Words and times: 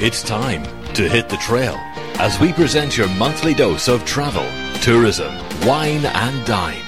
It's 0.00 0.22
time 0.22 0.62
to 0.94 1.08
hit 1.08 1.28
the 1.28 1.36
trail 1.38 1.74
as 2.20 2.38
we 2.38 2.52
present 2.52 2.96
your 2.96 3.08
monthly 3.16 3.52
dose 3.52 3.88
of 3.88 4.04
travel, 4.04 4.46
tourism, 4.80 5.34
wine, 5.66 6.06
and 6.06 6.46
dine. 6.46 6.84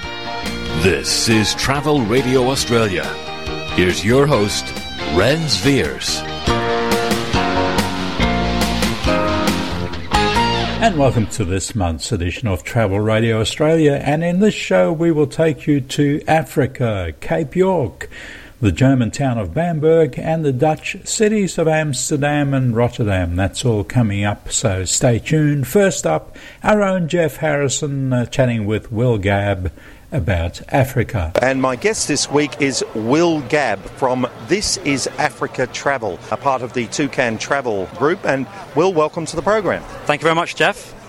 This 0.84 1.28
is 1.28 1.52
Travel 1.56 2.02
Radio 2.02 2.46
Australia. 2.46 3.02
Here's 3.74 4.04
your 4.04 4.28
host, 4.28 4.64
Renz 5.16 5.60
Veers. 5.60 6.20
And 10.80 10.96
welcome 10.96 11.26
to 11.30 11.44
this 11.44 11.74
month's 11.74 12.12
edition 12.12 12.46
of 12.46 12.62
Travel 12.62 13.00
Radio 13.00 13.40
Australia. 13.40 14.00
And 14.04 14.22
in 14.22 14.38
this 14.38 14.54
show, 14.54 14.92
we 14.92 15.10
will 15.10 15.26
take 15.26 15.66
you 15.66 15.80
to 15.80 16.22
Africa, 16.28 17.12
Cape 17.20 17.56
York, 17.56 18.08
the 18.60 18.72
German 18.72 19.10
town 19.10 19.38
of 19.38 19.54
Bamberg, 19.54 20.18
and 20.18 20.44
the 20.44 20.52
Dutch 20.52 20.96
cities 21.04 21.56
of 21.56 21.66
Amsterdam 21.66 22.52
and 22.52 22.76
Rotterdam. 22.76 23.34
That's 23.36 23.64
all 23.64 23.84
coming 23.84 24.24
up, 24.24 24.52
so 24.52 24.84
stay 24.84 25.18
tuned. 25.18 25.66
First 25.66 26.06
up, 26.06 26.36
our 26.62 26.82
own 26.82 27.08
Jeff 27.08 27.36
Harrison 27.36 28.12
uh, 28.12 28.26
chatting 28.26 28.66
with 28.66 28.92
Will 28.92 29.18
Gabb 29.18 29.70
about 30.12 30.60
Africa. 30.68 31.32
And 31.40 31.62
my 31.62 31.76
guest 31.76 32.08
this 32.08 32.30
week 32.30 32.60
is 32.60 32.84
Will 32.94 33.40
Gabb 33.42 33.78
from 33.78 34.26
This 34.48 34.76
Is 34.78 35.06
Africa 35.18 35.66
Travel, 35.68 36.18
a 36.30 36.36
part 36.36 36.62
of 36.62 36.74
the 36.74 36.86
Tucan 36.88 37.38
Travel 37.38 37.86
Group. 37.96 38.26
And 38.26 38.46
Will, 38.74 38.92
welcome 38.92 39.24
to 39.26 39.36
the 39.36 39.42
program. 39.42 39.82
Thank 40.04 40.20
you 40.20 40.24
very 40.24 40.34
much, 40.34 40.56
Jeff. 40.56 40.99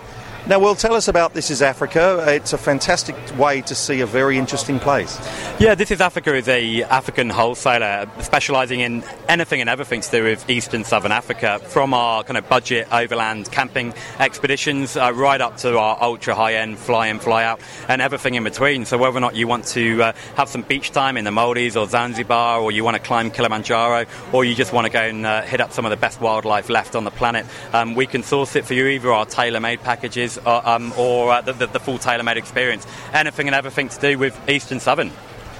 Now, 0.48 0.58
Will, 0.58 0.73
tell 0.73 0.95
us 0.95 1.08
about 1.08 1.36
This 1.36 1.52
Is 1.52 1.62
Africa. 1.62 2.26
It's 2.27 2.52
a 2.52 2.58
fantastic 2.58 3.16
way 3.38 3.62
to 3.62 3.76
see 3.76 4.02
a 4.02 4.08
very 4.08 4.40
interesting 4.40 4.80
place. 4.80 5.20
Yeah, 5.59 5.76
This 5.76 5.91
Is 5.91 6.02
Africa 6.02 6.34
is 6.34 6.48
a 6.49 6.82
African 6.84 7.30
wholesaler 7.30 8.09
specialising 8.22 8.80
in 8.80 9.04
anything 9.30 9.62
and 9.62 9.70
everything 9.70 10.02
to 10.02 10.12
do 10.12 10.23
with 10.23 10.49
East 10.49 10.73
and 10.73 10.84
Southern 10.84 11.12
Africa, 11.12 11.59
from 11.59 11.94
our 11.94 12.23
kind 12.23 12.38
of 12.38 12.49
budget 12.49 12.91
overland 12.91 13.52
camping 13.52 13.93
expeditions 14.18 14.98
uh, 14.98 15.13
right 15.13 15.40
up 15.40 15.57
to 15.57 15.77
our 15.77 16.02
ultra 16.02 16.34
high-end 16.34 16.80
fly-in, 16.80 17.20
fly-out, 17.20 17.62
and 17.87 18.02
everything 18.02 18.34
in 18.34 18.43
between. 18.43 18.85
So 18.85 18.98
whether 18.98 19.18
or 19.18 19.21
not 19.21 19.35
you 19.35 19.48
want 19.48 19.68
to 19.68 20.02
uh, 20.02 20.13
have 20.37 20.49
some 20.49 20.63
beach 20.63 20.90
time 20.90 21.18
in 21.18 21.24
the 21.24 21.32
Maldives 21.32 21.77
or 21.77 21.87
Zanzibar, 21.87 22.60
or 22.60 22.71
you 22.71 22.84
want 22.84 22.98
to 22.98 23.04
climb 23.04 23.30
Kilimanjaro, 23.30 24.08
or 24.34 24.43
you 24.43 24.55
just 24.55 24.74
want 24.74 24.85
to 24.85 24.91
go 24.91 25.02
and 25.02 25.24
uh, 25.24 25.43
hit 25.43 25.62
up 25.62 25.71
some 25.71 25.85
of 25.85 25.91
the 25.91 25.98
best 25.98 26.20
wildlife 26.20 26.68
left 26.68 26.96
on 26.96 27.04
the 27.04 27.12
planet, 27.12 27.46
um, 27.74 27.93
we 27.93 28.08
can 28.08 28.24
source 28.24 28.55
it 28.55 28.65
for 28.65 28.74
you, 28.74 28.87
either 28.87 29.13
our 29.13 29.27
tailor-made 29.27 29.82
packages 29.82 30.30
uh, 30.40 30.62
um, 30.63 30.93
or 30.98 31.32
uh, 31.32 31.41
the, 31.41 31.54
the, 31.54 31.68
the 31.68 31.79
full 31.79 31.98
tailor-made 31.98 32.37
experience. 32.37 32.85
Anything 33.13 33.48
and 33.48 33.55
everything 33.55 33.90
to 33.90 33.99
do 33.99 34.18
with 34.18 34.37
East 34.49 34.71
and 34.71 34.82
Southern. 34.82 35.12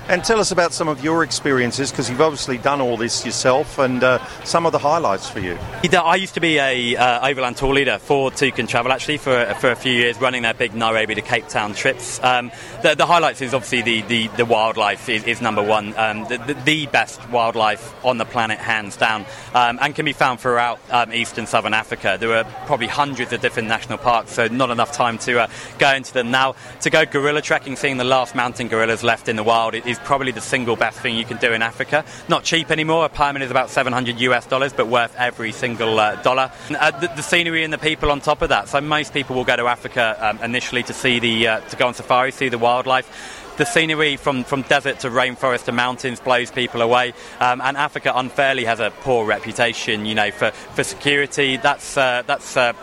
And 0.08 0.24
tell 0.24 0.40
us 0.40 0.52
about 0.52 0.74
some 0.74 0.88
of 0.88 1.04
your 1.04 1.24
experiences 1.24 1.92
because 1.92 2.10
you've 2.10 2.22
obviously 2.22 2.58
done 2.58 2.82
all 2.82 2.98
this 2.98 3.26
yourself 3.26 3.78
and 3.78 4.04
uh, 4.04 4.20
some 4.44 4.66
of 4.66 4.72
the 4.72 4.80
highlights 4.80 5.30
for 5.30 5.40
you. 5.40 5.58
I 5.94 6.16
used 6.16 6.34
to 6.34 6.42
be 6.42 6.58
a 6.58 6.96
uh, 6.98 7.30
overland 7.30 7.58
tour 7.58 7.74
leader 7.74 7.98
for 7.98 8.32
Tucan 8.32 8.68
Travel 8.68 8.92
actually 8.92 9.18
for, 9.18 9.46
for 9.60 9.72
a 9.72 9.76
few 9.76 9.94
years, 9.94 10.20
running 10.20 10.42
their 10.42 10.54
big 10.54 10.74
Nairobi 10.74 11.16
to 11.16 11.22
Cape 11.22 11.48
Town 11.48 11.74
trips. 11.74 12.22
Um, 12.24 12.52
the, 12.82 12.96
the, 12.96 13.06
highlights 13.06 13.42
is 13.42 13.54
obviously 13.54 13.82
the, 13.82 14.02
the, 14.02 14.28
the 14.38 14.46
wildlife 14.46 15.08
is, 15.08 15.24
is, 15.24 15.42
number 15.42 15.64
one, 15.64 15.98
um, 15.98 16.24
the, 16.28 16.58
the, 16.66 16.86
best 16.88 17.30
wildlife 17.30 17.94
on 18.04 18.18
the 18.18 18.26
planet, 18.26 18.58
hands 18.58 18.98
down, 18.98 19.26
um, 19.54 19.78
and 19.82 19.96
can 19.96 20.04
be 20.04 20.14
found 20.14 20.40
throughout 20.40 20.80
um, 20.90 21.14
East 21.14 21.38
and 21.38 21.48
Southern 21.48 21.74
Africa. 21.74 22.18
There 22.20 22.36
are 22.36 22.44
probably 22.66 22.88
hundreds 22.88 23.32
of 23.32 23.42
different 23.42 23.70
national 23.70 24.00
parks, 24.00 24.32
so 24.32 24.48
not 24.48 24.72
enough 24.72 24.92
time 24.92 25.20
to 25.20 25.42
uh, 25.42 25.48
go 25.78 25.94
into 25.94 26.12
them 26.12 26.32
now. 26.32 26.56
To 26.82 26.90
go 26.90 27.06
gorilla 27.06 27.42
trekking, 27.42 27.76
seeing 27.76 27.98
the 27.98 28.04
last 28.04 28.36
mountain 28.36 28.68
gorillas 28.68 29.04
left 29.04 29.30
in 29.30 29.36
the 29.36 29.44
wild 29.44 29.76
is 29.92 30.00
probably 30.00 30.32
the 30.32 30.42
single 30.42 30.76
best 30.76 31.00
thing 31.00 31.16
you 31.16 31.26
can 31.26 31.38
do 31.38 31.54
in 31.54 31.62
Africa. 31.62 32.04
Not 32.28 32.44
cheap 32.44 32.72
anymore. 32.72 33.06
A 33.06 33.10
permit 33.10 33.44
is 33.44 33.52
about 33.52 33.70
700 33.70 34.20
US 34.22 34.46
dollars, 34.48 34.74
but 34.74 34.88
worth 34.88 35.16
every 35.18 35.52
single 35.52 36.00
uh, 36.00 36.16
dollar. 36.24 36.52
Uh, 36.70 36.92
the, 37.00 37.08
the, 37.16 37.22
scenery 37.22 37.64
and 37.64 37.72
the 37.72 37.78
people 37.78 38.12
on 38.12 38.20
top 38.20 38.42
of 38.42 38.50
that. 38.50 38.68
So 38.70 38.82
most 38.82 39.14
people 39.14 39.36
will 39.36 39.46
go 39.46 39.56
to 39.56 39.68
Africa 39.68 40.18
um, 40.20 40.44
initially 40.44 40.84
to 40.84 40.94
see 40.94 41.20
the 41.20 41.48
uh, 41.48 41.60
to 41.60 41.76
go 41.76 41.88
on 41.88 41.94
safari, 41.94 42.32
see 42.32 42.50
the 42.50 42.58
wildlife 42.58 43.41
the 43.62 43.66
scenery 43.68 44.18
from, 44.18 44.44
from 44.44 44.64
desert 44.64 44.98
to 44.98 45.08
rainforest 45.08 45.66
to 45.66 45.72
mountains 45.72 46.20
blows 46.20 46.50
people 46.50 46.82
away. 46.82 47.14
Um, 47.40 47.62
and 47.62 47.78
Africa 47.78 48.12
unfairly 48.16 48.66
has 48.66 48.80
a 48.80 48.90
poor 49.02 49.24
reputation, 49.24 50.08
you 50.08 50.16
know, 50.16 50.32
for, 50.32 50.50
for 50.50 50.84
security. 50.84 51.58
That's 51.58 51.96
uh, 51.96 52.24
that's 52.26 52.58
uh, 52.58 52.74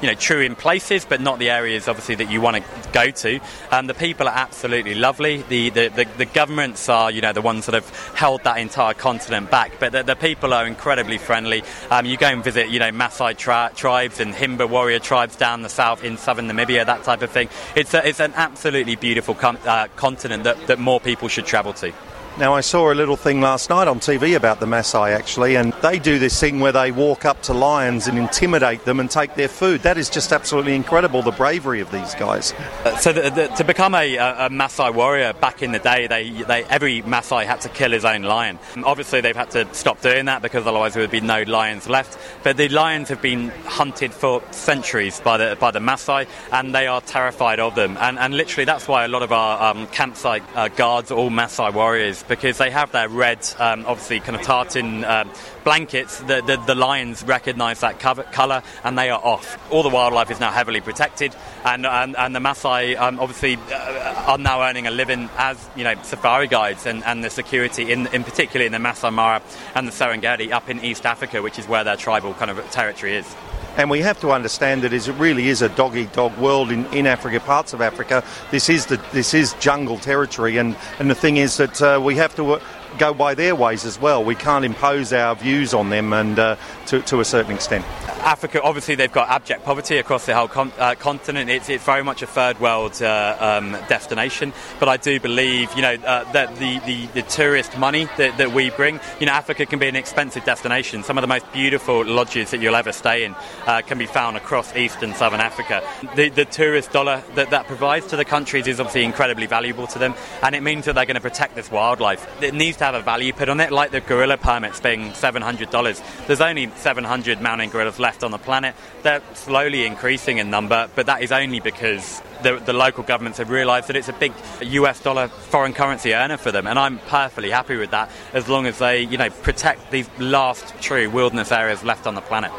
you 0.00 0.06
know 0.06 0.14
true 0.14 0.40
in 0.40 0.54
places, 0.54 1.04
but 1.04 1.20
not 1.20 1.40
the 1.40 1.50
areas 1.50 1.88
obviously 1.88 2.14
that 2.14 2.30
you 2.30 2.40
want 2.40 2.56
to 2.56 2.90
go 2.92 3.10
to. 3.10 3.40
Um, 3.72 3.88
the 3.88 3.94
people 3.94 4.28
are 4.28 4.34
absolutely 4.34 4.94
lovely. 4.94 5.42
The, 5.42 5.70
the, 5.70 5.88
the, 5.88 6.04
the, 6.18 6.24
governments 6.24 6.88
are 6.88 7.10
you 7.10 7.20
know 7.20 7.32
the 7.32 7.42
ones 7.42 7.66
that 7.66 7.74
have 7.74 8.14
held 8.14 8.44
that 8.44 8.58
entire 8.58 8.94
continent 8.94 9.50
back, 9.50 9.72
but 9.80 9.90
the, 9.90 10.04
the 10.04 10.14
people 10.14 10.54
are 10.54 10.68
incredibly 10.68 11.18
friendly. 11.18 11.64
Um, 11.90 12.06
you 12.06 12.16
go 12.16 12.28
and 12.28 12.44
visit 12.44 12.68
you 12.68 12.78
know 12.78 12.92
Maasai 12.92 13.36
tra- 13.36 13.72
tribes 13.74 14.20
and 14.20 14.32
Himba 14.32 14.70
warrior 14.70 15.00
tribes 15.00 15.34
down 15.34 15.62
the 15.62 15.68
south 15.68 16.04
in 16.04 16.16
southern 16.16 16.46
Namibia, 16.46 16.86
that 16.86 17.02
type 17.02 17.22
of 17.22 17.30
thing. 17.32 17.48
It's 17.74 17.92
a, 17.92 18.06
it's 18.06 18.20
an 18.20 18.34
absolutely 18.36 18.94
beautiful 18.94 19.34
com- 19.34 19.58
uh, 19.66 19.88
continent 19.96 20.27
that, 20.44 20.66
that 20.66 20.78
more 20.78 21.00
people 21.00 21.28
should 21.28 21.46
travel 21.46 21.72
to. 21.74 21.92
Now, 22.38 22.54
I 22.54 22.60
saw 22.60 22.92
a 22.92 22.94
little 22.94 23.16
thing 23.16 23.40
last 23.40 23.68
night 23.68 23.88
on 23.88 23.98
TV 23.98 24.36
about 24.36 24.60
the 24.60 24.66
Maasai 24.66 25.12
actually, 25.12 25.56
and 25.56 25.72
they 25.82 25.98
do 25.98 26.20
this 26.20 26.38
thing 26.38 26.60
where 26.60 26.70
they 26.70 26.92
walk 26.92 27.24
up 27.24 27.42
to 27.42 27.52
lions 27.52 28.06
and 28.06 28.16
intimidate 28.16 28.84
them 28.84 29.00
and 29.00 29.10
take 29.10 29.34
their 29.34 29.48
food. 29.48 29.80
That 29.80 29.98
is 29.98 30.08
just 30.08 30.32
absolutely 30.32 30.76
incredible, 30.76 31.20
the 31.22 31.32
bravery 31.32 31.80
of 31.80 31.90
these 31.90 32.14
guys. 32.14 32.52
Uh, 32.84 32.96
so, 32.96 33.12
the, 33.12 33.30
the, 33.30 33.48
to 33.48 33.64
become 33.64 33.92
a, 33.92 34.14
a, 34.18 34.50
Maasai 34.50 34.94
warrior 34.94 35.32
back 35.32 35.64
in 35.64 35.72
the 35.72 35.80
day, 35.80 36.06
they, 36.06 36.30
they, 36.30 36.62
every 36.66 37.02
Maasai 37.02 37.44
had 37.44 37.60
to 37.62 37.68
kill 37.70 37.90
his 37.90 38.04
own 38.04 38.22
lion. 38.22 38.60
Obviously, 38.84 39.20
they've 39.20 39.34
had 39.34 39.50
to 39.50 39.66
stop 39.74 40.00
doing 40.00 40.26
that 40.26 40.40
because 40.40 40.64
otherwise 40.64 40.94
there 40.94 41.02
would 41.02 41.10
be 41.10 41.20
no 41.20 41.42
lions 41.42 41.88
left. 41.88 42.16
But 42.44 42.56
the 42.56 42.68
lions 42.68 43.08
have 43.08 43.20
been 43.20 43.48
hunted 43.64 44.14
for 44.14 44.44
centuries 44.52 45.18
by 45.18 45.38
the, 45.38 45.56
by 45.58 45.72
the 45.72 45.80
Maasai, 45.80 46.28
and 46.52 46.72
they 46.72 46.86
are 46.86 47.00
terrified 47.00 47.58
of 47.58 47.74
them. 47.74 47.96
And, 47.98 48.16
and 48.16 48.36
literally, 48.36 48.64
that's 48.64 48.86
why 48.86 49.04
a 49.04 49.08
lot 49.08 49.24
of 49.24 49.32
our 49.32 49.72
um, 49.72 49.88
campsite 49.88 50.44
uh, 50.54 50.68
guards 50.68 51.10
are 51.10 51.18
all 51.18 51.30
Maasai 51.30 51.74
warriors 51.74 52.22
because 52.28 52.58
they 52.58 52.70
have 52.70 52.92
their 52.92 53.08
red, 53.08 53.38
um, 53.58 53.84
obviously 53.86 54.20
kind 54.20 54.36
of 54.36 54.42
tartan 54.42 55.04
um, 55.04 55.30
blankets. 55.64 56.20
The, 56.20 56.42
the, 56.42 56.62
the 56.66 56.74
lions 56.74 57.22
recognise 57.24 57.80
that 57.80 57.98
colour 57.98 58.62
and 58.84 58.98
they 58.98 59.10
are 59.10 59.20
off. 59.22 59.58
All 59.72 59.82
the 59.82 59.88
wildlife 59.88 60.30
is 60.30 60.40
now 60.40 60.50
heavily 60.50 60.80
protected, 60.80 61.34
and 61.64 61.86
and, 61.86 62.16
and 62.16 62.34
the 62.34 62.40
Maasai 62.40 62.96
um, 62.98 63.18
obviously 63.18 63.56
uh, 63.72 64.24
are 64.26 64.38
now 64.38 64.62
earning 64.62 64.86
a 64.86 64.90
living 64.90 65.28
as 65.36 65.68
you 65.76 65.84
know 65.84 65.94
safari 66.02 66.46
guides 66.46 66.86
and, 66.86 67.02
and 67.04 67.24
the 67.24 67.30
security 67.30 67.90
in 67.90 68.06
in 68.08 68.24
particularly 68.24 68.66
in 68.66 68.72
the 68.72 68.78
Masai 68.78 69.10
Mara 69.10 69.42
and 69.74 69.88
the 69.88 69.92
Serengeti 69.92 70.52
up 70.52 70.68
in 70.68 70.84
East 70.84 71.06
Africa, 71.06 71.42
which 71.42 71.58
is 71.58 71.66
where 71.66 71.84
their 71.84 71.96
tribal 71.96 72.34
kind 72.34 72.50
of 72.50 72.70
territory 72.70 73.16
is. 73.16 73.34
And 73.76 73.90
we 73.90 74.00
have 74.00 74.20
to 74.20 74.32
understand 74.32 74.82
that 74.82 74.92
it 74.92 75.06
really 75.18 75.48
is 75.48 75.62
a 75.62 75.68
dog 75.68 75.96
eat 75.96 76.12
dog 76.12 76.36
world 76.38 76.72
in, 76.72 76.86
in 76.86 77.06
Africa, 77.06 77.38
parts 77.38 77.72
of 77.72 77.80
Africa. 77.80 78.24
This 78.50 78.68
is 78.68 78.86
the 78.86 79.00
this 79.12 79.34
is 79.34 79.54
jungle 79.54 79.98
territory, 79.98 80.56
and, 80.56 80.76
and 80.98 81.08
the 81.08 81.14
thing 81.14 81.36
is 81.36 81.56
that 81.58 81.80
uh, 81.80 82.00
we 82.02 82.16
have 82.16 82.34
to 82.36 82.60
go 82.98 83.12
by 83.12 83.34
their 83.34 83.54
ways 83.54 83.84
as 83.84 84.00
well. 84.00 84.24
We 84.24 84.34
can't 84.34 84.64
impose 84.64 85.12
our 85.12 85.34
views 85.34 85.74
on 85.74 85.90
them, 85.90 86.12
and 86.12 86.38
uh, 86.38 86.56
to, 86.86 87.00
to 87.02 87.20
a 87.20 87.24
certain 87.24 87.54
extent. 87.54 87.84
Africa, 88.20 88.60
obviously, 88.62 88.94
they've 88.94 89.12
got 89.12 89.28
abject 89.28 89.64
poverty 89.64 89.98
across 89.98 90.26
the 90.26 90.34
whole 90.34 90.48
con- 90.48 90.72
uh, 90.78 90.94
continent. 90.96 91.50
It's, 91.50 91.68
it's, 91.68 91.84
very 91.84 92.02
much 92.02 92.20
a 92.20 92.26
third 92.26 92.60
world 92.60 93.00
uh, 93.00 93.36
um, 93.40 93.72
destination. 93.88 94.52
But 94.80 94.88
I 94.88 94.96
do 94.96 95.20
believe, 95.20 95.72
you 95.74 95.82
know, 95.82 95.94
uh, 95.94 96.30
that 96.32 96.56
the, 96.56 96.78
the, 96.80 97.06
the, 97.06 97.22
tourist 97.22 97.78
money 97.78 98.08
that, 98.16 98.36
that, 98.38 98.52
we 98.52 98.70
bring, 98.70 99.00
you 99.20 99.26
know, 99.26 99.32
Africa 99.32 99.64
can 99.66 99.78
be 99.78 99.88
an 99.88 99.96
expensive 99.96 100.44
destination. 100.44 101.04
Some 101.04 101.16
of 101.16 101.22
the 101.22 101.28
most 101.28 101.50
beautiful 101.52 102.04
lodges 102.04 102.50
that 102.50 102.60
you'll 102.60 102.74
ever 102.74 102.92
stay 102.92 103.24
in 103.24 103.34
uh, 103.66 103.82
can 103.82 103.98
be 103.98 104.06
found 104.06 104.36
across 104.36 104.74
East 104.76 105.02
and 105.02 105.14
Southern 105.14 105.40
Africa. 105.40 105.82
The, 106.16 106.28
the 106.28 106.44
tourist 106.44 106.92
dollar 106.92 107.22
that 107.34 107.50
that 107.50 107.66
provides 107.66 108.06
to 108.08 108.16
the 108.16 108.24
countries 108.24 108.66
is 108.66 108.80
obviously 108.80 109.04
incredibly 109.04 109.46
valuable 109.46 109.86
to 109.88 109.98
them, 109.98 110.14
and 110.42 110.54
it 110.54 110.62
means 110.62 110.86
that 110.86 110.94
they're 110.94 111.06
going 111.06 111.14
to 111.14 111.20
protect 111.20 111.54
this 111.54 111.70
wildlife. 111.70 112.26
It 112.42 112.54
needs 112.54 112.77
to 112.78 112.84
have 112.84 112.94
a 112.94 113.02
value 113.02 113.32
put 113.32 113.48
on 113.48 113.60
it, 113.60 113.70
like 113.70 113.90
the 113.90 114.00
gorilla 114.00 114.36
permits 114.36 114.80
being 114.80 115.10
$700. 115.10 116.26
There's 116.26 116.40
only 116.40 116.70
700 116.76 117.40
mountain 117.40 117.70
gorillas 117.70 117.98
left 117.98 118.24
on 118.24 118.30
the 118.30 118.38
planet. 118.38 118.74
They're 119.02 119.22
slowly 119.34 119.84
increasing 119.84 120.38
in 120.38 120.50
number, 120.50 120.88
but 120.94 121.06
that 121.06 121.22
is 121.22 121.32
only 121.32 121.60
because 121.60 122.22
the, 122.42 122.58
the, 122.58 122.72
local 122.72 123.02
governments 123.02 123.38
have 123.38 123.50
realised 123.50 123.88
that 123.88 123.96
it's 123.96 124.08
a 124.08 124.12
big 124.12 124.32
US 124.60 125.00
dollar 125.02 125.28
foreign 125.28 125.72
currency 125.72 126.14
earner 126.14 126.36
for 126.36 126.52
them, 126.52 126.66
and 126.66 126.78
I'm 126.78 126.98
perfectly 127.00 127.50
happy 127.50 127.76
with 127.76 127.90
that 127.90 128.10
as 128.32 128.48
long 128.48 128.66
as 128.66 128.78
they, 128.78 129.02
you 129.02 129.18
know, 129.18 129.30
protect 129.30 129.90
these 129.90 130.08
last 130.18 130.74
true 130.80 131.10
wilderness 131.10 131.52
areas 131.52 131.82
left 131.82 132.06
on 132.06 132.14
the 132.14 132.20
planet. 132.20 132.52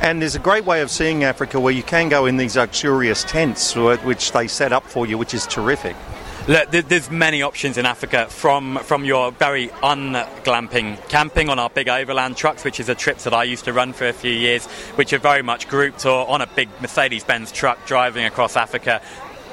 And 0.00 0.20
there's 0.20 0.34
a 0.34 0.40
great 0.40 0.64
way 0.64 0.80
of 0.80 0.90
seeing 0.90 1.22
Africa 1.22 1.60
where 1.60 1.72
you 1.72 1.84
can 1.84 2.08
go 2.08 2.26
in 2.26 2.36
these 2.36 2.56
luxurious 2.56 3.22
tents, 3.22 3.76
which 3.76 4.32
they 4.32 4.48
set 4.48 4.72
up 4.72 4.84
for 4.84 5.06
you, 5.06 5.16
which 5.16 5.32
is 5.32 5.46
terrific. 5.46 5.94
Look, 6.48 6.72
there's 6.72 7.08
many 7.08 7.40
options 7.42 7.78
in 7.78 7.86
Africa 7.86 8.26
from 8.28 8.78
from 8.78 9.04
your 9.04 9.30
very 9.30 9.68
unglamping 9.68 10.96
camping 11.08 11.48
on 11.48 11.60
our 11.60 11.70
big 11.70 11.88
overland 11.88 12.36
trucks, 12.36 12.64
which 12.64 12.80
is 12.80 12.88
a 12.88 12.96
trip 12.96 13.18
that 13.18 13.32
I 13.32 13.44
used 13.44 13.64
to 13.66 13.72
run 13.72 13.92
for 13.92 14.08
a 14.08 14.12
few 14.12 14.32
years, 14.32 14.66
which 14.96 15.12
are 15.12 15.20
very 15.20 15.42
much 15.42 15.68
grouped 15.68 16.04
or 16.04 16.28
on 16.28 16.40
a 16.40 16.48
big 16.48 16.68
Mercedes-Benz 16.80 17.52
truck 17.52 17.86
driving 17.86 18.24
across 18.24 18.56
Africa 18.56 19.00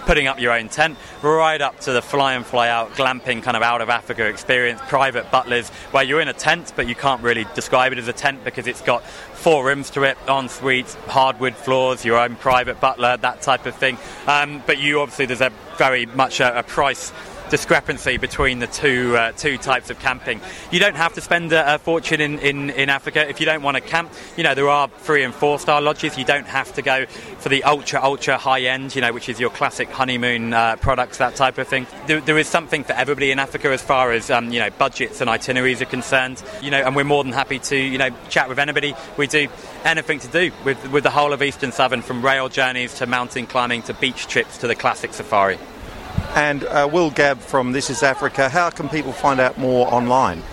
putting 0.10 0.26
up 0.26 0.40
your 0.40 0.52
own 0.52 0.68
tent, 0.68 0.98
right 1.22 1.62
up 1.62 1.80
to 1.80 1.92
the 1.92 2.02
fly 2.02 2.34
and 2.34 2.44
fly 2.44 2.68
out 2.68 2.90
glamping 2.94 3.44
kind 3.44 3.56
of 3.56 3.62
out 3.62 3.80
of 3.80 3.92
Africa 3.92 4.26
experience, 4.26 4.82
private 4.88 5.30
butlers, 5.30 5.70
where 5.92 6.04
you're 6.04 6.20
in 6.20 6.28
a 6.28 6.34
tent, 6.34 6.74
but 6.76 6.88
you 6.88 6.96
can't 6.96 7.22
really 7.22 7.46
describe 7.54 7.92
it 7.92 8.00
as 8.00 8.08
a 8.08 8.14
tent 8.14 8.44
because 8.44 8.66
it's 8.66 8.82
got 8.82 9.06
four 9.06 9.64
rooms 9.64 9.92
to 9.92 10.02
it, 10.02 10.18
en 10.28 10.50
suite, 10.50 10.88
hardwood 11.10 11.54
floors, 11.54 12.04
your 12.04 12.18
own 12.18 12.36
private 12.38 12.82
butler, 12.82 13.18
that 13.18 13.44
type 13.44 13.68
of 13.68 13.76
thing. 13.76 14.00
Um, 14.26 14.64
but 14.66 14.80
you 14.80 15.00
obviously, 15.00 15.28
there's 15.28 15.42
a 15.42 15.52
very 15.78 16.08
much 16.08 16.40
a, 16.40 16.58
a 16.58 16.64
price 16.64 17.12
discrepancy 17.50 18.18
between 18.18 18.60
the 18.60 18.68
two 18.68 19.16
uh, 19.18 19.32
two 19.34 19.58
types 19.58 19.90
of 19.90 20.00
camping. 20.00 20.42
You 20.72 20.80
don't 20.80 20.96
have 20.96 21.14
to 21.14 21.22
spend 21.22 21.52
a, 21.52 21.76
a, 21.76 21.80
fortune 21.80 22.22
in, 22.22 22.40
in, 22.40 22.70
in 22.70 22.90
Africa 22.90 23.28
if 23.28 23.40
you 23.40 23.46
don't 23.46 23.64
want 23.64 23.76
to 23.76 23.82
camp. 23.82 24.12
You 24.38 24.44
know 24.44 24.56
there 24.56 24.70
are 24.70 24.88
three 24.88 25.24
and 25.24 25.34
four 25.34 25.60
star 25.60 25.82
lodges. 25.82 26.18
You 26.18 26.26
don't 26.26 26.48
have 26.48 26.74
to 26.74 26.82
go 26.82 27.06
for 27.06 27.50
the 27.50 27.64
ultra 27.64 28.02
ultra 28.02 28.38
high 28.38 28.62
end. 28.62 28.96
You 28.96 29.02
know 29.02 29.14
which 29.14 29.30
is 29.30 29.40
your 29.40 29.50
classic 29.50 29.90
honeymoon 29.90 30.54
uh, 30.54 30.76
products 30.78 31.18
that 31.18 31.36
type 31.36 31.58
of 31.58 31.68
thing. 31.68 31.88
There, 32.08 32.22
there 32.22 32.38
is 32.38 32.48
something 32.48 32.84
for 32.84 32.94
everybody 32.94 33.32
in 33.32 33.40
Africa 33.40 33.70
as 33.70 33.82
far 33.82 34.12
as 34.12 34.30
um, 34.30 34.52
you 34.52 34.60
know 34.60 34.70
budgets 34.70 35.22
and 35.22 35.30
itineraries 35.30 35.82
are 35.82 35.86
concerned. 35.86 36.42
You 36.62 36.72
know 36.72 36.82
and 36.82 36.96
we're 36.96 37.04
more 37.04 37.24
than 37.24 37.34
happy 37.34 37.60
to 37.60 37.78
you 37.78 37.98
know 37.98 38.10
chat 38.30 38.50
with 38.50 38.60
anybody. 38.60 38.96
We 39.18 39.28
do 39.28 39.48
anything 39.84 40.20
to 40.20 40.28
do 40.28 40.52
with 40.64 40.92
with 40.92 41.04
the 41.04 41.12
whole 41.12 41.34
of 41.34 41.42
Eastern 41.42 41.72
Southern 41.72 42.02
from 42.02 42.24
rail 42.24 42.50
journeys 42.50 42.96
to 42.96 43.06
mountain 43.06 43.48
climbing 43.48 43.82
to 43.84 43.94
beach 43.94 44.28
trips 44.28 44.58
to 44.60 44.68
the 44.68 44.76
classic 44.76 45.14
safari. 45.14 45.58
And 46.36 46.64
uh, 46.64 46.88
Will 46.92 47.12
Gabb 47.12 47.38
from 47.38 47.72
This 47.72 47.90
Is 47.90 48.04
Africa, 48.04 48.50
how 48.50 48.70
can 48.70 48.88
people 48.88 49.12
find 49.12 49.40
out 49.40 49.58
more 49.58 49.92
online? 49.94 50.44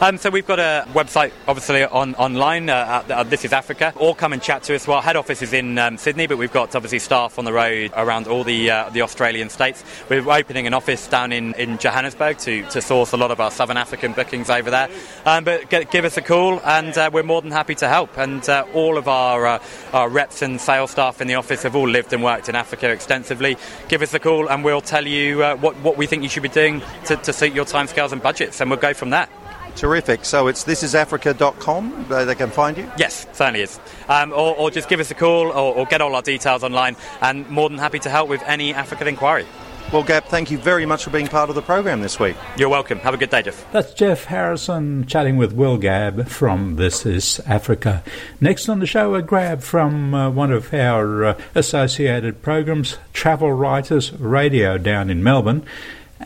Um, 0.00 0.18
so 0.18 0.28
we've 0.28 0.46
got 0.46 0.58
a 0.58 0.84
website, 0.92 1.32
obviously 1.46 1.84
on 1.84 2.16
online. 2.16 2.68
Uh, 2.68 3.04
uh, 3.08 3.22
this 3.22 3.44
is 3.44 3.52
Africa. 3.52 3.92
Or 3.96 4.14
come 4.14 4.32
and 4.32 4.42
chat 4.42 4.64
to 4.64 4.74
us. 4.74 4.88
Well, 4.88 5.00
head 5.00 5.14
office 5.14 5.40
is 5.40 5.52
in 5.52 5.78
um, 5.78 5.98
Sydney, 5.98 6.26
but 6.26 6.36
we've 6.36 6.52
got 6.52 6.74
obviously 6.74 6.98
staff 6.98 7.38
on 7.38 7.44
the 7.44 7.52
road 7.52 7.92
around 7.96 8.26
all 8.26 8.42
the 8.42 8.70
uh, 8.70 8.90
the 8.90 9.02
Australian 9.02 9.50
states. 9.50 9.84
We're 10.10 10.28
opening 10.28 10.66
an 10.66 10.74
office 10.74 11.06
down 11.06 11.32
in, 11.32 11.54
in 11.54 11.78
Johannesburg 11.78 12.38
to, 12.38 12.68
to 12.70 12.82
source 12.82 13.12
a 13.12 13.16
lot 13.16 13.30
of 13.30 13.40
our 13.40 13.52
Southern 13.52 13.76
African 13.76 14.12
bookings 14.12 14.50
over 14.50 14.68
there. 14.68 14.88
Um, 15.24 15.44
but 15.44 15.70
give 15.70 16.04
us 16.04 16.16
a 16.16 16.22
call, 16.22 16.60
and 16.64 16.96
uh, 16.98 17.10
we're 17.12 17.22
more 17.22 17.40
than 17.40 17.52
happy 17.52 17.76
to 17.76 17.88
help. 17.88 18.18
And 18.18 18.46
uh, 18.48 18.66
all 18.74 18.98
of 18.98 19.06
our 19.06 19.46
uh, 19.46 19.62
our 19.92 20.08
reps 20.08 20.42
and 20.42 20.60
sales 20.60 20.90
staff 20.90 21.20
in 21.20 21.28
the 21.28 21.36
office 21.36 21.62
have 21.62 21.76
all 21.76 21.88
lived 21.88 22.12
and 22.12 22.22
worked 22.22 22.48
in 22.48 22.56
Africa 22.56 22.90
extensively. 22.90 23.56
Give 23.88 24.02
us 24.02 24.12
a 24.12 24.18
call, 24.18 24.48
and 24.48 24.64
we'll 24.64 24.80
tell 24.80 25.06
you 25.06 25.38
what 25.38 25.76
what 25.76 25.96
we 25.96 26.06
think 26.06 26.24
you 26.24 26.28
should 26.28 26.42
be 26.42 26.48
doing 26.48 26.82
to, 27.06 27.16
to 27.16 27.32
suit 27.32 27.54
your 27.54 27.64
timescales 27.64 28.10
and 28.10 28.20
budgets, 28.20 28.60
and 28.60 28.68
we'll 28.68 28.80
go 28.80 28.92
from 28.92 29.10
there. 29.10 29.28
Terrific. 29.76 30.24
So 30.24 30.48
it's 30.48 30.64
thisisafrica.com. 30.64 32.06
They 32.08 32.34
can 32.34 32.50
find 32.50 32.76
you? 32.76 32.90
Yes, 32.96 33.26
certainly 33.32 33.62
is. 33.62 33.80
Um, 34.08 34.32
or, 34.32 34.56
or, 34.56 34.70
just 34.70 34.88
give 34.88 35.00
us 35.00 35.10
a 35.10 35.14
call 35.14 35.48
or, 35.48 35.74
or, 35.74 35.86
get 35.86 36.00
all 36.00 36.14
our 36.14 36.22
details 36.22 36.62
online 36.62 36.96
and 37.20 37.48
more 37.48 37.68
than 37.68 37.78
happy 37.78 37.98
to 38.00 38.10
help 38.10 38.28
with 38.28 38.42
any 38.46 38.74
African 38.74 39.08
inquiry. 39.08 39.46
Well, 39.92 40.02
Gabb, 40.02 40.24
thank 40.24 40.50
you 40.50 40.58
very 40.58 40.86
much 40.86 41.04
for 41.04 41.10
being 41.10 41.28
part 41.28 41.50
of 41.50 41.54
the 41.54 41.62
program 41.62 42.00
this 42.00 42.18
week. 42.18 42.36
You're 42.56 42.68
welcome. 42.68 42.98
Have 43.00 43.14
a 43.14 43.16
good 43.16 43.30
day, 43.30 43.42
Jeff. 43.42 43.70
That's 43.70 43.92
Jeff 43.92 44.24
Harrison 44.24 45.06
chatting 45.06 45.36
with 45.36 45.52
Will 45.52 45.78
Gabb 45.78 46.26
from 46.28 46.76
This 46.76 47.06
Is 47.06 47.38
Africa. 47.46 48.02
Next 48.40 48.68
on 48.68 48.80
the 48.80 48.86
show, 48.86 49.14
a 49.14 49.22
grab 49.22 49.60
from 49.60 50.14
uh, 50.14 50.30
one 50.30 50.50
of 50.50 50.74
our 50.74 51.24
uh, 51.24 51.38
associated 51.54 52.42
programs, 52.42 52.98
Travel 53.12 53.52
Writers 53.52 54.12
Radio 54.14 54.78
down 54.78 55.10
in 55.10 55.22
Melbourne. 55.22 55.64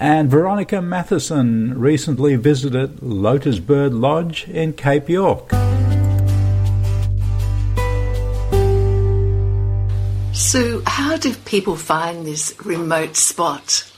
And 0.01 0.31
Veronica 0.31 0.81
Matheson 0.81 1.77
recently 1.77 2.37
visited 2.37 3.03
Lotus 3.03 3.59
Bird 3.59 3.93
Lodge 3.93 4.49
in 4.49 4.75
Cape 4.75 5.09
York. 5.09 5.51
So, 10.33 10.83
how 10.87 11.17
do 11.17 11.35
people 11.45 11.75
find 11.75 12.25
this 12.25 12.55
remote 12.65 13.17
spot? 13.17 13.91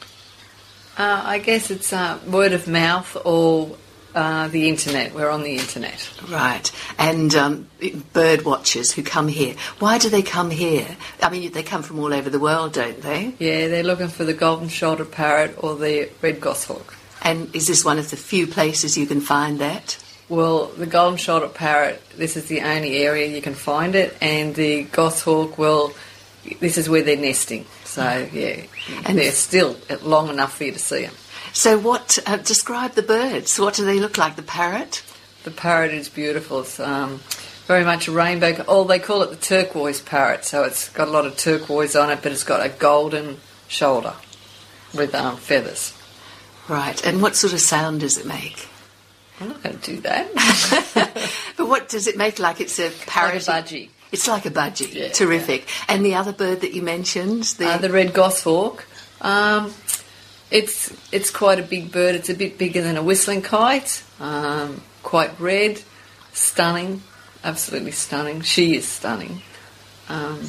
Uh, 0.97 1.23
I 1.23 1.39
guess 1.39 1.71
it's 1.71 1.93
uh, 1.93 2.19
word 2.27 2.55
of 2.55 2.67
mouth 2.67 3.15
or 3.27 3.77
uh, 4.15 4.49
the 4.49 4.69
internet. 4.69 5.15
We're 5.15 5.31
on 5.31 5.43
the 5.43 5.57
internet. 5.57 6.11
Right. 6.29 6.71
And 6.99 7.35
um, 7.35 7.69
bird 8.13 8.45
watchers 8.45 8.93
who 8.93 9.03
come 9.03 9.29
here. 9.29 9.55
Why 9.79 9.99
do 9.99 10.09
they 10.09 10.23
come 10.23 10.51
here? 10.51 10.97
I 11.23 11.31
mean, 11.31 11.53
they 11.53 11.63
come 11.63 11.83
from 11.83 11.99
all 11.99 12.13
over 12.13 12.31
the 12.31 12.41
world, 12.41 12.73
don't 12.73 13.01
they? 13.01 13.35
Yeah, 13.39 13.69
they're 13.69 13.83
looking 13.83 14.09
for 14.09 14.25
the 14.25 14.35
golden 14.35 14.69
shouldered 14.69 15.13
parrot 15.13 15.57
or 15.63 15.77
the 15.77 16.11
red 16.23 16.41
goshawk. 16.41 16.97
And 17.23 17.55
is 17.55 17.67
this 17.67 17.85
one 17.85 17.99
of 17.99 18.11
the 18.11 18.17
few 18.17 18.47
places 18.47 18.97
you 18.97 19.07
can 19.07 19.21
find 19.21 19.59
that? 19.59 20.03
Well, 20.29 20.67
the 20.67 20.87
golden 20.87 21.19
shouldered 21.19 21.55
parrot, 21.55 22.01
this 22.17 22.37
is 22.37 22.47
the 22.47 22.61
only 22.61 22.99
area 22.99 23.27
you 23.27 23.43
can 23.43 23.55
find 23.55 23.97
it, 23.97 24.17
and 24.21 24.55
the 24.55 24.85
goshawk, 24.85 25.59
well, 25.59 25.93
this 26.61 26.79
is 26.79 26.89
where 26.89 27.03
they're 27.03 27.17
nesting. 27.17 27.67
So, 27.85 28.29
yeah, 28.33 28.63
and 29.05 29.19
they're 29.19 29.33
still 29.33 29.77
long 30.03 30.29
enough 30.29 30.57
for 30.57 30.65
you 30.65 30.73
to 30.73 30.79
see 30.79 31.03
them. 31.03 31.15
So, 31.53 31.79
what 31.79 32.19
uh, 32.27 32.37
describe 32.37 32.93
the 32.93 33.03
birds? 33.03 33.59
What 33.59 33.75
do 33.75 33.85
they 33.85 34.01
look 34.01 34.19
like? 34.19 34.37
The 34.37 34.43
parrot? 34.43 35.03
The 35.45 35.51
parrot 35.51 35.93
is 35.93 36.09
beautiful. 36.09 36.61
It's 36.61 36.79
um, 36.79 37.21
very 37.67 37.85
much 37.85 38.09
a 38.09 38.13
rainbow. 38.13 38.65
Oh, 38.69 38.85
they 38.85 38.99
call 38.99 39.23
it 39.23 39.31
the 39.31 39.37
turquoise 39.37 40.01
parrot. 40.01 40.45
So 40.45 40.65
it's 40.65 40.89
got 40.91 41.09
a 41.09 41.11
lot 41.11 41.27
of 41.27 41.37
turquoise 41.37 41.97
on 41.97 42.11
it, 42.11 42.21
but 42.23 42.33
it's 42.33 42.45
got 42.45 42.65
a 42.65 42.69
golden 42.69 43.39
shoulder 43.69 44.15
with 44.95 45.15
um, 45.15 45.37
feathers. 45.37 45.97
Right. 46.69 47.05
And 47.07 47.23
what 47.23 47.37
sort 47.37 47.53
of 47.53 47.61
sound 47.61 48.01
does 48.01 48.19
it 48.19 48.27
make? 48.27 48.69
I'm 49.41 49.49
not 49.49 49.63
going 49.63 49.79
to 49.79 49.95
do 49.95 50.01
that. 50.03 51.33
but 51.57 51.67
what 51.67 51.89
does 51.89 52.07
it 52.07 52.17
make? 52.17 52.39
Like 52.39 52.61
it's 52.61 52.79
a 52.79 52.91
parrot? 53.07 53.47
Like 53.47 53.71
a 53.71 53.75
budgie. 53.75 53.89
It's 54.13 54.29
like 54.29 54.47
a 54.47 54.51
budgie. 54.51 54.93
Yeah, 54.93 55.09
Terrific. 55.09 55.63
Yeah. 55.63 55.95
And 55.95 56.05
the 56.05 56.15
other 56.17 56.33
bird 56.33 56.61
that 56.61 56.75
you 56.75 56.83
mentioned? 56.83 57.45
The, 57.45 57.67
uh, 57.67 57.79
the 57.79 57.91
red 57.91 58.13
goshawk. 58.13 58.85
Um, 59.21 59.73
it's 60.51 60.93
it's 61.13 61.31
quite 61.31 61.59
a 61.59 61.63
big 61.63 61.93
bird. 61.93 62.15
It's 62.15 62.29
a 62.29 62.35
bit 62.35 62.59
bigger 62.59 62.83
than 62.83 62.97
a 62.97 63.03
whistling 63.03 63.43
kite. 63.43 64.03
Um, 64.19 64.83
quite 65.03 65.39
red, 65.41 65.81
stunning, 66.33 67.03
absolutely 67.45 67.93
stunning. 67.93 68.43
She 68.43 68.77
is 68.77 68.87
stunning. 68.87 69.43
Um, 70.09 70.41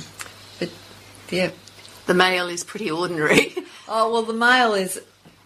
but 0.60 0.70
yeah, 1.30 1.52
the 2.08 2.14
male 2.14 2.48
is 2.48 2.64
pretty 2.64 2.90
ordinary. 2.90 3.56
oh 3.88 4.12
well, 4.12 4.24
the 4.24 4.34
male 4.34 4.74
is 4.74 5.00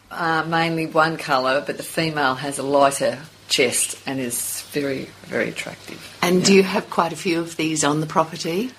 uh, 0.10 0.46
mainly 0.48 0.86
one 0.86 1.18
colour, 1.18 1.64
but 1.66 1.78
the 1.78 1.84
female 1.84 2.36
has 2.36 2.58
a 2.58 2.64
lighter 2.64 3.20
chest 3.48 4.00
and 4.08 4.20
is 4.20 4.62
very 4.72 5.10
very 5.26 5.50
attractive. 5.50 6.18
And 6.22 6.40
yeah. 6.40 6.46
do 6.46 6.54
you 6.54 6.64
have 6.64 6.90
quite 6.90 7.14
a 7.14 7.18
few 7.18 7.40
of 7.40 7.58
these 7.58 7.84
on 7.84 8.00
the 8.00 8.08
property? 8.08 8.72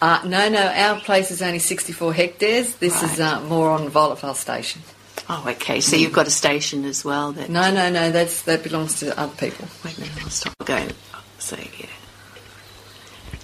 Uh, 0.00 0.20
no, 0.26 0.48
no. 0.48 0.66
Our 0.66 1.00
place 1.00 1.30
is 1.30 1.40
only 1.40 1.58
64 1.58 2.12
hectares. 2.12 2.76
This 2.76 3.02
right. 3.02 3.12
is 3.12 3.20
uh, 3.20 3.40
more 3.42 3.70
on 3.70 3.88
Violet 3.88 4.18
Vale 4.18 4.34
Station. 4.34 4.82
Oh, 5.28 5.44
okay. 5.48 5.80
So 5.80 5.96
you've 5.96 6.12
got 6.12 6.26
a 6.26 6.30
station 6.30 6.84
as 6.84 7.04
well. 7.04 7.32
That 7.32 7.48
no, 7.48 7.72
no, 7.72 7.90
no. 7.90 8.10
That's 8.10 8.42
that 8.42 8.62
belongs 8.62 9.00
to 9.00 9.18
other 9.18 9.34
people. 9.36 9.68
Wait 9.84 9.96
a 9.96 10.00
minute. 10.00 10.22
I'll 10.22 10.30
stop 10.30 10.54
going. 10.64 10.90
So 11.38 11.56
yeah. 11.56 11.86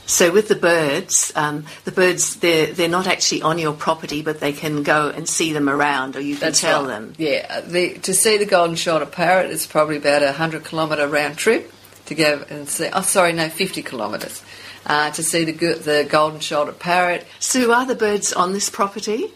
So 0.06 0.32
with 0.32 0.48
the 0.48 0.56
birds, 0.56 1.32
um, 1.36 1.66
the 1.84 1.92
birds 1.92 2.36
they're 2.36 2.66
they're 2.66 2.88
not 2.88 3.06
actually 3.06 3.42
on 3.42 3.58
your 3.58 3.72
property, 3.72 4.22
but 4.22 4.40
they 4.40 4.52
can 4.52 4.82
go 4.82 5.08
and 5.08 5.28
see 5.28 5.52
them 5.52 5.68
around, 5.68 6.16
or 6.16 6.20
you 6.20 6.34
can 6.34 6.46
That's 6.46 6.60
tell 6.60 6.82
right. 6.82 6.88
them. 6.88 7.14
Yeah, 7.16 7.46
uh, 7.48 7.60
the, 7.60 7.94
to 7.98 8.12
see 8.12 8.36
the 8.36 8.44
golden 8.44 8.74
shouldered 8.74 9.12
parrot, 9.12 9.50
it's 9.50 9.68
probably 9.68 9.98
about 9.98 10.22
a 10.22 10.32
hundred 10.32 10.64
kilometre 10.64 11.06
round 11.06 11.38
trip 11.38 11.72
to 12.06 12.14
go 12.16 12.44
and 12.50 12.68
see. 12.68 12.88
Oh, 12.92 13.02
sorry, 13.02 13.32
no, 13.32 13.48
fifty 13.48 13.82
kilometres 13.82 14.42
uh, 14.84 15.12
to 15.12 15.22
see 15.22 15.44
the 15.44 15.52
the 15.52 16.06
golden 16.10 16.40
shouldered 16.40 16.80
parrot. 16.80 17.24
So 17.38 17.72
are 17.72 17.86
the 17.86 17.94
birds 17.94 18.32
on 18.32 18.52
this 18.52 18.68
property? 18.68 19.32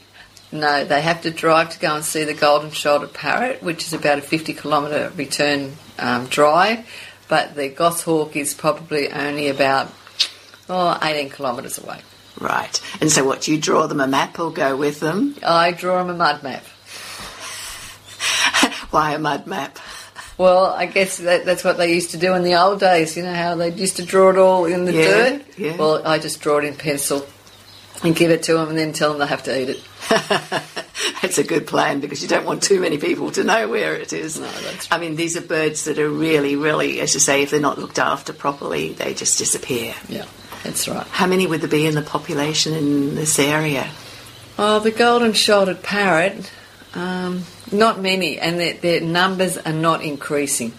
No, 0.55 0.85
they 0.85 1.03
have 1.03 1.23
to 1.23 1.33
drive 1.33 1.71
to 1.71 1.81
go 1.81 1.97
and 1.97 2.05
see 2.05 2.23
the 2.23 2.33
golden 2.33 2.71
shouldered 2.71 3.13
parrot, 3.13 3.61
which 3.61 3.83
is 3.83 3.93
about 3.93 4.19
a 4.19 4.23
50 4.23 4.55
kilometre 4.55 5.11
return 5.17 5.73
um, 5.99 6.27
drive. 6.27 6.89
But 7.29 7.57
the 7.57 7.69
goshawk 7.69 8.37
is 8.37 8.55
probably 8.55 9.11
only 9.11 9.49
about 9.49 9.93
oh, 10.69 10.97
18 11.03 11.31
kilometres 11.31 11.79
away. 11.79 12.03
Right. 12.39 12.81
And 13.01 13.11
so, 13.11 13.25
what 13.25 13.41
do 13.41 13.53
you 13.53 13.61
draw 13.61 13.89
them 13.89 14.01
a 14.01 14.07
map 14.07 14.39
or 14.39 14.53
go 14.53 14.77
with 14.77 15.01
them? 15.01 15.35
I 15.45 15.73
draw 15.73 15.99
them 15.99 16.11
a 16.15 16.17
mud 16.17 16.45
map. 16.45 16.63
Why 18.91 19.15
a 19.15 19.19
mud 19.19 19.49
map? 19.49 19.81
Well, 20.39 20.67
I 20.67 20.87
guess 20.87 21.17
that, 21.19 21.45
that's 21.45 21.65
what 21.65 21.79
they 21.79 21.93
used 21.93 22.13
to 22.13 22.17
do 22.17 22.33
in 22.35 22.45
the 22.45 22.55
old 22.55 22.79
days. 22.79 23.17
You 23.17 23.25
know 23.25 23.35
how 23.35 23.57
they 23.57 23.73
used 23.73 23.97
to 23.97 24.05
draw 24.05 24.31
it 24.31 24.39
all 24.39 24.67
in 24.67 24.85
the 24.85 24.93
yeah, 24.93 25.09
dirt? 25.09 25.59
Yeah. 25.59 25.77
Well, 25.77 26.07
I 26.07 26.21
just 26.21 26.41
draw 26.41 26.59
it 26.59 26.65
in 26.65 26.77
pencil 26.77 27.27
and 28.05 28.15
give 28.15 28.31
it 28.31 28.43
to 28.45 28.53
them 28.53 28.69
and 28.69 28.79
then 28.79 28.93
tell 28.93 29.11
them 29.11 29.19
they 29.19 29.27
have 29.27 29.43
to 29.45 29.61
eat 29.61 29.71
it. 29.71 29.83
that's 31.23 31.39
a 31.39 31.43
good 31.43 31.67
plan 31.67 32.01
because 32.01 32.23
you 32.23 32.29
don't 32.29 32.45
want 32.45 32.63
too 32.63 32.79
many 32.79 32.99
people 32.99 33.31
to 33.33 33.43
know 33.43 33.67
where 33.67 33.97
it 33.97 34.13
is. 34.13 34.39
No, 34.39 34.47
that's 34.47 34.93
I 34.93 34.99
mean, 34.99 35.17
these 35.17 35.39
are 35.39 35.41
birds 35.41 35.85
that 35.85 35.99
are 35.99 36.11
really, 36.11 36.55
really, 36.55 37.01
as 37.01 37.15
you 37.15 37.21
say, 37.21 37.43
if 37.43 37.51
they're 37.51 37.61
not 37.61 37.79
looked 37.79 37.99
after 37.99 38.35
properly, 38.35 38.93
they 38.93 39.15
just 39.15 39.39
disappear. 39.39 39.95
Yeah, 40.09 40.27
that's 40.63 40.87
right. 40.87 41.07
How 41.07 41.27
many 41.27 41.47
would 41.47 41.63
there 41.63 41.69
be 41.69 41.87
in 41.87 41.95
the 41.95 42.03
population 42.03 42.75
in 42.75 43.15
this 43.15 43.39
area? 43.39 43.91
Oh, 44.59 44.81
the 44.81 44.91
golden 44.91 45.33
shouldered 45.33 45.83
parrot, 45.83 46.53
um, 46.95 47.45
not 47.73 48.01
many, 48.01 48.39
and 48.39 48.61
their, 48.61 48.75
their, 48.75 49.01
numbers 49.01 49.57
are 49.59 49.73
not 49.73 50.05
increasing. 50.05 50.73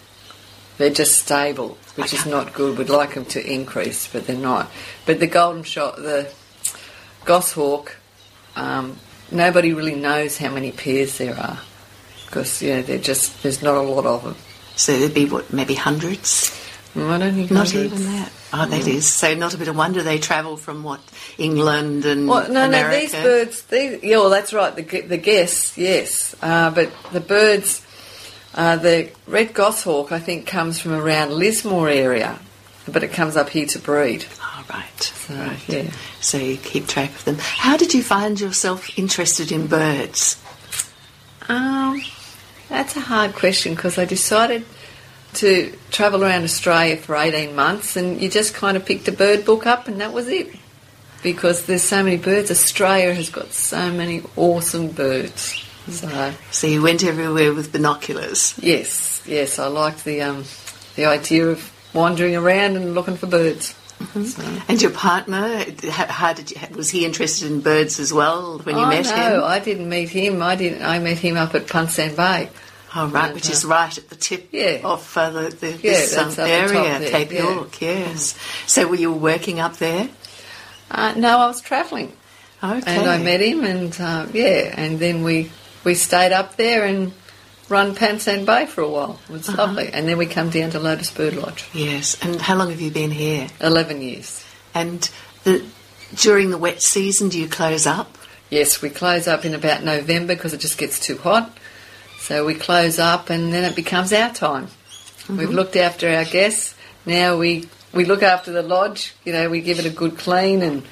They're 0.78 0.92
just 0.92 1.20
stable, 1.20 1.78
which 1.96 2.14
is 2.14 2.26
not 2.26 2.54
good. 2.54 2.78
We'd 2.78 2.90
like 2.90 3.16
them 3.16 3.26
to 3.26 3.54
increase, 3.54 4.08
but 4.08 4.28
they're 4.28 4.38
not. 4.38 4.72
But 5.06 5.20
the 5.20 5.28
golden 5.28 5.64
shot, 5.64 5.98
the 5.98 6.32
goshawk, 7.26 7.96
um, 8.56 8.98
nobody 9.32 9.74
really 9.74 9.96
knows 9.96 10.38
how 10.38 10.50
many 10.52 10.72
pairs 10.72 11.18
there 11.18 11.36
are 11.36 11.60
because 12.26 12.62
yeah, 12.62 12.82
they're 12.82 12.98
just 13.00 13.44
there's 13.44 13.62
not 13.62 13.76
a 13.76 13.82
lot 13.82 14.06
of 14.06 14.24
them. 14.24 14.36
So 14.76 14.98
there'd 15.00 15.14
be 15.14 15.26
what, 15.26 15.54
maybe 15.54 15.74
hundreds? 15.76 16.52
Mm, 16.96 17.10
I 17.10 17.18
don't 17.18 17.34
think 17.34 17.52
Not 17.52 17.72
hundreds. 17.72 17.94
even 18.02 18.14
that. 18.14 18.32
Oh, 18.54 18.66
that 18.66 18.88
is. 18.88 19.06
So 19.08 19.34
not 19.36 19.54
a 19.54 19.58
bit 19.58 19.68
of 19.68 19.76
wonder 19.78 20.02
they 20.04 20.18
travel 20.20 20.56
from 20.58 20.84
what 20.84 21.02
England 21.38 22.06
and 22.06 22.28
Well, 22.28 22.50
no, 22.52 22.66
America. 22.66 22.96
no, 22.96 23.00
these 23.00 23.12
birds, 23.14 23.62
these, 23.64 24.04
yeah, 24.04 24.18
well, 24.18 24.30
that's 24.30 24.54
right, 24.54 24.76
the, 24.76 25.02
the 25.02 25.18
guests, 25.18 25.78
yes. 25.78 26.36
Uh, 26.42 26.72
but 26.72 26.92
the 27.12 27.20
birds, 27.20 27.86
uh, 28.54 28.78
the 28.78 29.10
red 29.28 29.54
goshawk, 29.54 30.12
I 30.14 30.20
think, 30.20 30.48
comes 30.48 30.80
from 30.80 30.94
around 30.94 31.32
Lismore 31.34 31.90
area, 31.90 32.40
but 32.88 33.04
it 33.04 33.12
comes 33.12 33.36
up 33.36 33.50
here 33.50 33.66
to 33.68 33.80
breed. 33.80 34.26
Oh, 34.58 34.66
right. 34.70 35.02
So, 35.02 35.34
right. 35.36 35.70
yeah. 35.70 35.92
So 36.22 36.38
you 36.38 36.56
keep 36.58 36.88
track 36.88 37.10
of 37.12 37.26
them. 37.26 37.38
How 37.40 37.76
did 37.78 37.94
you 37.94 38.02
find 38.02 38.40
yourself 38.40 38.98
interested 38.98 39.52
in 39.52 39.68
birds? 39.68 40.42
Um, 41.50 42.02
that's 42.70 42.96
a 42.96 43.02
hard 43.02 43.36
question 43.36 43.76
because 43.76 43.98
I 43.98 44.06
decided 44.06 44.66
to 45.36 45.78
travel 45.92 46.24
around 46.24 46.44
Australia 46.44 46.96
for 46.96 47.16
18 47.16 47.54
months 47.56 47.98
and 47.98 48.22
you 48.22 48.30
just 48.30 48.54
kind 48.54 48.78
of 48.78 48.86
picked 48.86 49.08
a 49.10 49.12
bird 49.12 49.44
book 49.44 49.66
up 49.66 49.88
and 49.88 50.00
that 50.00 50.14
was 50.14 50.28
it. 50.30 50.56
Because 51.22 51.66
there's 51.66 51.84
so 51.84 52.04
many 52.04 52.18
birds. 52.18 52.50
Australia 52.52 53.14
has 53.14 53.30
got 53.30 53.52
so 53.52 53.92
many 53.92 54.22
awesome 54.38 54.90
birds. 54.90 55.62
So, 55.90 56.34
So 56.52 56.68
you 56.68 56.82
went 56.82 57.04
everywhere 57.04 57.54
with 57.54 57.72
binoculars. 57.72 58.58
yes, 58.62 59.22
yes, 59.26 59.60
I 59.60 59.68
liked 59.68 60.06
the, 60.06 60.22
um, 60.22 60.46
the 60.96 61.06
idea 61.06 61.48
of 61.50 61.72
wandering 61.94 62.36
around 62.36 62.76
and 62.76 62.94
looking 62.96 63.18
for 63.18 63.28
birds. 63.28 63.76
So- 64.14 64.44
And 64.68 64.82
your 64.82 64.92
partner, 64.92 65.66
how, 65.90 66.34
did 66.34 66.52
you, 66.52 66.58
was 66.76 66.90
he 66.90 67.06
interested 67.06 67.52
in 67.52 67.62
birds 67.62 68.00
as 68.00 68.12
well 68.14 68.60
when 68.60 68.76
you 68.78 68.84
oh, 68.84 68.90
met 68.90 69.06
no, 69.06 69.16
him? 69.16 69.34
No, 69.40 69.46
I 69.46 69.60
didn't 69.60 69.88
meet 69.88 70.10
him. 70.10 70.42
I 70.42 70.56
didn't. 70.56 70.84
I 70.84 71.00
met 71.00 71.18
him 71.18 71.38
up 71.38 71.56
at 71.56 71.68
Punsand 71.68 72.16
Bay. 72.16 72.50
Oh, 72.96 73.08
right, 73.08 73.26
And, 73.26 73.34
which 73.34 73.50
is 73.50 73.66
uh, 73.66 73.70
right 73.70 73.98
at 73.98 74.10
the 74.10 74.16
tip 74.16 74.50
yeah. 74.52 74.80
of 74.84 75.18
uh, 75.18 75.30
the, 75.30 75.50
the, 75.50 75.72
Yeah, 75.72 75.78
this 75.92 76.18
um, 76.18 76.34
area, 76.40 77.00
there, 77.00 77.10
Cape 77.10 77.32
yeah. 77.32 77.54
York, 77.54 77.82
yes. 77.82 78.38
So 78.68 78.88
were 78.88 78.96
you 78.96 79.12
working 79.12 79.60
up 79.60 79.78
there? 79.78 80.10
Uh, 80.90 81.14
no, 81.18 81.40
I 81.40 81.48
was 81.48 81.62
travelling. 81.62 82.14
Okay. 82.64 82.82
and 82.86 83.10
I 83.10 83.18
met 83.22 83.42
him, 83.42 83.64
and 83.64 83.96
uh, 84.00 84.28
yeah, 84.34 84.74
and 84.76 84.98
then 84.98 85.24
we 85.24 85.52
we 85.84 85.94
stayed 85.94 86.32
up 86.32 86.56
there 86.56 86.86
and 86.86 87.14
run 87.70 87.96
Punsand 87.96 88.46
Bay 88.46 88.66
for 88.66 88.82
a 88.82 88.90
while. 88.90 89.20
It 89.30 89.32
was 89.34 89.50
Uh-huh. 89.50 89.58
lovely, 89.66 89.90
and 89.92 90.08
then 90.08 90.18
we 90.18 90.26
come 90.26 90.50
down 90.50 90.72
to 90.72 90.80
Lotus 90.80 91.12
Bird 91.12 91.36
Lodge. 91.36 91.66
Yes, 91.74 92.16
and 92.22 92.40
how 92.42 92.56
long 92.56 92.70
have 92.70 92.82
you 92.82 92.92
been 92.92 93.12
here? 93.12 93.48
Eleven 93.62 94.02
years. 94.02 94.44
And 94.74 95.10
the, 95.44 95.64
during 96.16 96.50
the 96.52 96.58
wet 96.58 96.82
season, 96.82 97.30
do 97.30 97.40
you 97.40 97.48
close 97.48 97.86
up? 97.88 98.18
Yes, 98.50 98.82
we 98.82 98.90
close 98.90 99.28
up 99.28 99.46
in 99.46 99.54
about 99.54 99.84
November 99.84 100.36
because 100.36 100.54
it 100.54 100.60
just 100.60 100.78
gets 100.78 101.00
too 101.00 101.18
hot. 101.18 101.58
So 102.20 102.46
we 102.46 102.54
close 102.56 103.00
up, 103.00 103.30
and 103.30 103.52
then 103.54 103.64
it 103.64 103.76
becomes 103.76 104.12
our 104.14 104.34
time. 104.34 104.68
We've 105.30 105.50
looked 105.50 105.76
after 105.76 106.08
our 106.10 106.26
guests. 106.26 106.76
Now 107.06 107.38
we 107.38 107.68
we 107.94 108.06
look 108.06 108.22
after 108.24 108.52
the 108.52 108.62
lodge. 108.62 109.14
You 109.24 109.34
know, 109.34 109.50
we 109.50 109.62
give 109.62 109.80
it 109.80 109.86
a 109.86 109.90
good 109.90 110.18
clean 110.18 110.62
and 110.62 110.84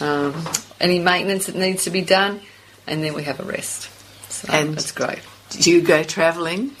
um, 0.00 0.34
any 0.80 0.98
maintenance 0.98 1.46
that 1.46 1.54
needs 1.54 1.84
to 1.84 1.90
be 1.90 2.02
done, 2.02 2.40
and 2.86 3.02
then 3.04 3.14
we 3.14 3.22
have 3.24 3.38
a 3.40 3.44
rest. 3.44 3.88
So 4.30 4.48
And- 4.52 4.76
that's 4.76 4.90
great. 4.92 5.20
Do 5.50 5.70
you 5.70 5.80
go 5.82 6.02
travelling? 6.02 6.76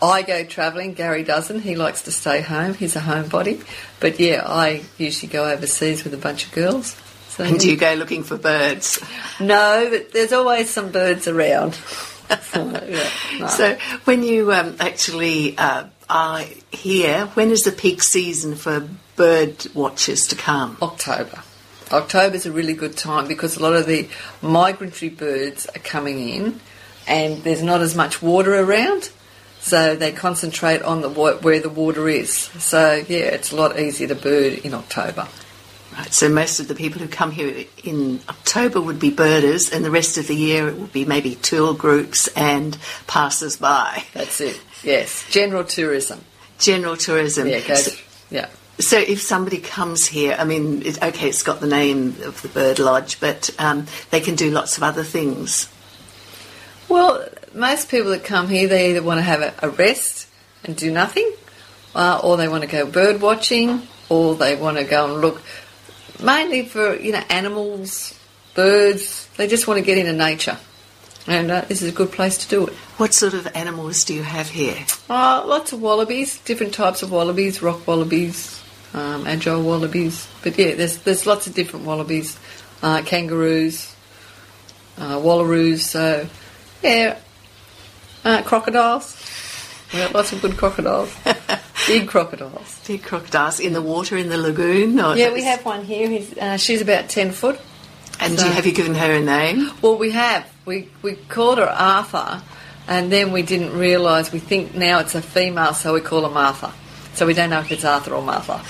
I 0.00 0.22
go 0.22 0.44
travelling. 0.44 0.94
Gary 0.94 1.24
doesn't. 1.24 1.60
He 1.60 1.74
likes 1.74 2.02
to 2.02 2.12
stay 2.12 2.40
home. 2.40 2.74
He's 2.74 2.94
a 2.94 3.00
homebody. 3.00 3.64
But 4.00 4.20
yeah, 4.20 4.42
I 4.46 4.82
usually 4.96 5.30
go 5.32 5.50
overseas 5.50 6.04
with 6.04 6.14
a 6.14 6.18
bunch 6.18 6.46
of 6.46 6.52
girls. 6.52 6.96
So 7.30 7.44
And 7.44 7.58
do 7.58 7.70
you 7.70 7.76
go 7.76 7.94
looking 7.94 8.22
for 8.22 8.36
birds? 8.36 9.00
no, 9.40 9.88
but 9.90 10.12
there's 10.12 10.32
always 10.32 10.70
some 10.70 10.90
birds 10.90 11.26
around. 11.28 11.74
so, 12.42 12.84
yeah, 12.86 13.10
no. 13.40 13.46
So 13.48 13.78
when 14.04 14.22
you 14.22 14.52
um, 14.52 14.76
actually 14.80 15.56
uh, 15.58 15.84
are 16.10 16.44
here, 16.70 17.26
when 17.34 17.50
is 17.50 17.64
the 17.64 17.72
peak 17.72 18.02
season 18.02 18.54
for 18.54 18.88
bird 19.16 19.66
watchers 19.74 20.26
to 20.28 20.36
come? 20.36 20.76
October. 20.82 21.42
October 21.90 22.36
is 22.36 22.44
a 22.44 22.52
really 22.52 22.74
good 22.74 22.96
time 22.96 23.26
because 23.26 23.56
a 23.56 23.62
lot 23.62 23.74
of 23.74 23.86
the 23.86 24.08
migratory 24.42 25.08
birds 25.08 25.66
are 25.74 25.80
coming 25.80 26.28
in, 26.28 26.60
and 27.08 27.42
there's 27.42 27.62
not 27.62 27.80
as 27.80 27.94
much 27.96 28.22
water 28.22 28.54
around. 28.54 29.10
So 29.60 29.96
they 29.96 30.12
concentrate 30.12 30.82
on 30.82 31.00
the 31.00 31.08
where 31.08 31.60
the 31.60 31.68
water 31.68 32.08
is. 32.08 32.32
So 32.32 33.02
yeah, 33.08 33.18
it's 33.34 33.50
a 33.52 33.56
lot 33.56 33.78
easier 33.78 34.08
to 34.08 34.14
bird 34.14 34.54
in 34.58 34.72
October. 34.74 35.26
Right, 35.92 36.12
so 36.12 36.28
most 36.28 36.60
of 36.60 36.68
the 36.68 36.76
people 36.76 37.00
who 37.00 37.08
come 37.08 37.32
here 37.32 37.64
in 37.82 38.20
October 38.28 38.80
would 38.80 39.00
be 39.00 39.10
birders, 39.10 39.72
and 39.72 39.84
the 39.84 39.90
rest 39.90 40.16
of 40.16 40.28
the 40.28 40.36
year 40.36 40.68
it 40.68 40.76
would 40.76 40.92
be 40.92 41.04
maybe 41.04 41.34
tour 41.34 41.74
groups 41.74 42.28
and 42.36 42.78
passers-by. 43.08 44.04
That's 44.14 44.40
it. 44.40 44.60
Yes, 44.84 45.28
general 45.28 45.64
tourism. 45.64 46.24
General 46.60 46.96
tourism. 46.96 47.48
Yeah, 47.48 47.60
goes. 47.66 47.96
So, 47.96 48.04
Yeah. 48.30 48.48
so 48.78 48.98
if 48.98 49.20
somebody 49.20 49.58
comes 49.58 50.06
here, 50.06 50.36
I 50.38 50.44
mean, 50.44 50.82
it, 50.82 51.02
okay, 51.02 51.28
it's 51.28 51.42
got 51.42 51.60
the 51.60 51.66
name 51.66 52.14
of 52.22 52.42
the 52.42 52.48
bird 52.48 52.78
lodge, 52.78 53.18
but 53.18 53.50
um, 53.58 53.86
they 54.10 54.20
can 54.20 54.36
do 54.36 54.50
lots 54.50 54.76
of 54.76 54.84
other 54.84 55.02
things. 55.02 55.68
Well, 56.88 57.28
most 57.54 57.90
people 57.90 58.10
that 58.12 58.24
come 58.24 58.48
here, 58.48 58.66
they 58.66 58.90
either 58.90 59.02
want 59.02 59.18
to 59.18 59.22
have 59.22 59.54
a, 59.62 59.68
rest 59.68 60.26
and 60.64 60.74
do 60.74 60.90
nothing, 60.90 61.30
uh, 61.94 62.20
or 62.22 62.36
they 62.36 62.48
want 62.48 62.62
to 62.62 62.68
go 62.68 62.86
bird 62.86 63.20
watching, 63.20 63.82
or 64.08 64.34
they 64.34 64.56
want 64.56 64.78
to 64.78 64.84
go 64.84 65.04
and 65.04 65.20
look 65.20 65.42
mainly 66.22 66.64
for 66.64 66.94
you 66.96 67.12
know 67.12 67.22
animals, 67.28 68.18
birds. 68.54 69.28
They 69.36 69.46
just 69.46 69.68
want 69.68 69.78
to 69.78 69.84
get 69.84 69.98
into 69.98 70.14
nature, 70.14 70.58
and 71.26 71.50
uh, 71.50 71.60
this 71.62 71.82
is 71.82 71.90
a 71.90 71.94
good 71.94 72.10
place 72.10 72.38
to 72.38 72.48
do 72.48 72.66
it. 72.66 72.72
What 72.96 73.12
sort 73.12 73.34
of 73.34 73.46
animals 73.54 74.04
do 74.04 74.14
you 74.14 74.22
have 74.22 74.48
here? 74.48 74.86
Uh, 75.10 75.44
lots 75.46 75.72
of 75.72 75.82
wallabies, 75.82 76.38
different 76.38 76.72
types 76.72 77.02
of 77.02 77.12
wallabies, 77.12 77.60
rock 77.60 77.86
wallabies, 77.86 78.62
um, 78.94 79.26
agile 79.26 79.62
wallabies. 79.62 80.26
But 80.42 80.58
yeah, 80.58 80.74
there's 80.74 80.98
there's 80.98 81.26
lots 81.26 81.46
of 81.46 81.54
different 81.54 81.84
wallabies, 81.84 82.38
uh, 82.82 83.02
kangaroos, 83.02 83.94
uh, 84.96 85.16
wallaroos. 85.18 85.80
So 85.80 86.26
yeah, 86.82 87.18
uh, 88.24 88.42
crocodiles. 88.42 89.16
We 89.92 90.00
got 90.00 90.14
lots 90.14 90.32
of 90.32 90.42
good 90.42 90.56
crocodiles, 90.56 91.14
big 91.86 92.08
crocodiles. 92.08 92.80
Big 92.86 93.02
crocodiles 93.02 93.58
in 93.58 93.72
the 93.72 93.80
water 93.82 94.16
in 94.16 94.28
the 94.28 94.36
lagoon? 94.38 95.00
Or 95.00 95.16
Yeah, 95.16 95.32
we 95.32 95.44
have 95.44 95.64
one 95.64 95.84
here. 95.84 96.22
Uh, 96.40 96.56
she's 96.58 96.82
about 96.82 97.08
ten 97.08 97.32
foot. 97.32 97.58
And 98.20 98.32
do 98.36 98.42
so- 98.42 98.46
you, 98.46 98.52
have 98.52 98.66
you 98.66 98.72
given 98.72 98.94
her 98.94 99.12
a 99.14 99.20
name? 99.20 99.70
Well, 99.80 99.96
we 99.96 100.10
have. 100.10 100.46
We 100.66 100.88
we 101.02 101.14
called 101.14 101.58
her 101.58 101.68
Arthur, 101.68 102.42
and 102.86 103.10
then 103.10 103.32
we 103.32 103.42
didn't 103.42 103.72
realise. 103.78 104.30
We 104.32 104.40
think 104.40 104.74
now 104.74 104.98
it's 104.98 105.14
a 105.14 105.22
female, 105.22 105.72
so 105.72 105.94
we 105.94 106.00
call 106.00 106.22
her 106.22 106.30
Martha. 106.30 106.72
So 107.14 107.26
we 107.26 107.32
don't 107.34 107.50
know 107.50 107.60
if 107.60 107.72
it's 107.72 107.84
Arthur 107.84 108.14
or 108.14 108.22
Martha. 108.22 108.62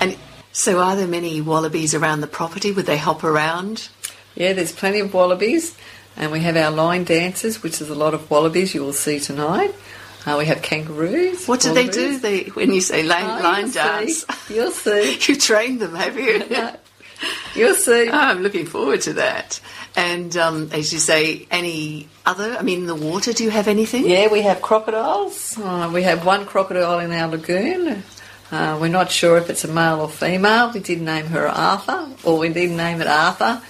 And 0.00 0.16
so, 0.52 0.78
are 0.78 0.94
there 0.94 1.08
many 1.08 1.40
wallabies 1.40 1.94
around 1.94 2.20
the 2.20 2.26
property? 2.28 2.70
Would 2.70 2.86
they 2.86 2.96
hop 2.96 3.24
around? 3.24 3.88
Yeah, 4.36 4.52
there's 4.52 4.70
plenty 4.72 5.00
of 5.00 5.12
wallabies, 5.12 5.76
and 6.16 6.30
we 6.32 6.40
have 6.40 6.56
our 6.56 6.70
line 6.70 7.04
dancers, 7.04 7.62
which 7.62 7.80
is 7.80 7.90
a 7.90 7.94
lot 7.94 8.14
of 8.14 8.30
wallabies 8.30 8.74
you 8.74 8.82
will 8.82 8.92
see 8.92 9.18
tonight. 9.20 9.74
Uh, 10.26 10.36
we 10.38 10.46
have 10.46 10.62
kangaroos. 10.62 11.46
What 11.46 11.60
do 11.60 11.74
they 11.74 11.86
do? 11.88 12.18
They 12.18 12.44
when 12.44 12.72
you 12.72 12.80
say 12.80 13.02
line, 13.02 13.24
Oh, 13.40 13.42
line 13.42 13.64
you'll 13.64 13.72
dance, 13.72 14.24
See. 14.24 14.54
You'll 14.54 14.70
see. 14.84 15.18
you 15.20 15.36
trained 15.38 15.80
them, 15.80 15.94
have 15.94 16.18
you? 16.18 16.44
No. 16.50 16.76
You'll 17.54 17.74
see. 17.76 18.08
Oh, 18.08 18.12
I'm 18.12 18.42
looking 18.42 18.66
forward 18.66 19.00
to 19.02 19.14
that. 19.14 19.60
And 19.96 20.36
um, 20.36 20.68
as 20.72 20.92
you 20.92 20.98
say, 20.98 21.46
any 21.50 22.08
other? 22.26 22.56
I 22.58 22.62
mean, 22.62 22.80
in 22.80 22.86
the 22.86 22.94
water, 22.94 23.32
do 23.32 23.44
you 23.44 23.50
have 23.50 23.68
anything? 23.68 24.06
Yeah, 24.08 24.30
we 24.30 24.42
have 24.42 24.60
crocodiles. 24.60 25.56
Uh, 25.56 25.90
we 25.94 26.02
have 26.02 26.26
one 26.26 26.44
crocodile 26.46 26.98
in 26.98 27.12
our 27.12 27.28
lagoon. 27.28 28.02
Uh, 28.50 28.76
we're 28.80 28.88
not 28.88 29.10
sure 29.10 29.38
if 29.38 29.48
it's 29.48 29.64
a 29.64 29.68
male 29.68 30.00
or 30.00 30.08
female. 30.08 30.70
We 30.72 30.80
did 30.80 31.00
name 31.00 31.26
her 31.26 31.46
Arthur, 31.48 32.08
or 32.24 32.38
we 32.38 32.48
did 32.50 32.70
name 32.72 33.00
it 33.00 33.06
Arthur, 33.06 33.62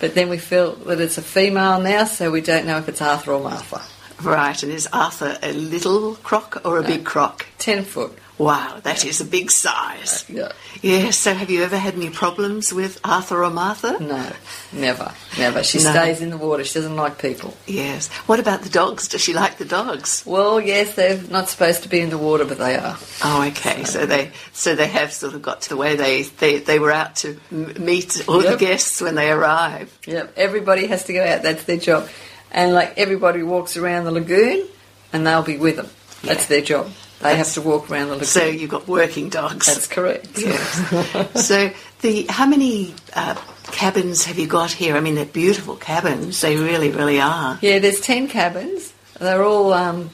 but 0.00 0.14
then 0.14 0.28
we 0.28 0.38
feel 0.38 0.74
that 0.74 1.00
it's 1.00 1.18
a 1.18 1.22
female 1.22 1.80
now, 1.80 2.04
so 2.04 2.30
we 2.30 2.40
don't 2.40 2.66
know 2.66 2.78
if 2.78 2.88
it's 2.88 3.00
Arthur 3.00 3.32
or 3.32 3.40
Martha. 3.40 3.82
Right. 4.22 4.60
And 4.62 4.72
is 4.72 4.88
Arthur 4.92 5.38
a 5.42 5.52
little 5.52 6.16
croc 6.16 6.62
or 6.64 6.78
a 6.78 6.82
big 6.82 7.04
croc? 7.04 7.46
Ten 7.58 7.84
foot. 7.84 8.18
Wow, 8.40 8.80
that 8.84 9.04
is 9.04 9.20
a 9.20 9.24
big 9.26 9.50
size. 9.50 10.24
Yeah. 10.26 10.52
Yes. 10.80 11.18
So, 11.18 11.34
have 11.34 11.50
you 11.50 11.62
ever 11.62 11.76
had 11.76 11.92
any 11.94 12.08
problems 12.08 12.72
with 12.72 12.98
Arthur 13.04 13.44
or 13.44 13.50
Martha? 13.50 13.98
No, 14.00 14.32
never, 14.72 15.12
never. 15.36 15.62
She 15.62 15.76
No. 15.78 15.90
stays 15.90 16.22
in 16.22 16.30
the 16.30 16.38
water. 16.38 16.64
She 16.64 16.72
doesn't 16.78 16.96
like 16.96 17.18
people. 17.20 17.54
Yes. 17.66 18.08
What 18.26 18.40
about 18.40 18.62
the 18.62 18.70
dogs? 18.70 19.08
Does 19.08 19.20
she 19.20 19.34
like 19.34 19.58
the 19.58 19.66
dogs? 19.66 20.22
Well, 20.24 20.58
yes, 20.58 20.94
they're 20.94 21.20
not 21.28 21.50
supposed 21.50 21.82
to 21.82 21.90
be 21.90 22.00
in 22.00 22.08
the 22.08 22.16
water, 22.16 22.46
but 22.46 22.56
they 22.56 22.76
are. 22.76 22.96
Oh, 23.22 23.44
okay. 23.48 23.84
So 23.84 24.06
they 24.06 24.32
so 24.54 24.74
they 24.74 24.86
have 24.88 25.12
sort 25.12 25.34
of 25.34 25.42
got 25.42 25.60
to 25.62 25.68
the 25.68 25.76
way 25.76 25.96
they 25.96 26.22
they, 26.22 26.60
they 26.60 26.78
were 26.78 26.92
out 26.92 27.16
to 27.16 27.38
meet 27.50 28.26
all 28.26 28.40
the 28.40 28.56
guests 28.56 29.02
when 29.02 29.16
they 29.16 29.30
arrive. 29.30 29.92
Yep, 30.06 30.32
everybody 30.38 30.86
has 30.86 31.04
to 31.04 31.12
go 31.12 31.22
out. 31.22 31.42
That's 31.42 31.64
their 31.64 31.76
job. 31.76 32.08
And 32.50 32.72
like 32.72 32.96
everybody 32.96 33.42
walks 33.42 33.76
around 33.76 34.06
the 34.06 34.12
lagoon, 34.12 34.66
and 35.12 35.26
they'll 35.26 35.42
be 35.42 35.58
with 35.58 35.76
them. 35.76 35.90
That's 36.22 36.44
Yeah. 36.44 36.48
their 36.56 36.62
job. 36.62 36.90
They 37.20 37.36
have 37.36 37.52
to 37.54 37.60
walk 37.62 37.90
around 37.90 38.08
the 38.08 38.14
lagoon. 38.14 38.26
So 38.26 38.44
you've 38.46 38.70
got 38.70 38.88
working 38.88 39.28
dogs. 39.28 39.66
That's 39.66 39.86
correct. 39.86 40.28
Yes. 40.38 41.46
so 41.46 41.70
the 42.00 42.26
how 42.28 42.46
many 42.46 42.94
uh, 43.14 43.34
cabins 43.72 44.24
have 44.24 44.38
you 44.38 44.46
got 44.46 44.70
here? 44.72 44.96
I 44.96 45.00
mean, 45.00 45.14
they're 45.16 45.26
beautiful 45.26 45.76
cabins. 45.76 46.40
They 46.40 46.56
really, 46.56 46.90
really 46.90 47.20
are. 47.20 47.58
Yeah, 47.60 47.78
there's 47.78 48.00
10 48.00 48.28
cabins. 48.28 48.92
They're 49.18 49.44
all 49.44 49.74
um, 49.74 50.08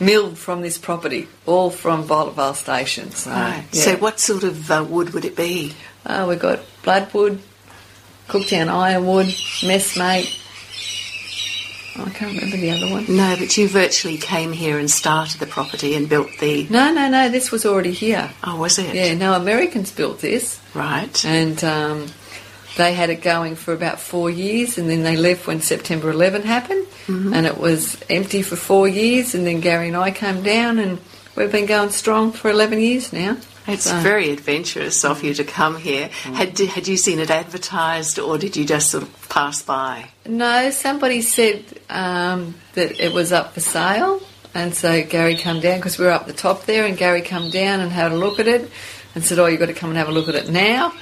milled 0.00 0.38
from 0.38 0.62
this 0.62 0.78
property, 0.78 1.28
all 1.44 1.68
from 1.70 2.04
Vale 2.04 2.54
Station. 2.54 3.10
So, 3.10 3.30
Right. 3.30 3.64
yeah. 3.72 3.82
So, 3.82 3.96
what 3.98 4.18
sort 4.18 4.44
of 4.44 4.70
uh, 4.70 4.84
wood 4.88 5.10
would 5.12 5.26
it 5.26 5.36
be? 5.36 5.74
Uh, 6.06 6.24
we've 6.28 6.38
got 6.38 6.60
Bloodwood, 6.82 7.40
Cooktown 8.28 8.68
Ironwood, 8.68 9.26
Messmate. 9.26 10.42
I 12.04 12.10
can't 12.10 12.34
remember 12.34 12.56
the 12.56 12.70
other 12.70 12.90
one. 12.90 13.04
No, 13.08 13.36
but 13.38 13.56
you 13.56 13.68
virtually 13.68 14.16
came 14.18 14.52
here 14.52 14.78
and 14.78 14.90
started 14.90 15.38
the 15.40 15.46
property 15.46 15.94
and 15.94 16.08
built 16.08 16.28
the. 16.40 16.66
No, 16.68 16.92
no, 16.92 17.08
no, 17.08 17.28
this 17.28 17.50
was 17.50 17.64
already 17.66 17.92
here. 17.92 18.30
Oh, 18.44 18.56
was 18.60 18.78
it? 18.78 18.94
Yeah, 18.94 19.14
no, 19.14 19.34
Americans 19.34 19.90
built 19.92 20.20
this. 20.20 20.60
Right. 20.74 21.24
and 21.24 21.62
um, 21.64 22.06
they 22.76 22.92
had 22.92 23.08
it 23.08 23.22
going 23.22 23.56
for 23.56 23.72
about 23.72 23.98
four 24.00 24.28
years, 24.28 24.76
and 24.76 24.90
then 24.90 25.02
they 25.02 25.16
left 25.16 25.46
when 25.46 25.60
September 25.60 26.10
11 26.10 26.42
happened, 26.42 26.86
and 27.08 27.46
it 27.46 27.56
was 27.56 27.96
empty 28.10 28.42
for 28.42 28.56
four 28.56 28.86
years, 28.86 29.34
and 29.34 29.46
then 29.46 29.60
Gary 29.60 29.88
and 29.88 29.96
I 29.96 30.10
came 30.10 30.42
down, 30.42 30.78
and 30.78 30.98
we've 31.36 31.50
been 31.52 31.64
going 31.66 31.90
strong 31.90 32.32
for 32.32 32.50
11 32.50 32.78
years 32.80 33.12
now. 33.12 33.38
It's 33.68 33.84
So- 33.84 33.98
very 34.00 34.30
adventurous 34.30 35.04
of 35.04 35.22
you 35.24 35.34
to 35.34 35.44
come 35.44 35.76
here. 35.76 36.08
Had 36.34 36.58
had 36.58 36.86
you 36.88 36.96
seen 36.96 37.18
it 37.18 37.30
advertised, 37.30 38.18
or 38.18 38.38
did 38.38 38.56
you 38.56 38.64
just 38.64 38.90
sort 38.90 39.02
of 39.02 39.28
pass 39.28 39.62
by? 39.62 40.10
No, 40.26 40.70
somebody 40.70 41.20
said 41.22 41.64
um, 41.90 42.54
that 42.74 43.00
it 43.00 43.12
was 43.12 43.32
up 43.32 43.54
for 43.54 43.60
sale, 43.60 44.22
and 44.54 44.74
so 44.74 45.02
Gary 45.02 45.36
come 45.36 45.60
down 45.60 45.78
because 45.78 45.98
we 45.98 46.04
were 46.04 46.12
up 46.12 46.26
the 46.26 46.32
top 46.32 46.66
there, 46.66 46.84
and 46.84 46.96
Gary 46.96 47.22
come 47.22 47.50
down 47.50 47.80
and 47.80 47.90
had 47.90 48.12
a 48.12 48.16
look 48.16 48.38
at 48.38 48.46
it, 48.46 48.70
and 49.14 49.24
said, 49.24 49.38
"Oh, 49.38 49.46
you've 49.46 49.60
got 49.60 49.66
to 49.66 49.74
come 49.74 49.90
and 49.90 49.98
have 49.98 50.08
a 50.08 50.12
look 50.12 50.28
at 50.28 50.34
it 50.36 50.48
now." 50.48 50.92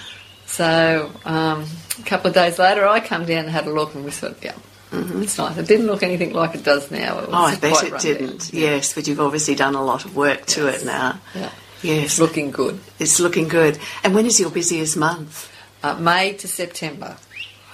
So 0.46 1.10
um, 1.24 1.66
a 1.98 2.02
couple 2.04 2.28
of 2.28 2.34
days 2.34 2.58
later, 2.58 2.86
I 2.86 3.00
come 3.00 3.24
down 3.26 3.44
and 3.44 3.50
had 3.50 3.66
a 3.66 3.72
look, 3.72 3.94
and 3.94 4.04
we 4.04 4.10
thought, 4.10 4.36
"Yeah, 4.42 4.52
it's 4.92 5.36
nice." 5.38 5.56
It 5.58 5.66
didn't 5.66 5.86
look 5.86 6.02
anything 6.02 6.32
like 6.32 6.54
it 6.54 6.64
does 6.64 6.90
now. 6.90 7.18
It 7.18 7.28
was 7.28 7.30
Oh, 7.32 7.44
I 7.44 7.56
bet 7.56 7.82
it 7.84 7.98
didn't. 8.00 8.52
down. 8.52 8.60
Yes, 8.60 8.92
but 8.94 9.06
you've 9.06 9.20
obviously 9.20 9.54
done 9.54 9.74
a 9.74 9.84
lot 9.84 10.04
of 10.04 10.16
work 10.16 10.46
to 10.46 10.64
Yes. 10.64 10.82
it 10.82 10.86
now. 10.86 11.18
Yeah. 11.34 11.50
Yes, 11.84 12.18
looking 12.18 12.50
good. 12.50 12.80
it's 12.98 13.20
looking 13.20 13.48
good. 13.48 13.78
And 14.02 14.14
when 14.14 14.26
is 14.26 14.40
your 14.40 14.50
busiest 14.50 14.96
month? 14.96 15.50
Uh, 15.82 15.94
May 15.98 16.32
to 16.34 16.48
September. 16.48 17.16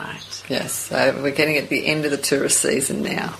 Right. 0.00 0.44
Yes, 0.48 0.72
so 0.72 1.20
we're 1.22 1.30
getting 1.30 1.58
at 1.58 1.68
the 1.68 1.86
end 1.86 2.06
of 2.06 2.10
the 2.10 2.16
tourist 2.16 2.60
season 2.60 3.02
now. 3.02 3.34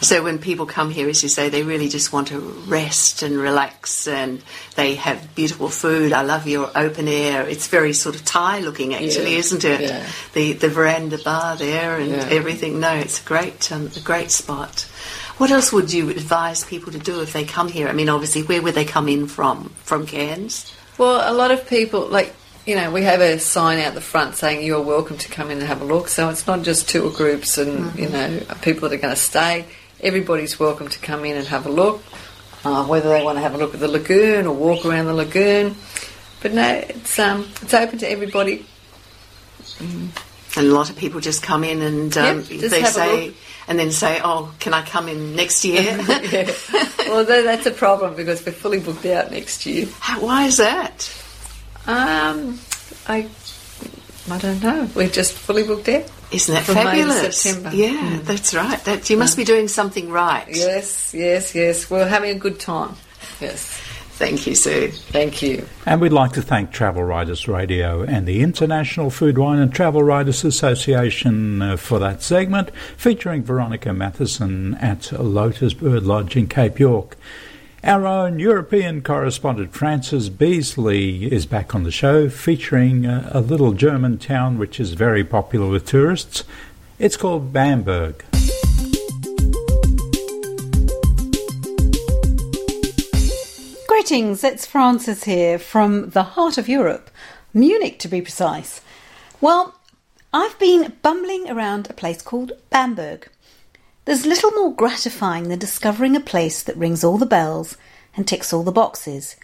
So 0.00 0.22
when 0.22 0.38
people 0.38 0.64
come 0.64 0.90
here, 0.90 1.08
as 1.08 1.20
you 1.24 1.28
say, 1.28 1.48
they 1.48 1.64
really 1.64 1.88
just 1.88 2.12
want 2.12 2.28
to 2.28 2.38
rest 2.38 3.22
and 3.24 3.36
relax, 3.36 4.06
and 4.06 4.40
they 4.76 4.94
have 4.94 5.34
beautiful 5.34 5.68
food. 5.68 6.12
I 6.12 6.22
love 6.22 6.46
your 6.46 6.70
open 6.76 7.08
air. 7.08 7.42
It's 7.48 7.66
very 7.66 7.92
sort 7.92 8.14
of 8.14 8.24
Thai 8.24 8.60
looking, 8.60 8.94
actually, 8.94 9.32
Yeah. 9.32 9.38
isn't 9.38 9.64
it? 9.64 9.80
Yeah. 9.80 10.06
The 10.32 10.52
the 10.52 10.68
veranda 10.68 11.18
bar 11.18 11.56
there 11.56 11.96
and 11.98 12.12
Yeah. 12.12 12.28
everything. 12.30 12.78
No, 12.78 12.94
it's 12.94 13.20
a 13.20 13.24
great 13.24 13.70
um, 13.72 13.90
a 13.96 14.00
great 14.00 14.30
spot. 14.30 14.86
What 15.38 15.50
else 15.50 15.70
would 15.72 15.92
you 15.92 16.08
advise 16.08 16.64
people 16.64 16.92
to 16.92 16.98
do 16.98 17.20
if 17.20 17.32
they 17.34 17.44
come 17.44 17.68
here? 17.68 17.88
I 17.88 17.92
mean, 17.92 18.08
obviously, 18.08 18.42
where 18.42 18.62
would 18.62 18.74
they 18.74 18.86
come 18.86 19.06
in 19.08 19.26
from? 19.26 19.68
From 19.84 20.06
Cairns? 20.06 20.74
Well, 20.96 21.30
a 21.30 21.34
lot 21.34 21.50
of 21.50 21.68
people, 21.68 22.06
like, 22.08 22.34
you 22.64 22.74
know, 22.74 22.90
we 22.90 23.02
have 23.02 23.20
a 23.20 23.38
sign 23.38 23.78
out 23.78 23.92
the 23.92 24.00
front 24.00 24.36
saying 24.36 24.66
you're 24.66 24.80
welcome 24.80 25.18
to 25.18 25.28
come 25.28 25.50
in 25.50 25.58
and 25.58 25.66
have 25.66 25.82
a 25.82 25.84
look. 25.84 26.08
So 26.08 26.30
it's 26.30 26.46
not 26.46 26.62
just 26.62 26.88
tour 26.88 27.10
groups 27.10 27.58
and, 27.58 27.94
you 27.98 28.08
know, 28.08 28.40
people 28.62 28.88
that 28.88 28.94
are 28.94 29.00
going 29.00 29.14
to 29.14 29.20
stay. 29.20 29.66
Everybody's 30.00 30.58
welcome 30.58 30.88
to 30.88 30.98
come 31.00 31.24
in 31.26 31.36
and 31.36 31.46
have 31.48 31.66
a 31.66 31.70
look, 31.70 32.02
uh, 32.64 32.84
whether 32.86 33.10
they 33.10 33.22
want 33.22 33.36
to 33.36 33.42
have 33.42 33.54
a 33.54 33.58
look 33.58 33.74
at 33.74 33.80
the 33.80 33.88
lagoon 33.88 34.46
or 34.46 34.54
walk 34.54 34.86
around 34.86 35.04
the 35.04 35.14
lagoon. 35.14 35.76
But 36.40 36.54
no, 36.54 36.66
it's 36.88 37.18
um, 37.18 37.48
it's 37.60 37.74
open 37.74 37.98
to 37.98 38.10
everybody. 38.10 38.64
And 39.80 40.12
a 40.56 40.62
lot 40.62 40.88
of 40.88 40.96
people 40.96 41.20
just 41.20 41.42
come 41.42 41.62
in 41.62 41.82
and 41.82 42.16
um, 42.16 42.38
Yep, 42.38 42.46
just 42.46 42.70
they 42.70 42.84
say. 42.84 43.34
And 43.68 43.78
then 43.78 43.90
say, 43.90 44.20
"Oh, 44.22 44.54
can 44.60 44.74
I 44.74 44.82
come 44.82 45.08
in 45.08 45.34
next 45.36 45.64
year?" 45.64 45.82
yeah. 46.32 46.50
Well, 47.08 47.24
that's 47.24 47.66
a 47.66 47.70
problem 47.70 48.14
because 48.16 48.44
we're 48.44 48.52
fully 48.52 48.80
booked 48.80 49.06
out 49.06 49.30
next 49.30 49.66
year. 49.66 49.86
How, 50.00 50.20
why 50.20 50.44
is 50.46 50.56
that? 50.58 51.10
Um, 51.86 52.58
I, 53.06 53.28
I 54.30 54.38
don't 54.38 54.62
know. 54.62 54.88
We're 54.94 55.08
just 55.08 55.32
fully 55.32 55.62
booked 55.62 55.88
out. 55.88 56.10
Isn't 56.32 56.54
that 56.54 56.64
From 56.64 56.74
May 56.74 56.82
to 56.82 56.88
fabulous? 57.06 57.38
September. 57.40 57.70
Yeah, 57.76 57.90
Mm. 58.18 58.24
that's 58.24 58.52
right. 58.54 58.82
That 58.84 59.08
you 59.10 59.16
must 59.16 59.36
be 59.36 59.44
doing 59.44 59.68
something 59.68 60.10
right. 60.10 60.46
Yes, 60.50 61.14
yes, 61.14 61.54
yes. 61.54 61.88
We're 61.88 62.08
having 62.08 62.30
a 62.36 62.38
good 62.38 62.58
time. 62.58 62.96
Yes. 63.40 63.80
Thank 64.16 64.46
you, 64.46 64.54
Sue. 64.54 64.88
Thank 64.88 65.42
you. 65.42 65.66
And 65.84 66.00
we'd 66.00 66.10
like 66.10 66.32
to 66.32 66.42
thank 66.42 66.72
Travel 66.72 67.04
Writers 67.04 67.46
Radio 67.46 68.02
and 68.02 68.26
the 68.26 68.40
International 68.40 69.10
Food, 69.10 69.36
Wine 69.36 69.58
and 69.58 69.70
Travel 69.70 70.02
Writers 70.02 70.42
Association 70.42 71.60
uh, 71.60 71.76
for 71.76 71.98
that 71.98 72.22
segment, 72.22 72.70
featuring 72.96 73.42
Veronica 73.42 73.92
Matheson 73.92 74.74
at 74.76 75.12
Lotus 75.12 75.74
Bird 75.74 76.04
Lodge 76.04 76.34
in 76.34 76.46
Cape 76.46 76.78
York. 76.78 77.18
Our 77.84 78.06
own 78.06 78.38
European 78.38 79.02
correspondent 79.02 79.74
Francis 79.74 80.30
Beasley 80.30 81.30
is 81.30 81.44
back 81.44 81.74
on 81.74 81.82
the 81.82 81.90
show, 81.90 82.30
featuring 82.30 83.04
uh, 83.04 83.28
a 83.34 83.42
little 83.42 83.72
German 83.72 84.16
town 84.16 84.56
which 84.56 84.80
is 84.80 84.94
very 84.94 85.24
popular 85.24 85.68
with 85.68 85.84
tourists. 85.84 86.42
It's 86.98 87.18
called 87.18 87.52
Bamberg. 87.52 88.24
Greetings, 94.08 94.44
it's 94.44 94.64
Frances 94.64 95.24
here 95.24 95.58
from 95.58 96.10
the 96.10 96.22
heart 96.22 96.58
of 96.58 96.68
Europe, 96.68 97.10
Munich 97.52 97.98
to 97.98 98.06
be 98.06 98.22
precise. 98.22 98.80
Well, 99.40 99.80
I've 100.32 100.56
been 100.60 100.92
bumbling 101.02 101.50
around 101.50 101.90
a 101.90 101.92
place 101.92 102.22
called 102.22 102.52
Bamberg. 102.70 103.28
There's 104.04 104.24
little 104.24 104.52
more 104.52 104.72
gratifying 104.72 105.48
than 105.48 105.58
discovering 105.58 106.14
a 106.14 106.20
place 106.20 106.62
that 106.62 106.76
rings 106.76 107.02
all 107.02 107.18
the 107.18 107.26
bells 107.26 107.76
and 108.16 108.28
ticks 108.28 108.52
all 108.52 108.62
the 108.62 108.70
boxes, 108.70 109.34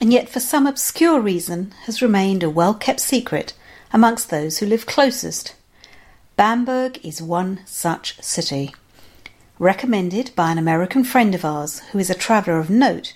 and 0.00 0.12
yet 0.12 0.28
for 0.28 0.38
some 0.38 0.68
obscure 0.68 1.20
reason 1.20 1.72
has 1.86 2.00
remained 2.00 2.44
a 2.44 2.50
well 2.50 2.74
kept 2.74 3.00
secret 3.00 3.52
amongst 3.92 4.30
those 4.30 4.58
who 4.58 4.66
live 4.66 4.86
closest. 4.86 5.56
Bamberg 6.36 7.04
is 7.04 7.20
one 7.20 7.62
such 7.66 8.22
city. 8.22 8.76
Recommended 9.58 10.30
by 10.36 10.52
an 10.52 10.58
American 10.58 11.02
friend 11.02 11.34
of 11.34 11.44
ours 11.44 11.80
who 11.90 11.98
is 11.98 12.10
a 12.10 12.14
traveller 12.14 12.60
of 12.60 12.70
note, 12.70 13.14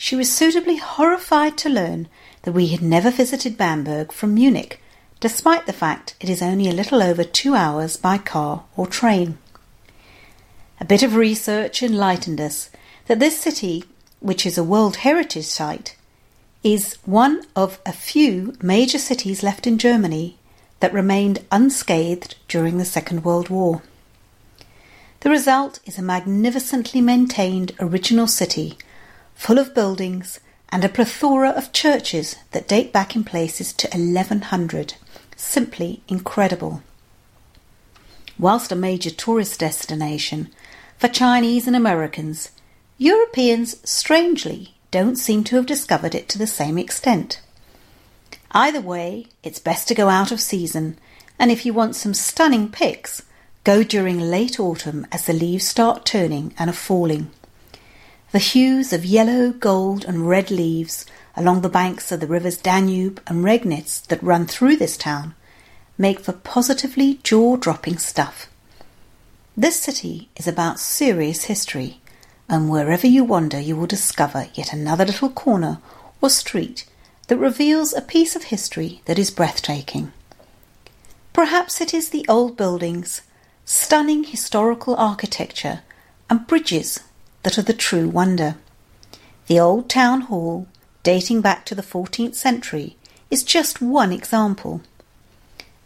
she 0.00 0.14
was 0.14 0.32
suitably 0.32 0.76
horrified 0.76 1.58
to 1.58 1.68
learn 1.68 2.08
that 2.42 2.52
we 2.52 2.68
had 2.68 2.80
never 2.80 3.10
visited 3.10 3.58
Bamberg 3.58 4.12
from 4.12 4.32
Munich, 4.32 4.80
despite 5.18 5.66
the 5.66 5.72
fact 5.72 6.14
it 6.20 6.30
is 6.30 6.40
only 6.40 6.70
a 6.70 6.72
little 6.72 7.02
over 7.02 7.24
two 7.24 7.56
hours 7.56 7.96
by 7.96 8.16
car 8.16 8.64
or 8.76 8.86
train. 8.86 9.36
A 10.80 10.84
bit 10.84 11.02
of 11.02 11.16
research 11.16 11.82
enlightened 11.82 12.40
us 12.40 12.70
that 13.08 13.18
this 13.18 13.40
city, 13.40 13.84
which 14.20 14.46
is 14.46 14.56
a 14.56 14.62
World 14.62 14.96
Heritage 14.98 15.46
Site, 15.46 15.96
is 16.62 16.96
one 17.04 17.42
of 17.56 17.80
a 17.84 17.92
few 17.92 18.56
major 18.62 18.98
cities 18.98 19.42
left 19.42 19.66
in 19.66 19.78
Germany 19.78 20.38
that 20.78 20.92
remained 20.92 21.44
unscathed 21.50 22.36
during 22.46 22.78
the 22.78 22.84
Second 22.84 23.24
World 23.24 23.48
War. 23.48 23.82
The 25.20 25.30
result 25.30 25.80
is 25.84 25.98
a 25.98 26.02
magnificently 26.02 27.00
maintained 27.00 27.72
original 27.80 28.28
city, 28.28 28.78
full 29.38 29.56
of 29.56 29.72
buildings 29.72 30.40
and 30.68 30.84
a 30.84 30.88
plethora 30.88 31.50
of 31.50 31.72
churches 31.72 32.34
that 32.50 32.66
date 32.66 32.92
back 32.92 33.14
in 33.14 33.22
places 33.22 33.72
to 33.72 33.86
1100. 33.86 34.94
Simply 35.36 36.02
incredible. 36.08 36.82
Whilst 38.36 38.72
a 38.72 38.76
major 38.76 39.10
tourist 39.10 39.60
destination 39.60 40.50
for 40.98 41.06
Chinese 41.06 41.68
and 41.68 41.76
Americans, 41.76 42.50
Europeans 42.98 43.76
strangely 43.88 44.74
don't 44.90 45.16
seem 45.16 45.44
to 45.44 45.56
have 45.56 45.66
discovered 45.66 46.16
it 46.16 46.28
to 46.30 46.38
the 46.38 46.46
same 46.46 46.76
extent. 46.76 47.40
Either 48.50 48.80
way, 48.80 49.26
it's 49.44 49.60
best 49.60 49.86
to 49.86 49.94
go 49.94 50.08
out 50.08 50.32
of 50.32 50.40
season, 50.40 50.98
and 51.38 51.52
if 51.52 51.64
you 51.64 51.72
want 51.72 51.94
some 51.94 52.12
stunning 52.12 52.68
pics, 52.68 53.22
go 53.62 53.84
during 53.84 54.18
late 54.18 54.58
autumn 54.58 55.06
as 55.12 55.26
the 55.26 55.32
leaves 55.32 55.66
start 55.66 56.04
turning 56.04 56.52
and 56.58 56.68
are 56.68 56.72
falling. 56.72 57.30
The 58.30 58.38
hues 58.38 58.92
of 58.92 59.06
yellow, 59.06 59.52
gold, 59.52 60.04
and 60.04 60.28
red 60.28 60.50
leaves 60.50 61.06
along 61.34 61.62
the 61.62 61.70
banks 61.70 62.12
of 62.12 62.20
the 62.20 62.26
rivers 62.26 62.58
Danube 62.58 63.22
and 63.26 63.42
Regnitz 63.42 64.06
that 64.08 64.22
run 64.22 64.46
through 64.46 64.76
this 64.76 64.98
town 64.98 65.34
make 65.96 66.20
for 66.20 66.32
positively 66.32 67.20
jaw 67.22 67.56
dropping 67.56 67.96
stuff. 67.96 68.48
This 69.56 69.80
city 69.80 70.28
is 70.36 70.46
about 70.46 70.78
serious 70.78 71.44
history, 71.44 72.00
and 72.50 72.68
wherever 72.70 73.06
you 73.06 73.24
wander, 73.24 73.58
you 73.58 73.76
will 73.76 73.86
discover 73.86 74.48
yet 74.52 74.74
another 74.74 75.06
little 75.06 75.30
corner 75.30 75.78
or 76.20 76.28
street 76.28 76.86
that 77.28 77.38
reveals 77.38 77.94
a 77.94 78.02
piece 78.02 78.36
of 78.36 78.44
history 78.44 79.00
that 79.06 79.18
is 79.18 79.30
breathtaking. 79.30 80.12
Perhaps 81.32 81.80
it 81.80 81.94
is 81.94 82.10
the 82.10 82.26
old 82.28 82.56
buildings, 82.58 83.22
stunning 83.64 84.24
historical 84.24 84.94
architecture, 84.96 85.80
and 86.28 86.46
bridges 86.46 87.00
that 87.48 87.56
are 87.56 87.62
the 87.62 87.72
true 87.72 88.06
wonder. 88.06 88.56
The 89.46 89.58
old 89.58 89.88
town 89.88 90.20
hall, 90.20 90.66
dating 91.02 91.40
back 91.40 91.64
to 91.64 91.74
the 91.74 91.80
14th 91.80 92.34
century, 92.34 92.98
is 93.30 93.42
just 93.42 93.80
one 93.80 94.12
example. 94.12 94.82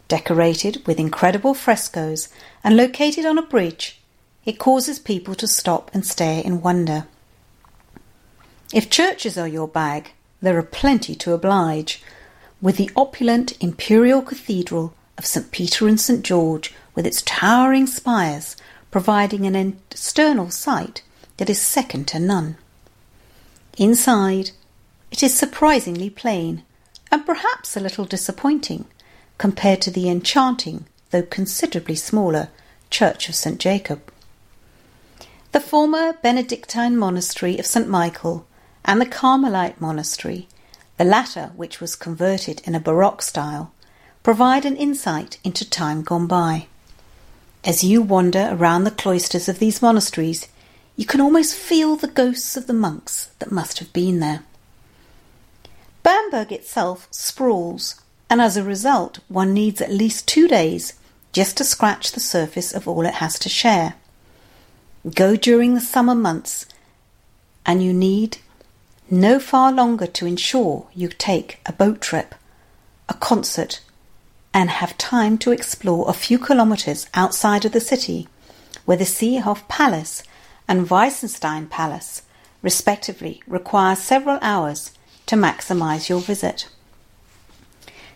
Decorated 0.09 0.85
with 0.85 0.99
incredible 0.99 1.53
frescoes 1.53 2.27
and 2.65 2.75
located 2.75 3.25
on 3.25 3.37
a 3.37 3.41
bridge, 3.41 4.01
it 4.43 4.59
causes 4.59 4.99
people 4.99 5.35
to 5.35 5.47
stop 5.47 5.89
and 5.93 6.05
stare 6.05 6.43
in 6.43 6.61
wonder. 6.61 7.07
If 8.73 8.89
churches 8.89 9.37
are 9.37 9.47
your 9.47 9.69
bag, 9.69 10.11
there 10.41 10.57
are 10.57 10.63
plenty 10.63 11.15
to 11.15 11.31
oblige, 11.31 12.03
with 12.61 12.75
the 12.75 12.91
opulent 12.93 13.53
imperial 13.63 14.21
cathedral 14.21 14.93
of 15.17 15.25
St. 15.25 15.49
Peter 15.49 15.87
and 15.87 15.97
St. 15.97 16.23
George, 16.23 16.73
with 16.93 17.07
its 17.07 17.21
towering 17.21 17.87
spires, 17.87 18.57
providing 18.91 19.47
an 19.47 19.55
external 19.89 20.49
sight 20.49 21.03
that 21.37 21.49
is 21.49 21.61
second 21.61 22.07
to 22.09 22.19
none. 22.19 22.57
Inside, 23.77 24.51
it 25.11 25.23
is 25.23 25.33
surprisingly 25.33 26.09
plain, 26.09 26.63
and 27.11 27.25
perhaps 27.25 27.75
a 27.75 27.79
little 27.79 28.05
disappointing 28.05 28.85
compared 29.37 29.81
to 29.81 29.91
the 29.91 30.09
enchanting, 30.09 30.85
though 31.11 31.23
considerably 31.23 31.95
smaller, 31.95 32.49
Church 32.89 33.29
of 33.29 33.35
St. 33.35 33.59
Jacob. 33.59 34.11
The 35.51 35.59
former 35.59 36.13
Benedictine 36.13 36.97
monastery 36.97 37.59
of 37.59 37.65
St. 37.65 37.87
Michael 37.87 38.47
and 38.85 38.99
the 38.99 39.05
Carmelite 39.05 39.79
monastery, 39.79 40.47
the 40.97 41.03
latter 41.03 41.51
which 41.55 41.79
was 41.79 41.95
converted 41.95 42.61
in 42.65 42.75
a 42.75 42.79
Baroque 42.79 43.21
style, 43.21 43.71
provide 44.23 44.65
an 44.65 44.77
insight 44.77 45.37
into 45.43 45.69
time 45.69 46.01
gone 46.01 46.27
by. 46.27 46.67
As 47.63 47.83
you 47.83 48.01
wander 48.01 48.49
around 48.51 48.83
the 48.83 48.91
cloisters 48.91 49.47
of 49.47 49.59
these 49.59 49.81
monasteries, 49.81 50.47
you 50.95 51.05
can 51.05 51.21
almost 51.21 51.55
feel 51.55 51.95
the 51.95 52.07
ghosts 52.07 52.55
of 52.55 52.67
the 52.67 52.73
monks 52.73 53.31
that 53.39 53.51
must 53.51 53.79
have 53.79 53.91
been 53.93 54.19
there. 54.19 54.43
Bamberg 56.03 56.51
itself 56.51 57.07
sprawls, 57.11 58.01
and 58.29 58.41
as 58.41 58.57
a 58.57 58.63
result, 58.63 59.19
one 59.27 59.53
needs 59.53 59.81
at 59.81 59.91
least 59.91 60.27
two 60.27 60.47
days 60.47 60.93
just 61.31 61.57
to 61.57 61.63
scratch 61.63 62.11
the 62.11 62.19
surface 62.19 62.73
of 62.73 62.87
all 62.87 63.05
it 63.05 63.15
has 63.15 63.39
to 63.39 63.49
share. 63.49 63.95
Go 65.15 65.35
during 65.35 65.73
the 65.73 65.81
summer 65.81 66.15
months, 66.15 66.65
and 67.65 67.83
you 67.83 67.93
need 67.93 68.37
no 69.09 69.39
far 69.39 69.71
longer 69.71 70.07
to 70.07 70.25
ensure 70.25 70.87
you 70.93 71.09
take 71.09 71.59
a 71.65 71.73
boat 71.73 72.01
trip, 72.01 72.35
a 73.09 73.13
concert, 73.13 73.81
and 74.53 74.69
have 74.69 74.97
time 74.97 75.37
to 75.39 75.51
explore 75.51 76.07
a 76.07 76.13
few 76.13 76.37
kilometres 76.37 77.07
outside 77.13 77.65
of 77.65 77.71
the 77.71 77.81
city, 77.81 78.27
where 78.85 78.97
the 78.97 79.03
Seehof 79.03 79.67
Palace 79.67 80.23
and 80.67 80.87
Weissenstein 80.87 81.69
Palace, 81.69 82.23
respectively, 82.61 83.41
require 83.47 83.95
several 83.95 84.39
hours 84.41 84.91
to 85.25 85.35
maximise 85.35 86.09
your 86.09 86.19
visit. 86.19 86.67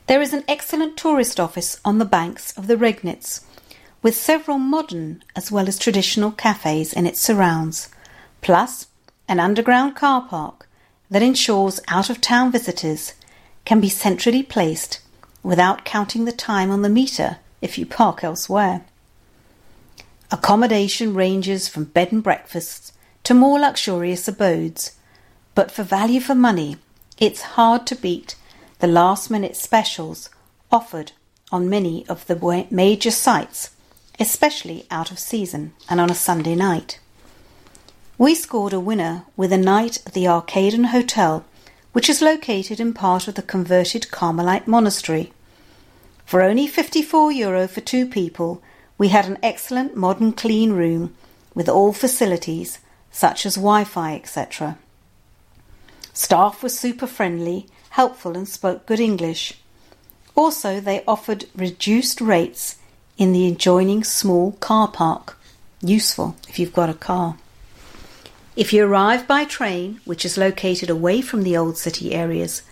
There 0.07 0.21
is 0.21 0.33
an 0.33 0.43
excellent 0.47 0.95
tourist 0.97 1.39
office 1.39 1.79
on 1.83 1.97
the 1.97 2.05
banks 2.05 2.57
of 2.57 2.67
the 2.67 2.77
Regnitz, 2.77 3.43
with 4.01 4.15
several 4.15 4.57
modern 4.57 5.23
as 5.35 5.51
well 5.51 5.67
as 5.67 5.77
traditional 5.77 6.31
cafes 6.31 6.93
in 6.93 7.05
its 7.05 7.19
surrounds, 7.19 7.89
plus 8.41 8.87
an 9.27 9.39
underground 9.39 9.95
car 9.95 10.21
park 10.21 10.69
that 11.09 11.21
ensures 11.21 11.79
out 11.87 12.09
of 12.09 12.21
town 12.21 12.51
visitors 12.51 13.13
can 13.65 13.81
be 13.81 13.89
centrally 13.89 14.43
placed 14.43 15.01
without 15.43 15.83
counting 15.83 16.25
the 16.25 16.31
time 16.31 16.71
on 16.71 16.81
the 16.81 16.89
meter 16.89 17.37
if 17.61 17.77
you 17.77 17.85
park 17.85 18.23
elsewhere. 18.23 18.85
Accommodation 20.29 21.13
ranges 21.13 21.69
from 21.69 21.85
bed 21.85 22.11
and 22.11 22.21
breakfasts 22.21 22.91
to 23.23 23.33
more 23.33 23.59
luxurious 23.59 24.27
abodes, 24.27 24.91
but 25.55 25.71
for 25.71 25.83
value 25.83 26.19
for 26.19 26.35
money, 26.35 26.75
it's 27.17 27.55
hard 27.55 27.87
to 27.87 27.95
beat 27.95 28.35
the 28.79 28.87
last 28.87 29.31
minute 29.31 29.55
specials 29.55 30.29
offered 30.69 31.13
on 31.49 31.69
many 31.69 32.05
of 32.09 32.27
the 32.27 32.67
major 32.69 33.09
sites, 33.09 33.71
especially 34.19 34.85
out 34.91 35.11
of 35.11 35.19
season 35.19 35.73
and 35.89 36.01
on 36.01 36.09
a 36.09 36.15
Sunday 36.15 36.55
night. 36.55 36.99
We 38.17 38.35
scored 38.35 38.73
a 38.73 38.81
winner 38.81 39.23
with 39.37 39.53
a 39.53 39.57
night 39.57 40.05
at 40.05 40.13
the 40.13 40.25
Arcaden 40.25 40.87
Hotel, 40.87 41.45
which 41.93 42.09
is 42.09 42.21
located 42.21 42.81
in 42.81 42.93
part 42.93 43.29
of 43.29 43.35
the 43.35 43.41
converted 43.41 44.11
Carmelite 44.11 44.67
monastery. 44.67 45.31
For 46.25 46.41
only 46.41 46.67
54 46.67 47.31
euro 47.31 47.67
for 47.67 47.79
two 47.79 48.05
people, 48.05 48.61
we 48.97 49.09
had 49.09 49.25
an 49.25 49.37
excellent 49.43 49.95
modern 49.95 50.33
clean 50.33 50.73
room 50.73 51.13
with 51.53 51.69
all 51.69 51.93
facilities 51.93 52.79
such 53.11 53.45
as 53.45 53.55
Wi 53.55 53.83
Fi, 53.83 54.15
etc. 54.15 54.77
Staff 56.13 56.63
were 56.63 56.69
super 56.69 57.07
friendly, 57.07 57.67
helpful, 57.91 58.35
and 58.35 58.47
spoke 58.47 58.85
good 58.85 58.99
English. 58.99 59.53
Also, 60.35 60.79
they 60.79 61.03
offered 61.07 61.45
reduced 61.55 62.21
rates 62.21 62.77
in 63.17 63.33
the 63.33 63.47
adjoining 63.47 64.03
small 64.03 64.51
car 64.53 64.87
park. 64.87 65.37
Useful 65.81 66.35
if 66.47 66.59
you've 66.59 66.73
got 66.73 66.89
a 66.89 66.93
car. 66.93 67.37
If 68.55 68.73
you 68.73 68.85
arrive 68.85 69.27
by 69.27 69.45
train, 69.45 70.01
which 70.05 70.25
is 70.25 70.37
located 70.37 70.89
away 70.89 71.21
from 71.21 71.43
the 71.43 71.55
old 71.55 71.77
city 71.77 72.13
areas, 72.13 72.63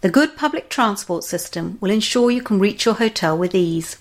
the 0.00 0.08
good 0.08 0.36
public 0.36 0.68
transport 0.68 1.24
system 1.24 1.78
will 1.80 1.90
ensure 1.90 2.30
you 2.30 2.42
can 2.42 2.60
reach 2.60 2.84
your 2.84 2.94
hotel 2.94 3.36
with 3.36 3.54
ease. 3.54 3.96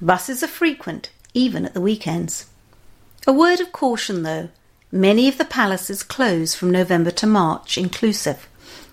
Buses 0.00 0.42
are 0.42 0.48
frequent, 0.48 1.10
even 1.32 1.64
at 1.64 1.74
the 1.74 1.80
weekends. 1.80 2.46
A 3.26 3.32
word 3.32 3.60
of 3.60 3.72
caution 3.72 4.22
though 4.22 4.50
many 4.92 5.28
of 5.28 5.36
the 5.36 5.44
palaces 5.44 6.02
close 6.02 6.54
from 6.54 6.70
November 6.70 7.10
to 7.10 7.26
March 7.26 7.76
inclusive, 7.76 8.48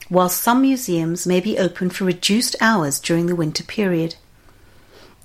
while 0.09 0.29
some 0.29 0.61
museums 0.61 1.27
may 1.27 1.39
be 1.39 1.57
open 1.57 1.89
for 1.89 2.05
reduced 2.05 2.55
hours 2.61 2.99
during 2.99 3.27
the 3.27 3.35
winter 3.35 3.63
period. 3.63 4.15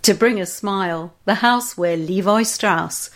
To 0.03 0.15
bring 0.15 0.41
a 0.41 0.47
smile, 0.47 1.15
the 1.25 1.37
house 1.37 1.77
where 1.77 1.97
Levi 1.97 2.43
Strauss, 2.43 3.11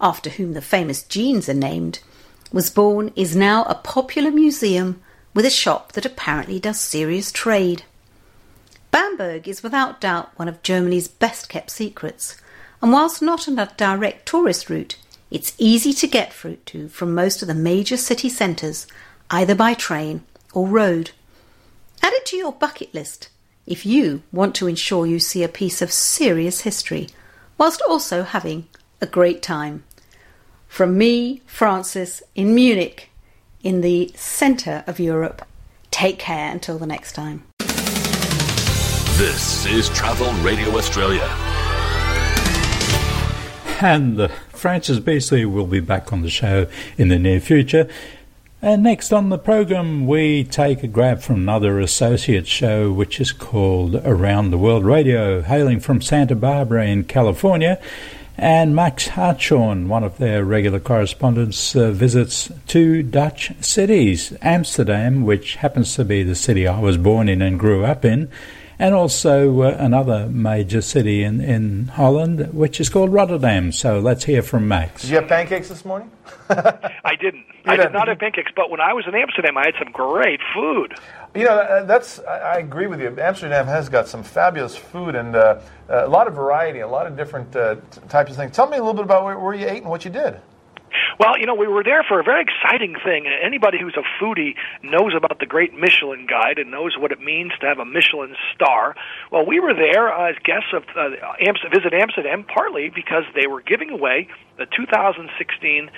after 0.00 0.30
whom 0.30 0.54
the 0.54 0.62
famous 0.62 1.02
jeans 1.02 1.48
are 1.48 1.54
named, 1.54 2.00
was 2.52 2.70
born 2.70 3.12
is 3.16 3.36
now 3.36 3.64
a 3.64 3.74
popular 3.74 4.30
museum 4.30 5.00
with 5.34 5.44
a 5.44 5.50
shop 5.50 5.92
that 5.92 6.06
apparently 6.06 6.58
does 6.60 6.80
serious 6.80 7.32
trade. 7.32 7.84
Bamberg 8.92 9.48
is 9.48 9.62
without 9.62 10.00
doubt 10.00 10.30
one 10.36 10.46
of 10.46 10.62
Germany's 10.62 11.08
best 11.08 11.48
kept 11.48 11.70
secrets, 11.70 12.40
and 12.80 12.92
whilst 12.92 13.20
not 13.20 13.48
on 13.48 13.58
a 13.58 13.72
direct 13.76 14.26
tourist 14.26 14.70
route, 14.70 14.96
it's 15.30 15.54
easy 15.58 15.92
to 15.94 16.06
get 16.06 16.32
to 16.66 16.88
from 16.88 17.14
most 17.14 17.42
of 17.42 17.48
the 17.48 17.54
major 17.54 17.96
city 17.96 18.28
centres, 18.28 18.86
either 19.30 19.54
by 19.54 19.72
train 19.74 20.22
or 20.52 20.68
road. 20.68 21.10
Add 22.02 22.12
it 22.12 22.26
to 22.26 22.36
your 22.36 22.52
bucket 22.52 22.92
list 22.94 23.30
if 23.66 23.86
you 23.86 24.22
want 24.30 24.54
to 24.56 24.66
ensure 24.66 25.06
you 25.06 25.18
see 25.18 25.42
a 25.42 25.48
piece 25.48 25.80
of 25.80 25.90
serious 25.90 26.60
history, 26.60 27.08
whilst 27.56 27.80
also 27.88 28.22
having 28.24 28.66
a 29.00 29.06
great 29.06 29.42
time. 29.42 29.84
From 30.68 30.98
me, 30.98 31.40
Francis, 31.46 32.22
in 32.34 32.54
Munich, 32.54 33.10
in 33.62 33.80
the 33.80 34.12
centre 34.16 34.84
of 34.86 35.00
Europe. 35.00 35.46
Take 35.90 36.18
care 36.18 36.50
until 36.50 36.78
the 36.78 36.86
next 36.86 37.12
time. 37.12 37.44
This 39.18 39.66
is 39.66 39.90
Travel 39.90 40.32
Radio 40.42 40.70
Australia. 40.76 41.26
And 43.80 44.18
uh, 44.18 44.28
Francis 44.48 45.00
Beasley 45.00 45.44
will 45.44 45.66
be 45.66 45.80
back 45.80 46.14
on 46.14 46.22
the 46.22 46.30
show 46.30 46.66
in 46.96 47.08
the 47.08 47.18
near 47.18 47.38
future. 47.38 47.88
And 48.62 48.82
next 48.82 49.12
on 49.12 49.28
the 49.28 49.38
program, 49.38 50.06
we 50.06 50.44
take 50.44 50.82
a 50.82 50.88
grab 50.88 51.20
from 51.20 51.36
another 51.36 51.78
associate 51.78 52.46
show, 52.46 52.90
which 52.90 53.20
is 53.20 53.32
called 53.32 53.96
Around 53.96 54.50
the 54.50 54.58
World 54.58 54.84
Radio, 54.84 55.42
hailing 55.42 55.78
from 55.78 56.00
Santa 56.00 56.34
Barbara 56.34 56.86
in 56.86 57.04
California. 57.04 57.80
And 58.38 58.74
Max 58.74 59.08
Hartshorne, 59.08 59.88
one 59.88 60.04
of 60.04 60.16
their 60.16 60.42
regular 60.42 60.80
correspondents, 60.80 61.76
uh, 61.76 61.90
visits 61.90 62.50
two 62.66 63.02
Dutch 63.02 63.52
cities 63.60 64.32
Amsterdam, 64.40 65.24
which 65.24 65.56
happens 65.56 65.94
to 65.96 66.04
be 66.04 66.22
the 66.22 66.34
city 66.34 66.66
I 66.66 66.80
was 66.80 66.96
born 66.96 67.28
in 67.28 67.42
and 67.42 67.60
grew 67.60 67.84
up 67.84 68.06
in, 68.06 68.30
and 68.82 68.96
also 68.96 69.62
uh, 69.62 69.76
another 69.78 70.26
major 70.26 70.80
city 70.80 71.22
in, 71.22 71.40
in 71.40 71.86
Holland, 71.86 72.52
which 72.52 72.80
is 72.80 72.88
called 72.88 73.12
Rotterdam. 73.12 73.70
So 73.70 74.00
let's 74.00 74.24
hear 74.24 74.42
from 74.42 74.66
Max. 74.66 75.02
Did 75.02 75.10
you 75.10 75.16
have 75.16 75.28
pancakes 75.28 75.68
this 75.68 75.84
morning? 75.84 76.10
I 76.50 77.14
didn't. 77.14 77.44
You 77.64 77.70
I 77.70 77.76
did 77.76 77.92
not 77.92 78.08
have 78.08 78.18
pancakes, 78.18 78.50
but 78.56 78.70
when 78.70 78.80
I 78.80 78.92
was 78.92 79.04
in 79.06 79.14
Amsterdam, 79.14 79.56
I 79.56 79.66
had 79.66 79.74
some 79.78 79.92
great 79.92 80.40
food. 80.52 80.94
You 81.32 81.44
know, 81.44 81.58
uh, 81.58 81.84
that's 81.84 82.18
I 82.24 82.58
agree 82.58 82.88
with 82.88 83.00
you. 83.00 83.16
Amsterdam 83.20 83.66
has 83.66 83.88
got 83.88 84.08
some 84.08 84.24
fabulous 84.24 84.74
food 84.74 85.14
and 85.14 85.36
uh, 85.36 85.60
a 85.88 86.08
lot 86.08 86.26
of 86.26 86.34
variety, 86.34 86.80
a 86.80 86.88
lot 86.88 87.06
of 87.06 87.16
different 87.16 87.54
uh, 87.54 87.76
types 88.08 88.32
of 88.32 88.36
things. 88.36 88.50
Tell 88.50 88.68
me 88.68 88.78
a 88.78 88.80
little 88.80 88.94
bit 88.94 89.04
about 89.04 89.24
where, 89.24 89.38
where 89.38 89.54
you 89.54 89.68
ate 89.68 89.82
and 89.82 89.90
what 89.90 90.04
you 90.04 90.10
did. 90.10 90.40
Well, 91.18 91.38
you 91.38 91.46
know, 91.46 91.54
we 91.54 91.66
were 91.66 91.84
there 91.84 92.04
for 92.06 92.20
a 92.20 92.22
very 92.22 92.42
exciting 92.42 92.96
thing. 93.04 93.26
Anybody 93.26 93.78
who's 93.80 93.96
a 93.96 94.22
foodie 94.22 94.54
knows 94.82 95.14
about 95.16 95.38
the 95.38 95.46
Great 95.46 95.74
Michelin 95.74 96.26
Guide 96.26 96.58
and 96.58 96.70
knows 96.70 96.96
what 96.98 97.12
it 97.12 97.20
means 97.20 97.52
to 97.60 97.66
have 97.66 97.78
a 97.78 97.84
Michelin 97.84 98.34
star. 98.54 98.94
Well, 99.30 99.46
we 99.46 99.60
were 99.60 99.74
there 99.74 100.08
as 100.08 100.36
guests 100.44 100.72
of 100.72 100.84
uh, 100.96 101.10
Visit 101.70 101.94
Amsterdam, 101.94 102.44
partly 102.44 102.88
because 102.88 103.24
they 103.34 103.46
were 103.46 103.62
giving 103.62 103.90
away 103.90 104.28
the 104.58 104.66
2016 104.66 105.90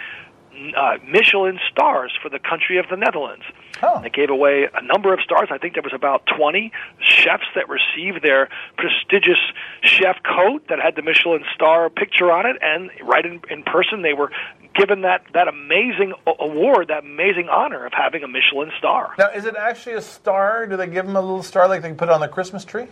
uh, 0.76 0.98
Michelin 1.08 1.58
stars 1.70 2.12
for 2.22 2.28
the 2.28 2.38
country 2.38 2.78
of 2.78 2.86
the 2.88 2.96
Netherlands. 2.96 3.44
Oh. 3.82 4.00
They 4.00 4.10
gave 4.10 4.30
away 4.30 4.68
a 4.72 4.82
number 4.82 5.12
of 5.12 5.20
stars. 5.20 5.48
I 5.50 5.58
think 5.58 5.74
there 5.74 5.82
was 5.82 5.92
about 5.92 6.22
20 6.36 6.72
chefs 7.00 7.44
that 7.54 7.68
received 7.68 8.22
their 8.22 8.48
prestigious 8.76 9.38
chef 9.82 10.16
coat 10.22 10.68
that 10.68 10.78
had 10.80 10.96
the 10.96 11.02
Michelin 11.02 11.44
star 11.54 11.90
picture 11.90 12.30
on 12.30 12.46
it, 12.46 12.56
and 12.62 12.90
right 13.02 13.24
in, 13.24 13.40
in 13.50 13.62
person 13.64 14.02
they 14.02 14.14
were 14.14 14.30
given 14.74 15.02
that, 15.02 15.22
that 15.34 15.48
amazing 15.48 16.14
award, 16.26 16.88
that 16.88 17.04
amazing 17.04 17.48
honor 17.48 17.86
of 17.86 17.92
having 17.92 18.22
a 18.22 18.28
Michelin 18.28 18.70
star. 18.78 19.14
Now, 19.18 19.30
is 19.30 19.44
it 19.44 19.56
actually 19.56 19.94
a 19.94 20.02
star? 20.02 20.66
Do 20.66 20.76
they 20.76 20.86
give 20.86 21.06
them 21.06 21.16
a 21.16 21.20
little 21.20 21.42
star 21.42 21.68
like 21.68 21.82
they 21.82 21.88
can 21.88 21.96
put 21.96 22.08
it 22.08 22.12
on 22.12 22.20
the 22.20 22.28
Christmas 22.28 22.64
tree? 22.64 22.86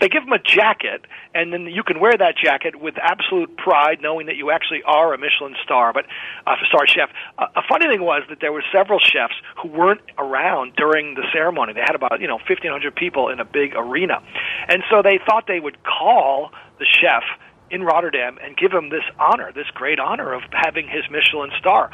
They 0.00 0.08
give 0.08 0.24
them 0.24 0.32
a 0.32 0.38
jacket, 0.38 1.04
and 1.34 1.52
then 1.52 1.66
you 1.66 1.82
can 1.82 2.00
wear 2.00 2.12
that 2.16 2.34
jacket 2.36 2.76
with 2.80 2.94
absolute 3.00 3.56
pride, 3.56 3.98
knowing 4.00 4.26
that 4.26 4.36
you 4.36 4.50
actually 4.50 4.82
are 4.84 5.12
a 5.12 5.18
Michelin 5.18 5.54
star, 5.62 5.92
but 5.92 6.06
uh, 6.46 6.56
star 6.68 6.86
chef. 6.86 7.10
Uh, 7.38 7.46
a 7.56 7.62
funny 7.68 7.86
thing 7.86 8.02
was 8.02 8.22
that 8.28 8.38
there 8.40 8.52
were 8.52 8.64
several 8.72 8.98
chefs 8.98 9.34
who 9.60 9.68
weren't 9.68 10.00
around 10.18 10.74
during 10.76 11.14
the 11.14 11.24
ceremony. 11.32 11.72
They 11.72 11.80
had 11.80 11.94
about 11.94 12.20
you 12.20 12.28
know 12.28 12.36
1,500 12.36 12.94
people 12.94 13.28
in 13.28 13.40
a 13.40 13.44
big 13.44 13.74
arena, 13.76 14.22
and 14.68 14.82
so 14.90 15.02
they 15.02 15.18
thought 15.24 15.46
they 15.46 15.60
would 15.60 15.82
call 15.84 16.50
the 16.78 16.86
chef 16.86 17.24
in 17.70 17.82
Rotterdam 17.82 18.38
and 18.42 18.56
give 18.56 18.72
him 18.72 18.90
this 18.90 19.04
honor, 19.18 19.52
this 19.52 19.68
great 19.74 19.98
honor 19.98 20.32
of 20.32 20.42
having 20.52 20.88
his 20.88 21.04
Michelin 21.10 21.50
star 21.58 21.90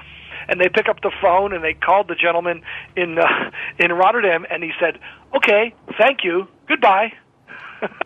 and 0.48 0.60
they 0.60 0.68
pick 0.68 0.88
up 0.88 1.00
the 1.02 1.12
phone 1.20 1.52
and 1.52 1.62
they 1.64 1.74
called 1.74 2.08
the 2.08 2.14
gentleman 2.14 2.62
in 2.96 3.18
uh, 3.18 3.50
in 3.78 3.92
Rotterdam 3.92 4.46
and 4.50 4.62
he 4.62 4.70
said, 4.80 4.98
"Okay, 5.34 5.74
thank 5.98 6.24
you, 6.24 6.48
goodbye." 6.68 7.12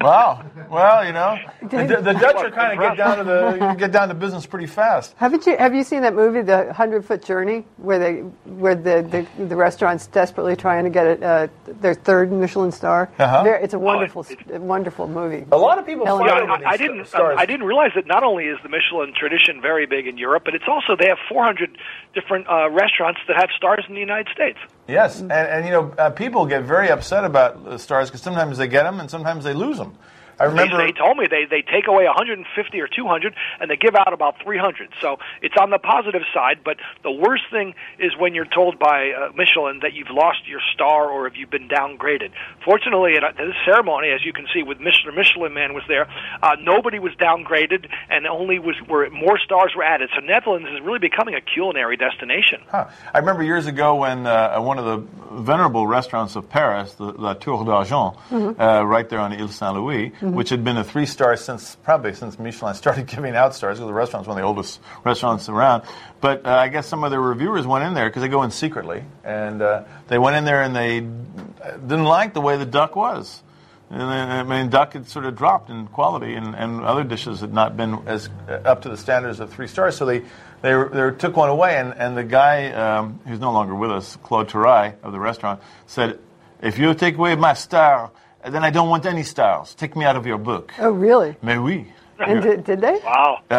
Wow. 0.01 0.45
Well, 0.71 1.05
you 1.05 1.13
know, 1.13 1.37
the, 1.63 2.01
the 2.03 2.13
Dutch 2.15 2.37
are 2.37 2.51
kind 2.51 2.73
of 2.73 2.79
get 2.81 2.97
down 2.97 3.19
to 3.19 3.25
the 3.25 3.75
get 3.79 3.93
down 3.93 4.09
to 4.09 4.15
business 4.15 4.47
pretty 4.47 4.67
fast. 4.67 5.15
Haven't 5.17 5.47
you 5.47 5.57
have 5.57 5.75
you 5.75 5.85
seen 5.85 6.03
that 6.03 6.15
movie, 6.15 6.43
The 6.43 6.73
Hundred 6.73 7.05
Foot 7.05 7.23
Journey, 7.23 7.65
where 7.77 7.99
they 7.99 8.15
where 8.51 8.75
the, 8.75 9.27
the, 9.37 9.45
the 9.45 9.57
restaurant's 9.57 10.07
desperately 10.07 10.57
trying 10.57 10.85
to 10.85 10.91
get 10.91 11.07
it, 11.07 11.23
uh, 11.23 11.49
their 11.81 11.95
third 11.95 12.33
Michelin 12.33 12.73
star? 12.73 13.11
Uh-huh. 13.19 13.43
Very- 13.43 13.63
it's 13.65 13.75
a 13.75 13.79
wonderful, 13.79 14.27
wonderful 14.49 15.09
movie. 15.09 15.45
A 15.53 15.59
lot 15.59 15.79
of 15.79 15.87
people 15.87 16.07
Ellen 16.07 16.27
fight 16.27 16.37
Yeah, 16.37 16.43
over 16.43 16.53
I, 16.53 16.57
these 16.59 16.67
I 16.67 16.77
didn't. 16.77 17.07
stars. 17.07 17.33
Um, 17.35 17.39
I 17.39 17.47
didn't 17.47 17.67
realize 17.67 17.91
that 17.95 18.07
not 18.07 18.23
only 18.23 18.45
is 18.47 18.59
the 18.63 18.69
Michelin 18.69 19.13
tradition 19.19 19.61
very 19.61 19.87
big 19.87 20.07
in 20.07 20.17
Europe, 20.19 20.43
but 20.45 20.55
it's 20.55 20.65
also 20.69 20.97
they 20.99 21.09
have 21.09 21.19
400 21.29 21.77
different 22.15 22.49
uh, 22.49 22.71
restaurants 22.71 23.21
that 23.29 23.37
have 23.37 23.51
stars 23.57 23.85
in 23.89 23.95
the 23.95 24.01
United 24.01 24.29
States. 24.33 24.59
Yes, 24.89 25.21
and, 25.21 25.33
and 25.33 25.65
you 25.65 25.71
know, 25.71 25.95
uh, 25.99 26.11
people 26.11 26.47
get 26.47 26.65
very 26.65 26.91
upset 26.91 27.25
about 27.25 27.81
stars 27.81 28.11
because 28.11 28.23
sometimes 28.23 28.59
they 28.59 28.67
get 28.67 28.85
them 28.85 29.01
and 29.01 29.11
sometimes 29.11 29.45
they 29.45 29.55
lose 29.55 29.79
them. 29.79 29.97
I 30.41 30.45
remember. 30.45 30.79
They, 30.79 30.87
they 30.87 30.93
told 30.93 31.19
me 31.19 31.27
they 31.29 31.45
they 31.45 31.61
take 31.61 31.87
away 31.87 32.05
150 32.07 32.81
or 32.81 32.89
200, 32.89 33.35
and 33.61 33.71
they 33.71 33.77
give 33.77 33.95
out 33.95 34.13
about 34.13 34.43
300. 34.43 34.89
So 35.01 35.19
it's 35.43 35.55
on 35.61 35.69
the 35.69 35.79
positive 35.79 36.23
side. 36.33 36.61
But 36.65 36.79
the 37.03 37.11
worst 37.11 37.45
thing 37.53 37.75
is 37.99 38.13
when 38.19 38.35
you're 38.35 38.49
told 38.49 38.79
by 38.79 39.13
uh, 39.13 39.33
Michelin 39.37 39.81
that 39.83 39.93
you've 39.93 40.11
lost 40.11 40.49
your 40.49 40.61
star 40.73 41.11
or 41.11 41.27
if 41.27 41.37
you've 41.37 41.51
been 41.51 41.69
downgraded. 41.69 42.33
Fortunately, 42.65 43.17
at, 43.17 43.25
at 43.25 43.37
this 43.37 43.55
ceremony, 43.67 44.09
as 44.09 44.25
you 44.25 44.33
can 44.33 44.47
see, 44.55 44.63
with 44.63 44.79
Mr. 44.79 45.15
Michelin 45.15 45.53
Man 45.53 45.75
was 45.75 45.85
there, 45.89 46.09
uh, 46.43 46.57
nobody 46.59 46.99
was 46.99 47.13
downgraded, 47.21 47.89
and 48.09 48.27
only 48.27 48.59
was 48.59 48.77
were 48.89 49.11
more 49.11 49.39
stars 49.39 49.73
were 49.77 49.85
added. 49.85 50.09
So 50.15 50.25
Netherlands 50.25 50.69
is 50.73 50.81
really 50.81 50.99
becoming 50.99 51.35
a 51.35 51.43
culinary 51.43 51.99
destination. 51.99 52.63
Huh. 52.71 52.89
I 53.13 53.19
remember 53.19 53.43
years 53.43 53.67
ago 53.67 53.97
when 53.97 54.27
uh, 54.27 54.59
one 54.61 54.79
of 54.79 54.87
the 54.87 55.43
venerable 55.43 55.87
restaurants 55.87 56.35
of 56.35 56.49
Paris, 56.49 56.95
the 56.95 57.05
La 57.05 57.35
Tour 57.35 57.65
d'Argent, 57.65 58.17
uh, 58.33 58.87
right 58.87 59.09
there 59.09 59.21
on 59.21 59.33
Ile 59.33 59.49
Saint 59.49 59.75
Louis, 59.75 60.13
which 60.31 60.49
had 60.49 60.65
been 60.65 60.77
a 60.77 60.85
three 60.85 61.07
star 61.07 61.37
since 61.37 61.77
probably 61.77 62.15
since 62.15 62.39
Michelin 62.39 62.75
started 62.75 63.07
giving 63.15 63.37
out 63.37 63.55
stars, 63.55 63.79
because 63.79 63.89
the 63.89 63.95
restaurant's 63.95 64.29
one 64.29 64.37
of 64.37 64.43
the 64.43 64.47
oldest 64.47 64.81
restaurants 65.05 65.49
around. 65.49 65.83
But 66.21 66.47
uh, 66.47 66.51
I 66.51 66.69
guess 66.69 66.87
some 66.87 67.05
of 67.05 67.11
their 67.11 67.21
reviewers 67.21 67.67
went 67.67 67.85
in 67.85 67.95
there 67.95 68.09
because 68.09 68.23
they 68.23 68.29
go 68.29 68.43
in 68.43 68.51
secretly, 68.51 69.05
and 69.25 69.61
uh, 69.63 69.85
they 70.09 70.19
went 70.19 70.37
in 70.37 70.45
there 70.45 70.63
and 70.63 70.75
they 70.75 71.01
didn't 71.01 72.05
like 72.05 72.35
the 72.35 72.41
way 72.41 72.57
the 72.57 72.67
duck 72.67 72.97
was. 72.97 73.43
And 73.91 74.03
I 74.03 74.45
mean, 74.45 74.71
duck 74.71 74.93
had 74.93 75.09
sort 75.09 75.25
of 75.25 75.37
dropped 75.37 75.69
in 75.69 75.89
quality, 75.89 76.35
and, 76.35 76.55
and 76.55 76.81
other 76.83 77.03
dishes 77.03 77.41
had 77.41 77.53
not 77.53 77.77
been 77.77 78.07
as 78.07 78.29
uh, 78.49 78.53
up 78.65 78.83
to 78.83 78.89
the 78.89 78.97
standards 78.97 79.41
of 79.41 79.53
three 79.53 79.67
stars. 79.67 79.97
So 79.97 80.07
they 80.07 80.21
they, 80.63 80.73
they 80.93 81.11
took 81.17 81.37
one 81.37 81.49
away, 81.49 81.77
and, 81.77 81.95
and 81.95 82.17
the 82.17 82.23
guy 82.23 82.71
um, 82.71 83.19
who's 83.27 83.41
no 83.41 83.51
longer 83.51 83.75
with 83.75 83.91
us, 83.91 84.17
Claude 84.23 84.49
Terrail 84.49 84.95
of 85.03 85.11
the 85.11 85.19
restaurant, 85.19 85.61
said, 85.87 86.21
"If 86.63 86.79
you 86.79 86.95
take 86.95 87.17
away 87.17 87.35
my 87.35 87.55
star, 87.55 88.13
then 88.45 88.65
I 88.65 88.71
don't 88.71 88.89
want 88.89 89.07
any 89.07 89.23
stars. 89.23 89.75
Take 89.75 89.97
me 89.97 90.05
out 90.05 90.17
of 90.17 90.27
your 90.27 90.39
book." 90.39 90.73
Oh, 90.79 90.91
really? 90.91 91.37
Mais 91.43 91.59
oui. 91.59 91.93
And 92.19 92.43
did, 92.43 92.65
did 92.65 92.81
they? 92.81 93.01
Wow. 93.05 93.41
Uh, 93.51 93.55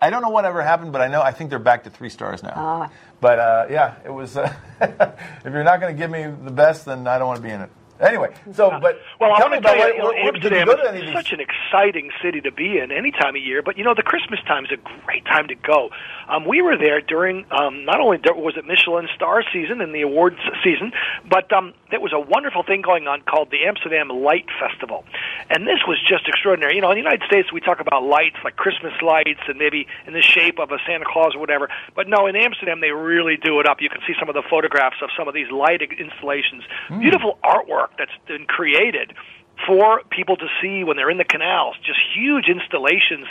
I, 0.00 0.06
I 0.06 0.10
don't 0.10 0.20
know 0.22 0.28
whatever 0.28 0.62
happened, 0.62 0.92
but 0.92 1.00
I 1.00 1.08
know 1.08 1.22
I 1.22 1.32
think 1.32 1.50
they're 1.50 1.58
back 1.58 1.84
to 1.84 1.90
three 1.90 2.10
stars 2.10 2.42
now. 2.42 2.52
Ah. 2.54 2.90
But 3.20 3.38
uh, 3.38 3.66
yeah, 3.70 3.94
it 4.04 4.10
was. 4.10 4.36
Uh, 4.36 4.52
if 4.80 5.52
you're 5.52 5.64
not 5.64 5.80
going 5.80 5.94
to 5.94 5.98
give 5.98 6.10
me 6.10 6.24
the 6.24 6.50
best, 6.50 6.84
then 6.84 7.06
I 7.06 7.18
don't 7.18 7.28
want 7.28 7.38
to 7.38 7.42
be 7.42 7.50
in 7.50 7.62
it. 7.62 7.70
Anyway, 8.00 8.34
so 8.52 8.70
but 8.80 9.00
Well, 9.20 9.36
tell 9.36 9.46
I'm 9.46 9.52
me 9.52 9.58
to 9.58 9.62
tell 9.62 9.76
you, 9.76 10.02
what, 10.02 10.16
you 10.16 10.24
know, 10.24 10.28
Amsterdam 10.28 10.66
go 10.66 10.76
to 10.76 10.88
any 10.88 11.06
is 11.06 11.12
such 11.12 11.32
an 11.32 11.38
exciting 11.38 12.10
city 12.20 12.40
to 12.40 12.50
be 12.50 12.78
in 12.78 12.90
any 12.90 13.12
time 13.12 13.36
of 13.36 13.42
year. 13.42 13.62
But 13.62 13.78
you 13.78 13.84
know, 13.84 13.94
the 13.94 14.02
Christmas 14.02 14.40
time 14.46 14.64
is 14.64 14.72
a 14.72 15.04
great 15.04 15.24
time 15.24 15.46
to 15.48 15.54
go. 15.54 15.90
Um, 16.28 16.44
we 16.44 16.62
were 16.62 16.76
there 16.76 17.00
during 17.00 17.46
um, 17.52 17.84
not 17.84 18.00
only 18.00 18.18
was 18.34 18.54
it 18.56 18.64
Michelin 18.64 19.08
star 19.14 19.44
season 19.52 19.80
and 19.80 19.94
the 19.94 20.02
awards 20.02 20.38
season, 20.64 20.92
but 21.28 21.52
um, 21.52 21.74
there 21.90 22.00
was 22.00 22.12
a 22.12 22.18
wonderful 22.18 22.64
thing 22.64 22.82
going 22.82 23.06
on 23.06 23.22
called 23.22 23.50
the 23.50 23.64
Amsterdam 23.66 24.08
Light 24.08 24.46
Festival, 24.58 25.04
and 25.50 25.66
this 25.66 25.86
was 25.86 26.00
just 26.02 26.26
extraordinary. 26.26 26.74
You 26.74 26.80
know, 26.80 26.90
in 26.90 26.96
the 26.96 27.04
United 27.04 27.26
States, 27.26 27.52
we 27.52 27.60
talk 27.60 27.78
about 27.78 28.02
lights 28.02 28.36
like 28.42 28.56
Christmas 28.56 28.94
lights 29.00 29.46
and 29.46 29.58
maybe 29.58 29.86
in 30.06 30.12
the 30.12 30.22
shape 30.22 30.58
of 30.58 30.72
a 30.72 30.78
Santa 30.86 31.04
Claus 31.06 31.36
or 31.36 31.40
whatever. 31.40 31.68
But 31.94 32.08
no, 32.08 32.26
in 32.26 32.34
Amsterdam, 32.34 32.80
they 32.80 32.90
really 32.90 33.36
do 33.36 33.60
it 33.60 33.68
up. 33.68 33.80
You 33.80 33.90
can 33.90 34.00
see 34.06 34.14
some 34.18 34.28
of 34.28 34.34
the 34.34 34.42
photographs 34.48 34.96
of 35.02 35.10
some 35.16 35.28
of 35.28 35.34
these 35.34 35.50
light 35.50 35.82
installations, 35.82 36.64
beautiful 36.88 37.38
artwork 37.44 37.81
that's 37.98 38.12
been 38.26 38.46
created 38.46 39.12
for 39.66 40.02
people 40.10 40.36
to 40.36 40.46
see 40.60 40.84
when 40.84 40.96
they're 40.96 41.10
in 41.10 41.18
the 41.18 41.24
canals. 41.24 41.76
Just 41.84 42.00
huge 42.14 42.46
installations, 42.48 43.26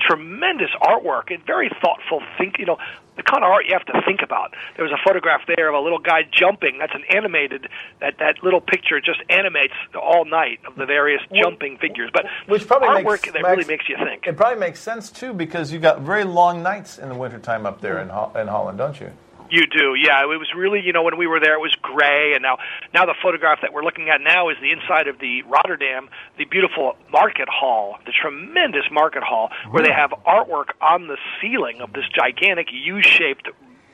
tremendous 0.00 0.70
artwork, 0.80 1.32
and 1.32 1.44
very 1.44 1.70
thoughtful. 1.82 2.22
Think, 2.38 2.58
you 2.58 2.66
know, 2.66 2.78
the 3.16 3.22
kind 3.22 3.42
of 3.42 3.50
art 3.50 3.64
you 3.66 3.72
have 3.72 3.84
to 3.86 4.02
think 4.06 4.20
about. 4.22 4.54
There 4.76 4.84
was 4.84 4.92
a 4.92 5.02
photograph 5.04 5.42
there 5.56 5.68
of 5.68 5.74
a 5.74 5.80
little 5.80 5.98
guy 5.98 6.22
jumping. 6.30 6.78
That's 6.78 6.94
an 6.94 7.04
animated. 7.14 7.68
That 8.00 8.18
that 8.18 8.42
little 8.42 8.60
picture 8.60 9.00
just 9.00 9.20
animates 9.30 9.74
all 9.94 10.24
night 10.24 10.60
of 10.66 10.76
the 10.76 10.86
various 10.86 11.22
jumping 11.34 11.78
figures. 11.78 12.10
But 12.12 12.26
Which 12.46 12.66
probably 12.66 12.88
artwork 12.88 13.24
makes, 13.24 13.32
that 13.32 13.42
really 13.42 13.64
makes 13.64 13.88
you 13.88 13.96
think. 13.96 14.26
It 14.26 14.36
probably 14.36 14.60
makes 14.60 14.80
sense 14.80 15.10
too 15.10 15.32
because 15.32 15.72
you've 15.72 15.82
got 15.82 16.00
very 16.00 16.24
long 16.24 16.62
nights 16.62 16.98
in 16.98 17.08
the 17.08 17.14
wintertime 17.14 17.66
up 17.66 17.80
there 17.80 17.98
in, 18.00 18.10
Ho- 18.10 18.32
in 18.34 18.48
Holland, 18.48 18.78
don't 18.78 19.00
you? 19.00 19.10
You 19.50 19.66
do, 19.66 19.94
yeah. 19.94 20.22
It 20.22 20.38
was 20.38 20.48
really, 20.56 20.80
you 20.80 20.92
know, 20.92 21.02
when 21.02 21.16
we 21.16 21.26
were 21.26 21.40
there, 21.40 21.54
it 21.54 21.60
was 21.60 21.74
gray, 21.82 22.32
and 22.34 22.42
now, 22.42 22.58
now 22.92 23.06
the 23.06 23.14
photograph 23.22 23.60
that 23.62 23.72
we're 23.72 23.84
looking 23.84 24.08
at 24.08 24.20
now 24.20 24.48
is 24.48 24.56
the 24.60 24.72
inside 24.72 25.08
of 25.08 25.18
the 25.18 25.42
Rotterdam, 25.42 26.08
the 26.38 26.44
beautiful 26.44 26.96
market 27.12 27.48
hall, 27.48 27.98
the 28.06 28.12
tremendous 28.12 28.84
market 28.90 29.22
hall, 29.22 29.50
where 29.70 29.82
they 29.82 29.92
have 29.92 30.10
artwork 30.26 30.70
on 30.80 31.06
the 31.06 31.16
ceiling 31.40 31.80
of 31.80 31.92
this 31.92 32.04
gigantic 32.14 32.68
U-shaped 32.72 33.48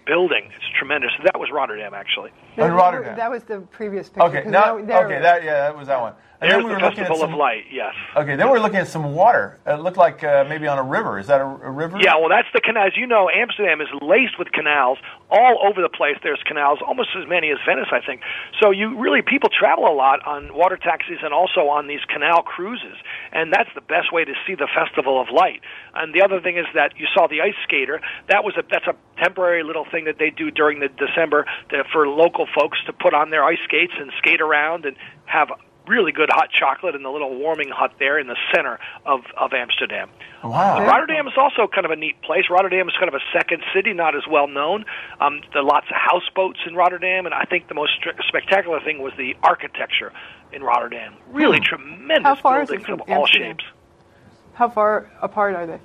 building. 0.07 0.51
It's 0.57 0.79
tremendous. 0.79 1.11
That 1.25 1.39
was 1.39 1.51
Rotterdam, 1.53 1.95
actually. 1.95 2.31
In 2.57 2.73
Rotterdam. 2.73 3.17
That 3.17 3.31
was 3.31 3.45
the 3.45 3.61
previous 3.73 4.09
picture. 4.09 4.23
Okay, 4.29 4.43
'cause 4.43 4.51
now, 4.53 4.77
now 4.79 5.05
okay, 5.05 5.21
that 5.21 5.43
yeah, 5.43 5.61
that 5.71 5.77
was 5.77 5.89
that 5.89 6.01
one. 6.01 6.15
And 6.43 6.51
There's 6.51 6.59
then 6.59 6.65
we 6.65 6.75
the 6.75 6.75
were 6.75 6.89
looking 6.91 7.05
at 7.05 7.07
Festival 7.07 7.21
some. 7.21 7.33
of 7.35 7.39
Light. 7.39 7.67
Yes. 7.71 7.95
Okay, 8.17 8.35
then 8.35 8.47
we 8.49 8.55
we're 8.55 8.59
looking 8.59 8.81
at 8.81 8.89
some 8.89 9.15
water. 9.15 9.61
It 9.65 9.79
looked 9.79 9.97
like 9.97 10.25
uh, 10.25 10.45
maybe 10.49 10.67
on 10.67 10.77
a 10.77 10.83
river. 10.83 11.21
Is 11.21 11.29
that 11.29 11.41
a, 11.41 11.45
a 11.45 11.71
river? 11.71 11.99
Yeah, 12.03 12.17
well, 12.19 12.29
that's 12.29 12.49
the 12.53 12.61
canal. 12.61 12.85
As 12.85 12.97
you 12.97 13.07
know, 13.07 13.31
Amsterdam 13.31 13.81
is 13.81 13.87
laced 14.03 14.41
with 14.41 14.51
canals 14.51 14.99
all 15.31 15.63
over 15.65 15.81
the 15.81 15.89
place. 15.89 16.17
There's 16.25 16.43
canals, 16.45 16.81
almost 16.85 17.11
as 17.17 17.29
many 17.29 17.53
as 17.53 17.59
Venice, 17.65 17.87
I 17.93 18.01
think. 18.05 18.23
So 18.61 18.73
you 18.73 18.99
really 18.99 19.23
people 19.23 19.51
travel 19.57 19.87
a 19.87 19.95
lot 19.95 20.19
on 20.27 20.53
water 20.53 20.77
taxis 20.77 21.19
and 21.23 21.33
also 21.33 21.69
on 21.69 21.87
these 21.87 22.03
canal 22.13 22.43
cruises, 22.43 22.97
and 23.31 23.53
that's 23.53 23.71
the 23.77 23.81
best 23.81 24.13
way 24.13 24.25
to 24.25 24.35
see 24.45 24.57
the 24.57 24.67
Festival 24.75 25.21
of 25.23 25.29
Light. 25.31 25.61
And 25.95 26.13
the 26.13 26.23
other 26.23 26.41
thing 26.41 26.57
is 26.59 26.67
that 26.75 26.99
you 26.99 27.07
saw 27.15 27.29
the 27.29 27.41
ice 27.41 27.55
skater. 27.63 28.01
That 28.29 28.43
was 28.43 28.57
a 28.57 28.65
that's 28.69 28.89
a 28.89 28.97
temporary 29.23 29.63
little 29.63 29.85
thing 29.89 30.07
that 30.07 30.19
they 30.19 30.31
do 30.31 30.51
during 30.51 30.81
the 30.81 30.89
December 30.89 31.47
to, 31.69 31.85
for 31.93 32.09
local 32.09 32.42
folks 32.55 32.79
to 32.87 32.93
put 32.93 33.15
on 33.15 33.31
their 33.31 33.45
ice 33.45 33.59
skates 33.65 33.93
and 33.99 34.11
skate 34.19 34.41
around 34.41 34.85
and 34.85 34.97
have 35.27 35.49
really 35.89 36.13
good 36.13 36.31
hot 36.31 36.49
chocolate 36.51 36.95
in 36.95 37.03
the 37.03 37.11
little 37.11 37.35
warming 37.37 37.69
hut 37.69 37.93
there 37.99 38.17
in 38.19 38.27
the 38.29 38.37
center 38.55 38.79
of 39.05 39.21
of 39.37 39.53
Amsterdam. 39.53 40.09
Wow. 40.45 40.87
Rotterdam 40.87 41.27
is 41.27 41.35
also 41.37 41.67
kind 41.67 41.85
of 41.85 41.91
a 41.91 41.97
neat 41.97 42.21
place. 42.23 42.45
Rotterdam 42.51 42.89
is 42.89 42.95
kind 42.95 43.09
of 43.09 43.15
a 43.15 43.25
second 43.33 43.63
city, 43.75 43.93
not 43.93 44.15
as 44.17 44.23
well 44.31 44.47
known. 44.47 44.85
Um, 45.21 45.41
there 45.53 45.63
are 45.63 45.65
lots 45.65 45.87
of 45.91 45.97
houseboats 45.97 46.61
in 46.67 46.75
Rotterdam, 46.77 47.27
and 47.27 47.35
I 47.35 47.45
think 47.45 47.69
the 47.69 47.75
most 47.75 47.93
stri- 48.01 48.17
spectacular 48.29 48.81
thing 48.81 49.03
was 49.03 49.13
the 49.19 49.35
architecture 49.43 50.13
in 50.53 50.63
Rotterdam. 50.63 51.15
Really 51.31 51.61
tremendous 51.61 52.23
How 52.25 52.35
far 52.37 52.63
is 52.63 52.71
it 52.71 52.85
buildings 52.85 52.87
from 52.87 53.01
of 53.01 53.09
all 53.09 53.23
Amsterdam? 53.27 53.57
shapes. 53.59 53.65
How 54.55 54.69
far 54.69 55.11
apart 55.21 55.55
are 55.57 55.67
they? 55.67 55.81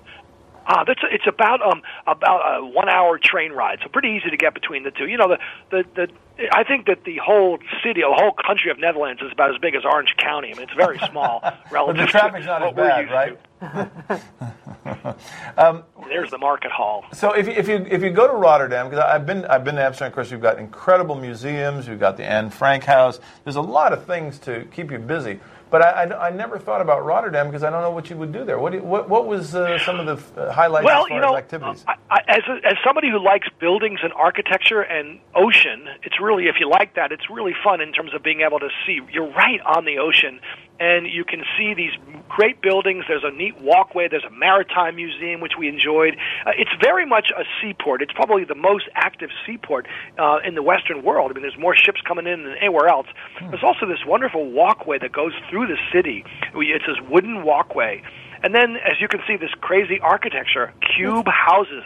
Ah, 0.67 0.83
that's 0.85 0.99
it's 1.11 1.27
about 1.27 1.61
um 1.61 1.81
about 2.05 2.41
a 2.59 2.65
one 2.65 2.89
hour 2.89 3.17
train 3.17 3.53
ride, 3.53 3.79
so 3.81 3.89
pretty 3.89 4.09
easy 4.09 4.29
to 4.29 4.37
get 4.37 4.53
between 4.53 4.83
the 4.83 4.91
two. 4.91 5.07
You 5.07 5.17
know, 5.17 5.29
the 5.29 5.37
the 5.69 5.85
the 5.95 6.07
I 6.51 6.63
think 6.63 6.85
that 6.87 7.03
the 7.05 7.17
whole 7.17 7.57
city, 7.83 8.01
the 8.01 8.13
whole 8.13 8.33
country 8.45 8.69
of 8.69 8.77
Netherlands 8.77 9.21
is 9.21 9.31
about 9.31 9.49
as 9.49 9.59
big 9.59 9.75
as 9.75 9.83
Orange 9.85 10.13
County. 10.17 10.49
I 10.49 10.53
mean, 10.53 10.63
it's 10.63 10.73
very 10.73 10.99
small 11.09 11.39
But 11.41 11.57
relative 11.71 12.05
the 12.05 12.11
traffic's 12.11 12.45
to 12.45 12.51
not 12.51 12.61
as 12.61 12.65
what 12.65 12.75
we're 12.75 12.87
bad, 12.87 13.11
right? 13.11 13.39
to. 13.61 15.15
um, 15.57 15.83
There's 16.09 16.29
the 16.29 16.37
market 16.37 16.71
hall. 16.71 17.05
So 17.13 17.31
if 17.31 17.47
you, 17.47 17.53
if 17.53 17.67
you 17.67 17.87
if 17.89 18.03
you 18.03 18.11
go 18.11 18.27
to 18.27 18.33
Rotterdam, 18.33 18.89
because 18.89 19.03
I've 19.03 19.25
been 19.25 19.45
I've 19.45 19.63
been 19.63 19.75
to 19.75 19.83
Amsterdam. 19.83 20.09
Of 20.09 20.15
course, 20.15 20.31
you've 20.31 20.41
got 20.41 20.59
incredible 20.59 21.15
museums. 21.15 21.87
You've 21.87 21.99
got 21.99 22.17
the 22.17 22.25
Anne 22.25 22.49
Frank 22.49 22.83
House. 22.83 23.19
There's 23.43 23.55
a 23.55 23.61
lot 23.61 23.93
of 23.93 24.05
things 24.05 24.37
to 24.39 24.65
keep 24.65 24.91
you 24.91 24.99
busy. 24.99 25.39
But 25.69 25.81
I, 25.81 26.03
I, 26.03 26.27
I, 26.27 26.29
never 26.29 26.57
thought 26.57 26.79
about 26.79 27.03
Rotterdam 27.03 27.47
because 27.47 27.63
I 27.63 27.69
don't 27.69 27.81
know 27.81 27.91
what 27.91 28.09
you 28.09 28.15
would 28.17 28.31
do 28.31 28.45
there. 28.45 28.57
What 28.57 28.71
you, 28.71 28.81
what, 28.81 29.09
what 29.09 29.27
was 29.27 29.53
uh, 29.53 29.77
some 29.79 29.99
of 29.99 30.05
the 30.05 30.41
uh, 30.41 30.51
highlights 30.51 30.85
well, 30.85 31.03
as 31.03 31.09
far 31.09 31.17
you 31.17 31.21
know, 31.21 31.33
as 31.33 31.39
activities? 31.39 31.83
I, 31.87 31.95
I, 32.09 32.19
as 32.27 32.43
a, 32.47 32.67
as 32.67 32.75
somebody 32.85 33.09
who 33.09 33.19
likes 33.23 33.47
buildings 33.59 33.99
and 34.01 34.13
architecture 34.13 34.81
and 34.81 35.19
ocean, 35.35 35.87
it's 36.03 36.21
really 36.21 36.47
if 36.47 36.55
you 36.59 36.69
like 36.69 36.95
that, 36.95 37.11
it's 37.11 37.29
really 37.29 37.53
fun 37.63 37.81
in 37.81 37.91
terms 37.91 38.13
of 38.13 38.23
being 38.23 38.41
able 38.41 38.59
to 38.59 38.69
see. 38.85 39.01
You're 39.11 39.31
right 39.31 39.59
on 39.61 39.83
the 39.83 39.97
ocean, 39.97 40.39
and 40.79 41.07
you 41.07 41.23
can 41.23 41.43
see 41.57 41.73
these 41.73 41.91
great 42.29 42.61
buildings. 42.61 43.05
There's 43.07 43.23
a 43.23 43.31
neat 43.31 43.59
walkway. 43.61 44.07
There's 44.07 44.23
a 44.23 44.31
maritime 44.31 44.95
museum 44.95 45.41
which 45.41 45.53
we 45.57 45.67
enjoyed. 45.67 46.17
Uh, 46.45 46.51
it's 46.57 46.71
very 46.81 47.05
much 47.05 47.31
a 47.35 47.43
seaport. 47.61 48.01
It's 48.01 48.13
probably 48.13 48.43
the 48.43 48.55
most 48.55 48.89
active 48.95 49.29
seaport 49.45 49.87
uh, 50.17 50.39
in 50.43 50.55
the 50.55 50.63
Western 50.63 51.03
world. 51.03 51.31
I 51.31 51.33
mean, 51.33 51.41
there's 51.41 51.57
more 51.57 51.75
ships 51.75 52.01
coming 52.01 52.27
in 52.27 52.43
than 52.43 52.55
anywhere 52.59 52.87
else. 52.87 53.07
Hmm. 53.39 53.49
There's 53.49 53.63
also 53.63 53.85
this 53.85 54.05
wonderful 54.05 54.51
walkway 54.51 54.99
that 54.99 55.11
goes 55.11 55.33
through 55.49 55.67
the 55.67 55.77
city. 55.91 56.23
It's 56.53 56.85
this 56.85 56.97
wooden 57.09 57.43
walkway. 57.43 58.03
And 58.43 58.53
then, 58.53 58.77
as 58.77 59.01
you 59.01 59.07
can 59.07 59.21
see, 59.27 59.35
this 59.35 59.49
crazy 59.61 59.99
architecture, 59.99 60.73
cube 60.95 61.27
houses 61.27 61.83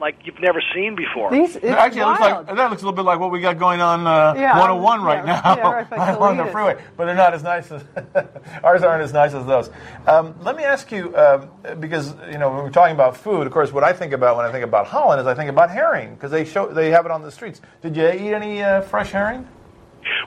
like 0.00 0.16
you've 0.24 0.40
never 0.40 0.62
seen 0.74 0.96
before. 0.96 1.30
These, 1.30 1.56
Actually, 1.56 2.02
looks 2.02 2.20
like, 2.20 2.46
that 2.46 2.70
looks 2.70 2.82
a 2.82 2.84
little 2.84 2.92
bit 2.92 3.04
like 3.04 3.20
what 3.20 3.30
we 3.30 3.40
got 3.40 3.58
going 3.58 3.80
on 3.80 4.06
uh, 4.06 4.34
yeah, 4.36 4.58
101 4.58 5.02
right 5.02 5.24
yeah, 5.24 5.40
now, 5.44 5.56
yeah, 5.56 5.86
right 5.90 6.18
on 6.18 6.36
the 6.36 6.46
freeway. 6.46 6.82
But 6.96 7.06
they're 7.06 7.14
not 7.14 7.34
as 7.34 7.42
nice 7.42 7.70
as 7.70 7.84
ours 8.64 8.82
aren't 8.82 9.02
as 9.02 9.12
nice 9.12 9.34
as 9.34 9.46
those. 9.46 9.70
Um, 10.06 10.34
let 10.42 10.56
me 10.56 10.64
ask 10.64 10.90
you, 10.90 11.14
uh, 11.14 11.46
because 11.76 12.14
you 12.30 12.38
know 12.38 12.50
when 12.50 12.64
we're 12.64 12.70
talking 12.70 12.94
about 12.94 13.16
food, 13.16 13.46
of 13.46 13.52
course, 13.52 13.72
what 13.72 13.84
I 13.84 13.92
think 13.92 14.12
about 14.12 14.36
when 14.36 14.46
I 14.46 14.52
think 14.52 14.64
about 14.64 14.86
Holland 14.86 15.20
is 15.20 15.26
I 15.26 15.34
think 15.34 15.50
about 15.50 15.70
herring 15.70 16.14
because 16.14 16.30
they 16.30 16.44
show 16.44 16.72
they 16.72 16.90
have 16.90 17.04
it 17.04 17.12
on 17.12 17.22
the 17.22 17.30
streets. 17.30 17.60
Did 17.82 17.96
you 17.96 18.08
eat 18.08 18.34
any 18.34 18.62
uh, 18.62 18.80
fresh 18.82 19.10
herring? 19.10 19.46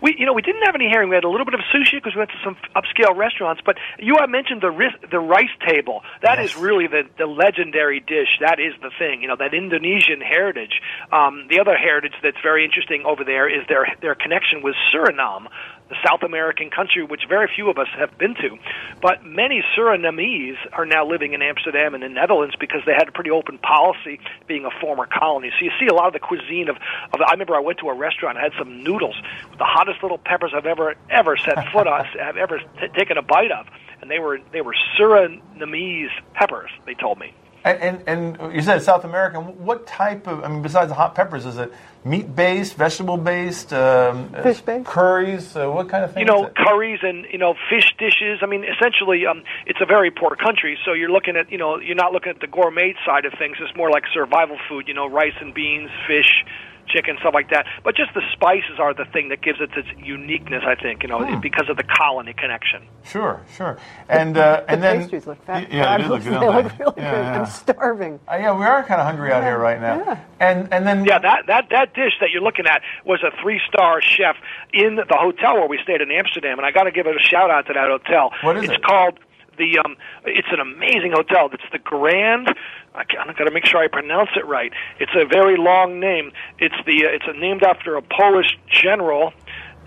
We, 0.02 0.16
you 0.18 0.26
know, 0.26 0.34
we 0.34 0.42
didn't 0.42 0.64
have 0.64 0.76
any 0.76 0.90
herring. 0.90 1.10
We 1.10 1.16
had 1.16 1.24
a 1.24 1.30
little 1.30 1.46
bit 1.46 1.54
of 1.54 1.62
sushi 1.74 1.98
because 1.98 2.16
we 2.16 2.20
went 2.20 2.32
to 2.32 2.42
some 2.44 2.58
upscale 2.76 3.16
restaurants. 3.16 3.62
But 3.66 3.78
you 4.00 4.16
have 4.20 4.30
mentioned 4.30 4.62
the 4.62 4.72
ris- 4.72 5.00
the 5.10 5.20
rice 5.20 5.54
table. 5.68 6.02
That 6.22 6.40
yes. 6.40 6.52
is 6.52 6.58
really 6.58 6.88
the 6.88 7.04
the 7.18 7.26
legendary 7.26 8.00
dish. 8.00 8.40
That 8.42 8.60
is 8.60 8.74
the 8.82 8.92
thing. 8.98 9.22
You 9.22 9.28
know, 9.28 9.36
that 9.38 9.54
Indonesian 9.54 10.22
heritage. 10.22 10.82
Um, 11.12 11.48
the 11.50 11.60
other 11.60 11.76
heritage 11.76 12.14
that's 12.22 12.42
very 12.42 12.66
interesting 12.66 13.04
over 13.06 13.24
there 13.24 13.48
is 13.48 13.66
their 13.68 13.88
their 14.02 14.16
connection 14.16 14.62
with 14.62 14.76
Suriname 14.94 15.48
the 15.90 15.96
South 16.06 16.24
American 16.24 16.70
country, 16.70 17.04
which 17.04 17.22
very 17.28 17.50
few 17.54 17.70
of 17.70 17.78
us 17.78 17.88
have 17.98 18.18
been 18.18 18.36
to. 18.36 18.58
But 19.02 19.26
many 19.26 19.64
Surinamese 19.76 20.58
are 20.72 20.86
now 20.86 21.06
living 21.06 21.34
in 21.34 21.42
Amsterdam 21.42 21.94
and 21.94 22.04
the 22.04 22.10
Netherlands 22.10 22.56
because 22.60 22.82
they 22.86 22.94
had 22.94 23.08
a 23.08 23.12
pretty 23.12 23.32
open 23.32 23.58
policy, 23.58 24.20
being 24.48 24.66
a 24.66 24.72
former 24.82 25.06
colony. 25.06 25.52
So 25.60 25.66
you 25.66 25.72
see 25.80 25.88
a 25.88 25.94
lot 25.94 26.08
of 26.08 26.14
the 26.14 26.20
cuisine 26.20 26.70
of. 26.70 26.78
of 27.14 27.22
I 27.22 27.32
remember 27.32 27.56
I 27.56 27.60
went 27.60 27.80
to 27.80 27.90
a 27.90 27.94
restaurant, 27.94 28.38
and 28.38 28.44
had 28.44 28.58
some 28.58 28.84
noodles 28.84 29.16
with 29.50 29.60
the 29.60 29.66
hottest 29.66 30.02
little 30.02 30.18
peppers 30.18 30.52
I've 30.56 30.66
ever 30.66 30.96
ever 31.10 31.38
set 31.38 31.72
foot 31.72 31.88
on, 31.88 32.06
I've 32.22 32.38
ever 32.38 32.60
t- 32.60 32.88
taken 32.96 33.18
a 33.18 33.22
bite 33.22 33.52
of, 33.52 33.68
and 34.02 34.10
they 34.10 34.20
were 34.20 34.40
they 34.52 34.62
were 34.62 34.76
Surinamese 34.98 36.12
peppers. 36.34 36.72
They 36.86 36.94
told 36.94 37.20
me. 37.20 37.34
And, 37.66 38.04
and, 38.08 38.38
and 38.40 38.56
you 38.56 38.62
said 38.62 38.82
South 38.82 39.06
American. 39.06 39.64
What 39.66 39.88
type 39.88 40.28
of? 40.28 40.44
I 40.44 40.50
mean, 40.50 40.62
besides 40.62 40.90
the 40.90 40.96
hot 40.96 41.16
peppers, 41.16 41.46
is 41.46 41.58
it 41.58 41.72
meat 42.04 42.36
based, 42.36 42.76
vegetable 42.76 43.16
based, 43.16 43.72
um, 43.72 44.30
fish 44.44 44.60
based, 44.62 44.86
curries? 44.86 45.56
Uh, 45.56 45.70
what 45.70 45.88
kind 45.88 46.04
of 46.04 46.14
thing? 46.14 46.22
You 46.22 46.26
know, 46.26 46.50
curries 46.58 47.00
and 47.04 47.26
you 47.32 47.38
know 47.38 47.56
fish 47.70 47.94
dishes. 47.98 48.40
I 48.42 48.48
mean, 48.48 48.66
essentially, 48.66 49.26
um, 49.26 49.44
it's 49.66 49.80
a 49.82 49.86
very 49.86 50.12
poor 50.12 50.36
country, 50.36 50.78
so 50.84 50.92
you're 50.92 51.12
looking 51.12 51.38
at 51.38 51.52
you 51.52 51.58
know 51.58 51.80
you're 51.80 51.96
not 51.96 52.12
looking 52.12 52.32
at 52.32 52.42
the 52.42 52.48
gourmet 52.48 52.96
side 53.06 53.24
of 53.24 53.34
things. 53.40 53.56
It's 53.62 53.76
more 53.78 53.90
like 53.90 54.04
survival 54.14 54.58
food. 54.68 54.90
You 54.90 54.94
know, 54.94 55.08
rice 55.08 55.36
and 55.40 55.54
beans, 55.54 55.90
fish 56.06 56.44
chicken, 56.88 57.18
stuff 57.20 57.34
like 57.34 57.50
that. 57.50 57.66
But 57.84 57.96
just 57.96 58.14
the 58.14 58.22
spices 58.34 58.80
are 58.80 58.94
the 58.94 59.06
thing 59.06 59.30
that 59.30 59.42
gives 59.42 59.60
it 59.62 59.70
its 59.76 59.88
uniqueness, 59.98 60.64
I 60.66 60.76
think, 60.76 61.04
you 61.04 61.10
know, 61.10 61.26
hmm. 61.26 61.40
because 61.40 61.70
of 61.70 61.78
the 61.78 61.84
colony 61.84 62.34
connection. 62.34 62.84
Sure, 63.04 63.42
sure. 63.56 63.78
And 64.10 64.38
uh, 64.38 64.62
the 64.62 64.72
and 64.72 64.84
then 64.84 65.02
pastries 65.02 65.28
look 65.28 65.44
fat. 65.46 65.72
Yeah, 65.72 65.98
they, 65.98 66.08
look, 66.08 66.24
they 66.24 66.32
look 66.32 66.42
really 66.42 66.64
yeah, 66.64 66.72
good. 66.78 66.98
Yeah. 66.98 67.40
I'm 67.40 67.46
starving. 67.46 68.20
Uh, 68.30 68.38
yeah, 68.38 68.58
we 68.58 68.66
are 68.66 68.84
kind 68.84 69.02
of 69.02 69.08
hungry 69.08 69.32
out 69.32 69.44
here 69.44 69.58
right 69.58 69.82
now. 69.82 69.98
Yeah. 69.98 70.24
And 70.40 70.74
and 70.74 70.88
then 70.88 71.06
yeah, 71.06 71.20
that 71.20 71.48
that 71.48 71.66
that 71.72 71.94
dish 71.94 72.14
that 72.22 72.30
you're 72.32 72.42
looking 72.42 72.66
at 72.66 72.82
was 73.06 73.24
a 73.24 73.32
three 73.42 73.62
star 73.68 74.02
chef 74.02 74.36
in 74.74 74.96
the 74.96 75.06
hotel 75.10 75.56
where 75.56 75.68
we 75.68 75.80
stayed 75.84 76.02
in 76.02 76.12
Amsterdam, 76.12 76.58
and 76.58 76.66
I 76.66 76.72
got 76.72 76.84
to 76.84 76.92
give 76.92 77.08
it 77.08 77.16
a 77.16 77.24
shout 77.24 77.50
out 77.50 77.68
to 77.68 77.74
that 77.74 77.88
hotel. 77.88 78.32
What 78.42 78.58
is 78.58 78.64
it's 78.64 78.74
it? 78.74 78.76
It's 78.76 78.86
called 78.86 79.20
the 79.58 79.80
um, 79.80 79.96
it's 80.26 80.48
an 80.52 80.60
amazing 80.60 81.12
hotel. 81.14 81.50
It's 81.52 81.64
the 81.72 81.80
Grand. 81.80 82.50
I've 82.96 83.08
got 83.08 83.46
to 83.46 83.52
make 83.52 83.66
sure 83.66 83.82
I 83.82 83.88
pronounce 83.88 84.30
it 84.36 84.46
right. 84.46 84.72
It's 85.00 85.12
a 85.16 85.26
very 85.26 85.58
long 85.58 86.00
name. 86.00 86.32
It's 86.60 86.76
the 86.86 87.06
uh, 87.06 87.10
it's 87.10 87.26
a, 87.28 87.34
named 87.34 87.64
after 87.64 87.96
a 87.96 88.02
Polish 88.02 88.58
general, 88.70 89.34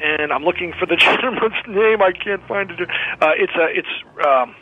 and 0.00 0.32
I'm 0.32 0.44
looking 0.44 0.72
for 0.78 0.86
the 0.86 0.96
gentleman's 0.96 1.54
name. 1.68 2.02
I 2.02 2.12
can't 2.12 2.46
find 2.46 2.70
it. 2.70 2.80
Uh, 3.20 3.32
it's 3.36 3.54
a 3.54 3.66
it's 3.70 4.26
um, 4.26 4.54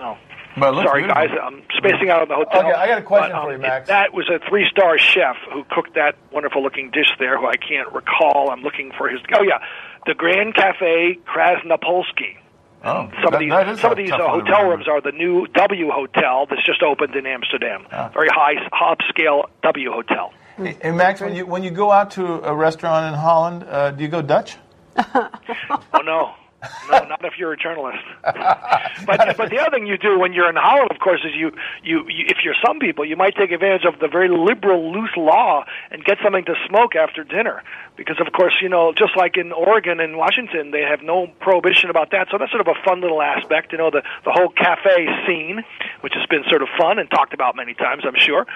oh. 0.00 0.18
Sorry, 0.56 1.02
beautiful. 1.02 1.08
guys. 1.08 1.30
I'm 1.42 1.62
spacing 1.76 2.10
out 2.10 2.22
on 2.22 2.28
the 2.28 2.36
hotel. 2.36 2.60
Okay, 2.60 2.72
I 2.72 2.86
got 2.86 2.98
a 2.98 3.02
question 3.02 3.32
but, 3.32 3.38
um, 3.38 3.46
for 3.46 3.52
you, 3.54 3.58
Max. 3.58 3.88
It, 3.88 3.90
that 3.90 4.14
was 4.14 4.30
a 4.30 4.38
three-star 4.48 4.98
chef 4.98 5.34
who 5.52 5.64
cooked 5.68 5.96
that 5.96 6.14
wonderful-looking 6.30 6.92
dish 6.92 7.10
there, 7.18 7.36
who 7.36 7.48
I 7.48 7.56
can't 7.56 7.92
recall. 7.92 8.50
I'm 8.50 8.62
looking 8.62 8.92
for 8.96 9.08
his. 9.08 9.18
Oh 9.36 9.42
yeah, 9.42 9.58
the 10.06 10.14
Grand 10.14 10.54
Cafe 10.54 11.18
Krasnapolsky. 11.26 12.38
Oh, 12.84 13.08
some 13.22 13.32
that, 13.32 13.34
of 13.34 13.40
these 13.40 13.80
some 13.80 13.92
of 13.92 13.96
these 13.96 14.12
uh, 14.12 14.18
hotel 14.18 14.68
rooms 14.68 14.86
are 14.88 15.00
the 15.00 15.12
new 15.12 15.46
W 15.46 15.90
Hotel 15.90 16.46
that's 16.48 16.64
just 16.66 16.82
opened 16.82 17.16
in 17.16 17.26
Amsterdam. 17.26 17.86
Ah. 17.90 18.10
Very 18.12 18.28
high 18.28 18.56
upscale 18.72 19.44
W 19.62 19.90
Hotel. 19.90 20.32
Hey, 20.58 20.76
hey, 20.80 20.90
Max, 20.92 21.20
when 21.20 21.34
you 21.34 21.46
when 21.46 21.62
you 21.64 21.70
go 21.70 21.90
out 21.90 22.10
to 22.12 22.46
a 22.46 22.54
restaurant 22.54 23.12
in 23.12 23.18
Holland, 23.18 23.64
uh, 23.64 23.90
do 23.90 24.02
you 24.02 24.08
go 24.08 24.20
Dutch? 24.20 24.56
oh 24.96 26.00
no. 26.04 26.34
No, 26.90 26.98
not 27.04 27.24
if 27.24 27.38
you're 27.38 27.52
a 27.52 27.56
journalist. 27.56 28.04
but 28.22 29.36
but 29.36 29.50
the 29.50 29.58
other 29.58 29.70
thing 29.70 29.86
you 29.86 29.96
do 29.96 30.18
when 30.18 30.32
you're 30.32 30.50
in 30.50 30.56
Holland, 30.56 30.90
of 30.90 30.98
course, 30.98 31.20
is 31.24 31.32
you, 31.34 31.50
you 31.82 32.04
you 32.08 32.26
if 32.28 32.38
you're 32.44 32.54
some 32.64 32.78
people, 32.78 33.04
you 33.04 33.16
might 33.16 33.34
take 33.36 33.50
advantage 33.52 33.84
of 33.84 33.98
the 34.00 34.08
very 34.08 34.28
liberal, 34.28 34.92
loose 34.92 35.16
law 35.16 35.64
and 35.90 36.04
get 36.04 36.18
something 36.22 36.44
to 36.44 36.54
smoke 36.68 36.94
after 36.94 37.24
dinner, 37.24 37.62
because 37.96 38.20
of 38.20 38.32
course, 38.32 38.54
you 38.60 38.68
know, 38.68 38.92
just 38.92 39.16
like 39.16 39.36
in 39.36 39.50
Oregon 39.52 39.98
and 39.98 40.16
Washington, 40.16 40.70
they 40.72 40.82
have 40.82 41.02
no 41.02 41.26
prohibition 41.40 41.88
about 41.90 42.10
that. 42.10 42.28
So 42.30 42.38
that's 42.38 42.52
sort 42.52 42.60
of 42.60 42.68
a 42.68 42.78
fun 42.84 43.00
little 43.00 43.22
aspect, 43.22 43.72
you 43.72 43.78
know, 43.78 43.90
the 43.90 44.02
the 44.24 44.32
whole 44.32 44.50
cafe 44.50 45.06
scene, 45.26 45.64
which 46.02 46.12
has 46.14 46.26
been 46.26 46.44
sort 46.50 46.62
of 46.62 46.68
fun 46.78 46.98
and 46.98 47.10
talked 47.10 47.32
about 47.32 47.56
many 47.56 47.74
times, 47.74 48.04
I'm 48.06 48.18
sure. 48.18 48.46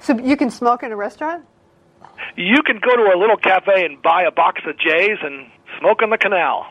So 0.00 0.18
you 0.18 0.36
can 0.36 0.50
smoke 0.50 0.82
in 0.82 0.92
a 0.92 0.96
restaurant. 0.96 1.44
You 2.36 2.62
can 2.62 2.80
go 2.80 2.96
to 2.96 3.14
a 3.14 3.18
little 3.18 3.36
cafe 3.36 3.84
and 3.84 4.00
buy 4.02 4.22
a 4.22 4.30
box 4.30 4.62
of 4.66 4.78
J's 4.78 5.18
and 5.22 5.46
smoke 5.78 6.02
in 6.02 6.10
the 6.10 6.18
canal. 6.18 6.66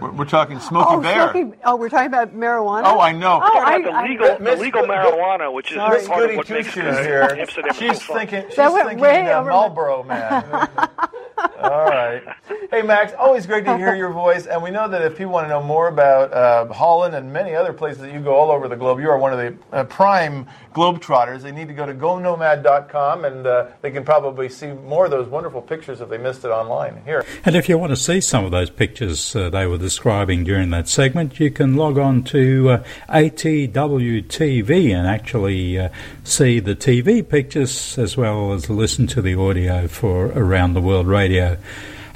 We're, 0.00 0.10
we're 0.12 0.24
talking 0.24 0.60
Smoky 0.60 0.86
oh, 0.90 1.00
Bear. 1.00 1.32
Smoky, 1.32 1.56
oh, 1.64 1.76
we're 1.76 1.88
talking 1.88 2.06
about 2.06 2.34
marijuana. 2.34 2.82
Oh, 2.84 3.00
I 3.00 3.12
know. 3.12 3.40
Oh, 3.42 3.58
I, 3.58 3.82
the 3.82 3.90
legal, 4.08 4.30
I, 4.30 4.36
the 4.38 4.62
legal 4.62 4.82
marijuana, 4.82 5.52
which 5.52 5.72
is 5.72 5.78
Miss 5.90 6.06
part 6.06 6.20
Goody 6.20 6.32
of 6.34 6.36
what 6.38 6.46
Two 6.46 6.54
makes 6.54 6.68
Shoes 6.70 6.98
here. 6.98 7.46
She's 7.74 8.04
so 8.04 8.14
thinking. 8.14 8.44
She's 8.48 8.56
that 8.56 8.72
went 8.72 8.88
thinking 8.88 9.02
way 9.02 9.30
uh, 9.30 9.40
over 9.40 9.50
Marlboro 9.50 10.02
man. 10.04 10.68
All 11.60 11.84
right. 11.86 12.22
Hey, 12.70 12.82
Max. 12.82 13.12
Always 13.18 13.46
great 13.46 13.64
to 13.64 13.76
hear 13.76 13.94
your 13.94 14.10
voice, 14.10 14.46
and 14.46 14.62
we 14.62 14.70
know 14.70 14.88
that 14.88 15.02
if 15.02 15.16
people 15.16 15.32
want 15.32 15.44
to 15.44 15.48
know 15.48 15.62
more 15.62 15.88
about 15.88 16.32
uh, 16.32 16.72
Holland 16.72 17.14
and 17.14 17.32
many 17.32 17.54
other 17.54 17.72
places 17.72 18.02
that 18.02 18.12
you 18.12 18.20
go 18.20 18.34
all 18.34 18.50
over 18.50 18.68
the 18.68 18.76
globe, 18.76 19.00
you 19.00 19.08
are 19.08 19.18
one 19.18 19.32
of 19.32 19.38
the 19.38 19.76
uh, 19.76 19.84
prime 19.84 20.46
globetrotters. 20.74 21.42
They 21.42 21.52
need 21.52 21.68
to 21.68 21.74
go 21.74 21.86
to 21.86 21.94
gonomad.com, 21.94 23.24
and 23.24 23.46
uh, 23.46 23.66
they 23.80 23.90
can 23.90 24.04
probably 24.04 24.48
see 24.48 24.72
more 24.72 25.04
of 25.04 25.10
those 25.10 25.28
wonderful 25.28 25.62
pictures 25.62 26.00
if 26.00 26.08
they 26.08 26.18
missed 26.18 26.44
it 26.44 26.48
online. 26.48 27.02
Here. 27.04 27.24
And 27.44 27.56
if 27.56 27.68
you 27.68 27.78
want 27.78 27.90
to 27.90 27.96
see 27.96 28.20
some 28.20 28.44
of 28.44 28.50
those 28.50 28.70
pictures 28.70 29.34
uh, 29.34 29.50
they 29.50 29.66
were 29.66 29.78
describing 29.78 30.44
during 30.44 30.70
that 30.70 30.88
segment, 30.88 31.38
you 31.40 31.50
can 31.50 31.76
log 31.76 31.98
on 31.98 32.22
to 32.24 32.70
uh, 32.70 32.84
ATWTV 33.08 34.94
and 34.94 35.06
actually 35.06 35.78
uh, 35.78 35.88
see 36.24 36.60
the 36.60 36.76
TV 36.76 37.26
pictures 37.26 37.98
as 37.98 38.16
well 38.16 38.52
as 38.52 38.68
listen 38.68 39.06
to 39.08 39.22
the 39.22 39.34
audio 39.34 39.88
for 39.88 40.26
Around 40.26 40.74
the 40.74 40.80
World 40.80 41.06
Radio. 41.06 41.27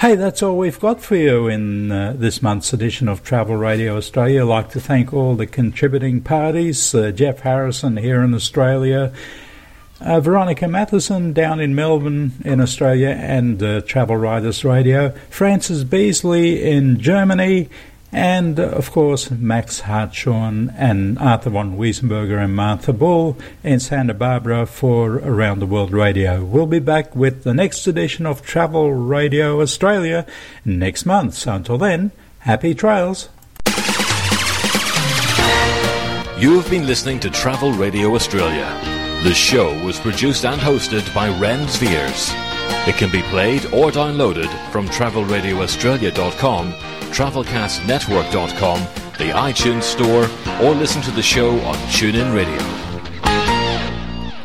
Hey, 0.00 0.16
that's 0.16 0.42
all 0.42 0.58
we've 0.58 0.80
got 0.80 1.00
for 1.00 1.14
you 1.14 1.46
in 1.46 1.92
uh, 1.92 2.14
this 2.16 2.42
month's 2.42 2.72
edition 2.72 3.08
of 3.08 3.22
Travel 3.22 3.56
Radio 3.56 3.96
Australia. 3.96 4.42
I'd 4.42 4.48
like 4.48 4.70
to 4.70 4.80
thank 4.80 5.12
all 5.14 5.36
the 5.36 5.46
contributing 5.46 6.20
parties 6.20 6.92
uh, 6.92 7.12
Jeff 7.12 7.40
Harrison 7.40 7.98
here 7.98 8.22
in 8.22 8.34
Australia, 8.34 9.12
uh, 10.00 10.18
Veronica 10.18 10.66
Matheson 10.66 11.32
down 11.32 11.60
in 11.60 11.76
Melbourne 11.76 12.32
in 12.44 12.60
Australia 12.60 13.10
and 13.10 13.62
uh, 13.62 13.82
Travel 13.82 14.16
Writers 14.16 14.64
Radio, 14.64 15.10
Francis 15.30 15.84
Beasley 15.84 16.68
in 16.68 16.98
Germany, 16.98 17.68
and 18.12 18.60
uh, 18.60 18.64
of 18.64 18.90
course 18.92 19.30
Max 19.30 19.80
Hartshorne 19.80 20.72
and 20.76 21.18
Arthur 21.18 21.50
von 21.50 21.78
Wiesenberger 21.78 22.44
and 22.44 22.54
Martha 22.54 22.92
Ball 22.92 23.36
in 23.64 23.80
Santa 23.80 24.14
Barbara 24.14 24.66
for 24.66 25.16
Around 25.16 25.60
the 25.60 25.66
World 25.66 25.92
Radio. 25.92 26.44
We'll 26.44 26.66
be 26.66 26.78
back 26.78 27.16
with 27.16 27.44
the 27.44 27.54
next 27.54 27.86
edition 27.86 28.26
of 28.26 28.42
Travel 28.42 28.92
Radio 28.92 29.62
Australia 29.62 30.26
next 30.64 31.06
month. 31.06 31.34
So 31.34 31.54
until 31.54 31.78
then, 31.78 32.12
happy 32.40 32.74
trails. 32.74 33.30
You 36.38 36.58
have 36.58 36.68
been 36.68 36.86
listening 36.86 37.20
to 37.20 37.30
Travel 37.30 37.72
Radio 37.72 38.14
Australia. 38.14 38.68
The 39.22 39.32
show 39.32 39.72
was 39.84 40.00
produced 40.00 40.44
and 40.44 40.60
hosted 40.60 41.14
by 41.14 41.28
Ren 41.38 41.66
Veers. 41.68 42.32
It 42.88 42.96
can 42.96 43.12
be 43.12 43.22
played 43.22 43.64
or 43.66 43.92
downloaded 43.92 44.48
from 44.72 44.88
travelradioaustralia.com 44.88 46.74
travelcastnetwork.com, 47.12 48.80
the 49.18 49.32
iTunes 49.32 49.82
Store, 49.82 50.28
or 50.62 50.74
listen 50.74 51.02
to 51.02 51.10
the 51.10 51.22
show 51.22 51.60
on 51.60 51.74
TuneIn 51.92 52.34
Radio. 52.34 52.81